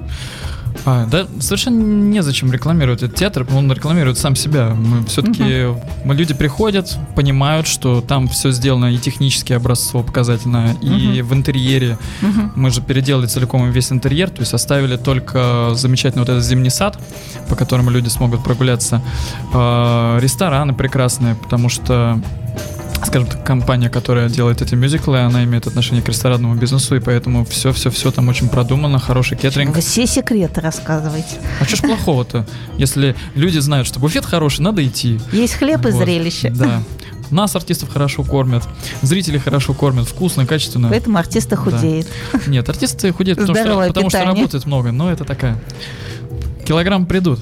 А, 0.84 1.06
да, 1.06 1.26
совершенно 1.40 1.80
незачем 1.80 2.52
рекламировать 2.52 3.02
этот 3.02 3.16
театр, 3.16 3.46
он 3.54 3.70
рекламирует 3.72 4.18
сам 4.18 4.36
себя. 4.36 4.70
Мы 4.70 5.04
все-таки 5.06 5.66
мы 6.04 6.14
люди 6.14 6.34
приходят, 6.34 6.96
понимают, 7.14 7.66
что 7.66 8.00
там 8.00 8.28
все 8.28 8.50
сделано 8.50 8.86
и 8.86 8.98
технически 8.98 9.52
образцово 9.52 10.02
показательно, 10.02 10.76
и 10.80 11.22
в 11.22 11.34
интерьере. 11.34 11.98
Мы 12.54 12.70
же 12.70 12.80
переделали 12.80 13.26
целиком 13.26 13.70
весь 13.70 13.92
интерьер, 13.92 14.30
то 14.30 14.40
есть 14.40 14.54
оставили 14.54 14.96
только 14.96 15.70
замечательный 15.74 16.20
вот 16.20 16.28
этот 16.28 16.44
зимний 16.44 16.70
сад, 16.70 16.98
по 17.48 17.56
которому 17.56 17.90
люди 17.90 18.08
смогут 18.08 18.42
прогуляться. 18.42 19.02
А, 19.52 20.18
Рестораны 20.18 20.74
прекрасные, 20.74 21.34
потому 21.34 21.68
что 21.68 22.20
скажем 23.04 23.28
так, 23.28 23.44
компания, 23.44 23.88
которая 23.88 24.28
делает 24.28 24.62
эти 24.62 24.74
мюзиклы, 24.74 25.20
она 25.20 25.44
имеет 25.44 25.66
отношение 25.66 26.02
к 26.02 26.08
ресторанному 26.08 26.54
бизнесу, 26.54 26.96
и 26.96 27.00
поэтому 27.00 27.44
все-все-все 27.44 28.10
там 28.10 28.28
очень 28.28 28.48
продумано, 28.48 28.98
хороший 28.98 29.36
кеттеринг. 29.36 29.74
Вы 29.74 29.80
все 29.80 30.06
секреты 30.06 30.60
рассказываете. 30.60 31.36
А 31.60 31.64
что 31.64 31.76
ж 31.76 31.80
плохого-то? 31.80 32.46
Если 32.76 33.14
люди 33.34 33.58
знают, 33.58 33.86
что 33.86 34.00
буфет 34.00 34.24
хороший, 34.24 34.60
надо 34.60 34.86
идти. 34.86 35.20
Есть 35.32 35.54
хлеб 35.54 35.84
и 35.86 35.90
Вот, 35.90 36.02
зрелище. 36.02 36.50
Да. 36.50 36.82
Нас, 37.30 37.54
артистов, 37.54 37.90
хорошо 37.90 38.24
кормят, 38.24 38.64
зрители 39.02 39.38
хорошо 39.38 39.74
кормят, 39.74 40.08
вкусно, 40.08 40.46
качественно. 40.46 40.88
Поэтому 40.88 41.18
артисты 41.18 41.56
худеют. 41.56 42.06
Нет, 42.46 42.68
артисты 42.68 43.12
худеют, 43.12 43.38
потому, 43.38 43.56
что, 43.56 43.86
потому 43.88 44.10
что 44.10 44.24
работают 44.24 44.66
много, 44.66 44.92
но 44.92 45.10
это 45.10 45.24
такая... 45.24 45.60
Килограмм 46.64 47.06
придут. 47.06 47.40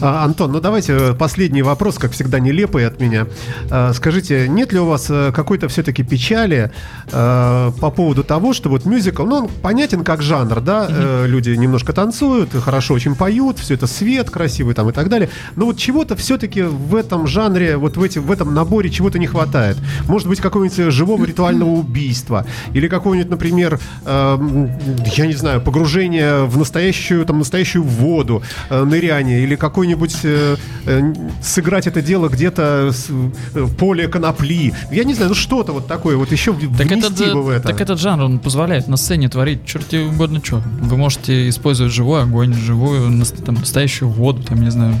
А, 0.00 0.24
Антон, 0.24 0.52
ну 0.52 0.60
давайте 0.60 0.92
э, 0.92 1.14
последний 1.14 1.62
вопрос, 1.62 1.98
как 1.98 2.12
всегда, 2.12 2.38
нелепый 2.38 2.86
от 2.86 3.00
меня. 3.00 3.26
А, 3.68 3.92
Скажите, 3.92 4.46
нет 4.48 4.72
ли 4.72 4.78
у 4.78 4.86
вас 4.86 5.06
э, 5.10 5.32
какой-то 5.34 5.66
все-таки 5.68 6.04
печали 6.04 6.70
э, 7.10 7.72
по 7.80 7.90
поводу 7.90 8.22
того, 8.22 8.52
что 8.52 8.68
вот 8.68 8.84
мюзикл, 8.84 9.24
ну, 9.24 9.36
он 9.36 9.48
понятен 9.48 10.04
как 10.04 10.22
жанр, 10.22 10.60
да, 10.60 10.86
э, 10.88 11.24
люди 11.26 11.50
немножко 11.50 11.92
танцуют, 11.92 12.50
хорошо 12.52 12.94
очень 12.94 13.16
поют, 13.16 13.58
все 13.58 13.74
это 13.74 13.88
свет 13.88 14.30
красивый 14.30 14.74
там 14.74 14.88
и 14.88 14.92
так 14.92 15.08
далее, 15.08 15.30
но 15.56 15.66
вот 15.66 15.78
чего-то 15.78 16.14
все-таки 16.14 16.62
в 16.62 16.94
этом 16.94 17.26
жанре, 17.26 17.76
вот 17.76 17.96
в, 17.96 18.02
эти, 18.02 18.20
в 18.20 18.30
этом 18.30 18.54
наборе 18.54 18.90
чего-то 18.90 19.18
не 19.18 19.26
хватает. 19.26 19.78
Может 20.06 20.28
быть, 20.28 20.40
какого-нибудь 20.40 20.92
живого 20.92 21.24
ритуального 21.24 21.70
убийства, 21.70 22.46
или 22.72 22.86
какого-нибудь, 22.86 23.30
например, 23.30 23.80
я 24.06 25.26
не 25.26 25.34
знаю, 25.34 25.60
погружение 25.60 26.44
в 26.44 26.56
настоящую, 26.56 27.24
там, 27.24 27.38
настоящую 27.38 27.82
воду, 27.82 28.42
ныряние, 28.70 29.42
или 29.42 29.56
какой-нибудь 29.94 30.16
э, 30.24 30.56
э, 30.86 31.14
сыграть 31.42 31.86
это 31.86 32.02
дело 32.02 32.28
где-то 32.28 32.90
с, 32.92 33.06
э, 33.10 33.60
в 33.60 33.74
поле 33.76 34.08
конопли. 34.08 34.74
Я 34.90 35.04
не 35.04 35.14
знаю, 35.14 35.30
ну 35.30 35.34
что-то 35.34 35.72
вот 35.72 35.86
такое 35.86 36.16
вот 36.16 36.30
еще 36.32 36.52
Так, 36.52 36.86
внести 36.88 37.24
этот, 37.24 37.34
бы 37.34 37.42
в 37.42 37.48
это. 37.48 37.68
так 37.68 37.80
этот 37.80 37.98
жанр, 37.98 38.24
он 38.24 38.38
позволяет 38.38 38.88
на 38.88 38.96
сцене 38.96 39.28
творить 39.28 39.64
черти 39.64 39.96
угодно 39.96 40.40
что. 40.44 40.62
Вы 40.80 40.96
можете 40.96 41.48
использовать 41.48 41.92
живой 41.92 42.22
огонь, 42.22 42.54
живую, 42.54 43.10
нас- 43.10 43.32
там, 43.32 43.54
настоящую 43.56 44.10
воду, 44.10 44.42
там, 44.42 44.62
не 44.62 44.70
знаю, 44.70 44.94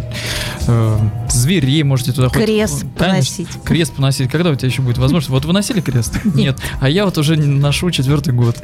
э, 0.66 0.98
зверей 1.30 1.82
можете 1.82 2.12
туда 2.12 2.28
хоть- 2.28 2.44
Крест 2.44 2.84
Конечно, 2.96 2.98
поносить. 2.98 3.48
Крест 3.64 3.94
поносить. 3.94 4.30
Когда 4.30 4.50
у 4.50 4.54
тебя 4.54 4.68
еще 4.68 4.82
будет 4.82 4.98
возможность? 4.98 5.30
Вот 5.30 5.44
вы 5.44 5.52
носили 5.52 5.80
крест? 5.80 6.18
Нет. 6.24 6.58
А 6.80 6.88
я 6.88 7.04
вот 7.04 7.18
уже 7.18 7.36
ношу 7.36 7.90
четвертый 7.90 8.32
год. 8.32 8.56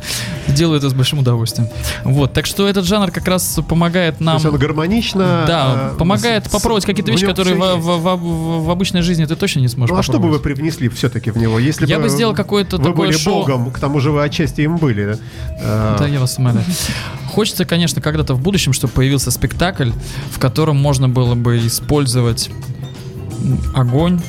Делаю 0.49 0.79
это 0.79 0.89
с 0.89 0.95
большим 0.95 1.19
удовольствием. 1.19 1.69
Вот. 2.05 2.33
Так 2.33 2.47
что 2.47 2.67
этот 2.69 2.85
жанр 2.87 3.11
как 3.11 3.27
раз 3.29 3.59
помогает 3.69 4.19
То 4.19 4.25
нам... 4.25 4.35
есть 4.35 4.47
он 4.47 4.57
гармонично... 4.57 5.45
Да, 5.47 5.91
э, 5.93 5.99
помогает 6.23 6.51
попробовать 6.51 6.85
какие-то 6.87 7.11
вещи, 7.13 7.27
которые 7.27 7.57
в, 7.57 7.77
в- 7.77 7.99
в- 8.17 8.65
в- 8.67 8.71
обычной 8.71 9.03
жизни 9.03 9.25
ты 9.25 9.37
точно 9.37 9.61
не 9.61 9.69
сможешь 9.69 9.93
Ну 9.93 9.99
а 9.99 10.03
что 10.03 10.19
бы 10.19 10.29
вы 10.31 10.39
привнесли 10.41 10.89
все-таки 10.89 11.31
в 11.31 11.37
него, 11.37 11.59
если 11.59 11.87
Я 11.87 11.97
бы 11.99 12.05
бы 12.05 12.09
сделал 12.09 12.35
какое-то 12.35 12.77
вы 12.79 12.85
такое 12.85 13.09
были 13.09 13.17
шоу. 13.17 13.41
богом, 13.41 13.71
к 13.71 13.79
тому 13.79 14.01
же 14.01 14.11
вы 14.11 14.23
отчасти 14.23 14.63
им 14.63 14.77
были. 14.77 15.19
Да, 15.61 16.07
я 16.07 16.21
вас 16.21 16.39
умоляю. 16.39 16.65
Хочется, 17.29 17.65
конечно, 17.65 18.01
когда-то 18.01 18.35
в 18.35 18.41
будущем, 18.41 18.73
чтобы 18.73 18.93
появился 18.93 19.31
спектакль, 19.31 19.91
в 20.31 20.39
котором 20.39 20.77
можно 20.77 21.09
было 21.09 21.35
бы 21.35 21.59
использовать 21.67 22.51
огонь, 23.75 24.21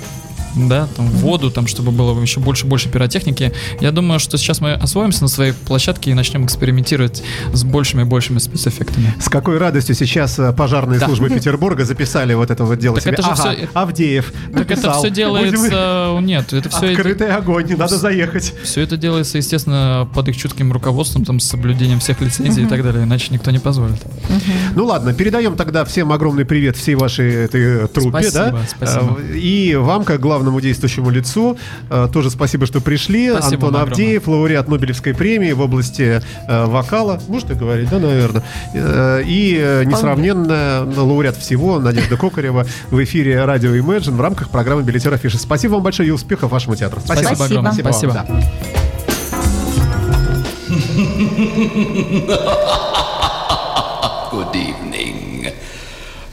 да, 0.56 0.88
там 0.96 1.08
воду, 1.10 1.52
там, 1.52 1.68
чтобы 1.68 1.92
было 1.92 2.20
еще 2.22 2.40
больше 2.40 2.66
больше 2.66 2.90
пиротехники. 2.90 3.52
Я 3.82 3.92
думаю, 3.92 4.20
что 4.20 4.38
сейчас 4.38 4.62
мы 4.62 4.74
освоимся 4.74 5.22
на 5.24 5.28
своей 5.28 5.54
площадке 5.54 6.12
и 6.12 6.14
начнем 6.14 6.46
экспериментировать 6.46 7.24
с 7.54 7.64
большими 7.64 8.02
и 8.02 8.06
большими 8.06 8.40
спецэффектами. 8.40 9.14
С 9.20 9.30
какой 9.30 9.58
радостью 9.58 9.96
сейчас 9.96 10.40
э, 10.40 10.54
пожарные 10.54 11.00
Да. 11.00 11.08
службы 11.08 11.30
Петербурга 11.36 11.86
записали 11.86 12.34
вот 12.34 12.52
это 12.52 12.64
вот 12.64 12.80
дело 12.80 12.96
Так 12.96 13.04
себе. 13.04 13.14
это 13.14 13.22
же 13.24 13.30
Ага, 13.30 13.52
всё- 13.56 13.68
Авдеев 13.74 14.32
Так 14.54 14.72
это 14.72 14.76
написал. 14.76 15.00
все 15.00 15.10
делается... 15.10 16.18
Нет, 16.22 16.54
это 16.54 16.70
все... 16.70 16.92
Открытый 16.92 17.34
огонь, 17.36 17.66
не 17.68 17.76
надо 17.76 17.98
заехать. 17.98 18.54
Все 18.64 18.82
это 18.82 18.98
делается, 18.98 19.38
естественно, 19.38 20.08
под 20.14 20.30
их 20.30 20.38
чутким 20.38 20.72
руководством, 20.72 21.26
там, 21.26 21.40
с 21.40 21.46
соблюдением 21.48 22.00
всех 22.00 22.22
лицензий 22.22 22.64
и 22.64 22.68
так 22.68 22.84
далее, 22.84 23.04
иначе 23.04 23.28
никто 23.32 23.52
не 23.52 23.60
позволит. 23.60 24.02
Ну 24.76 24.86
ладно, 24.86 25.14
передаем 25.14 25.56
тогда 25.56 25.86
всем 25.86 26.12
огромный 26.12 26.46
привет 26.46 26.78
всей 26.78 26.96
вашей 26.96 27.34
этой 27.46 27.88
труппе, 27.88 28.30
Спасибо, 28.30 28.34
да? 28.52 28.62
спасибо. 28.68 29.18
Э, 29.20 29.38
И 29.38 29.76
вам, 29.76 30.04
как 30.04 30.22
главному 30.46 30.62
действующему 30.62 31.10
лицу, 31.10 31.58
э, 31.90 32.08
тоже 32.14 32.30
спасибо, 32.30 32.66
что 32.68 32.80
пришли. 32.80 33.32
Спасибо 33.32 33.68
Антон 33.68 33.82
огромное. 33.82 33.92
Авдеев, 33.92 34.28
лауреат 34.28 34.68
Нобелевской 34.68 35.14
премии 35.16 35.54
в 35.54 35.62
области 35.62 36.22
э, 36.48 36.66
вокала. 36.66 37.20
Можно 37.28 37.56
говорить, 37.56 37.90
да, 37.90 38.00
наверное. 38.00 38.44
Э, 38.74 39.24
И 39.26 39.56
несравненная 39.86 40.82
лауреат 40.84 41.38
всего 41.38 41.80
Надежда 41.80 42.18
Кокарева 42.18 42.66
в 42.92 43.04
эфире 43.04 43.44
радио 43.46 43.76
Imagine 43.76 44.12
в 44.16 44.22
рамках 44.22 44.50
программы 44.50 44.84
«Билетер 44.84 45.14
Афиши». 45.14 45.38
Спасибо 45.38 45.74
вам 45.74 45.84
большое 45.84 46.10
и 46.10 46.12
успехов 46.12 46.52
вашему 46.52 46.76
театру. 46.76 47.02
Спасибо, 47.04 47.36
Спасибо. 47.36 47.60
огромное. 47.60 47.84
вам, 47.84 47.94
Спасибо. 47.94 48.14
да. 48.14 48.26
Good 54.32 54.56
evening. 54.56 55.54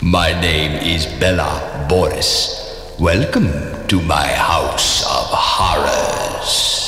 My 0.03 0.33
name 0.41 0.73
is 0.83 1.07
Bella 1.21 1.87
Boris. 1.89 2.59
Welcome 2.99 3.72
to 3.93 4.01
my 4.01 4.27
house 4.27 5.03
of 5.03 5.27
horrors. 5.31 6.82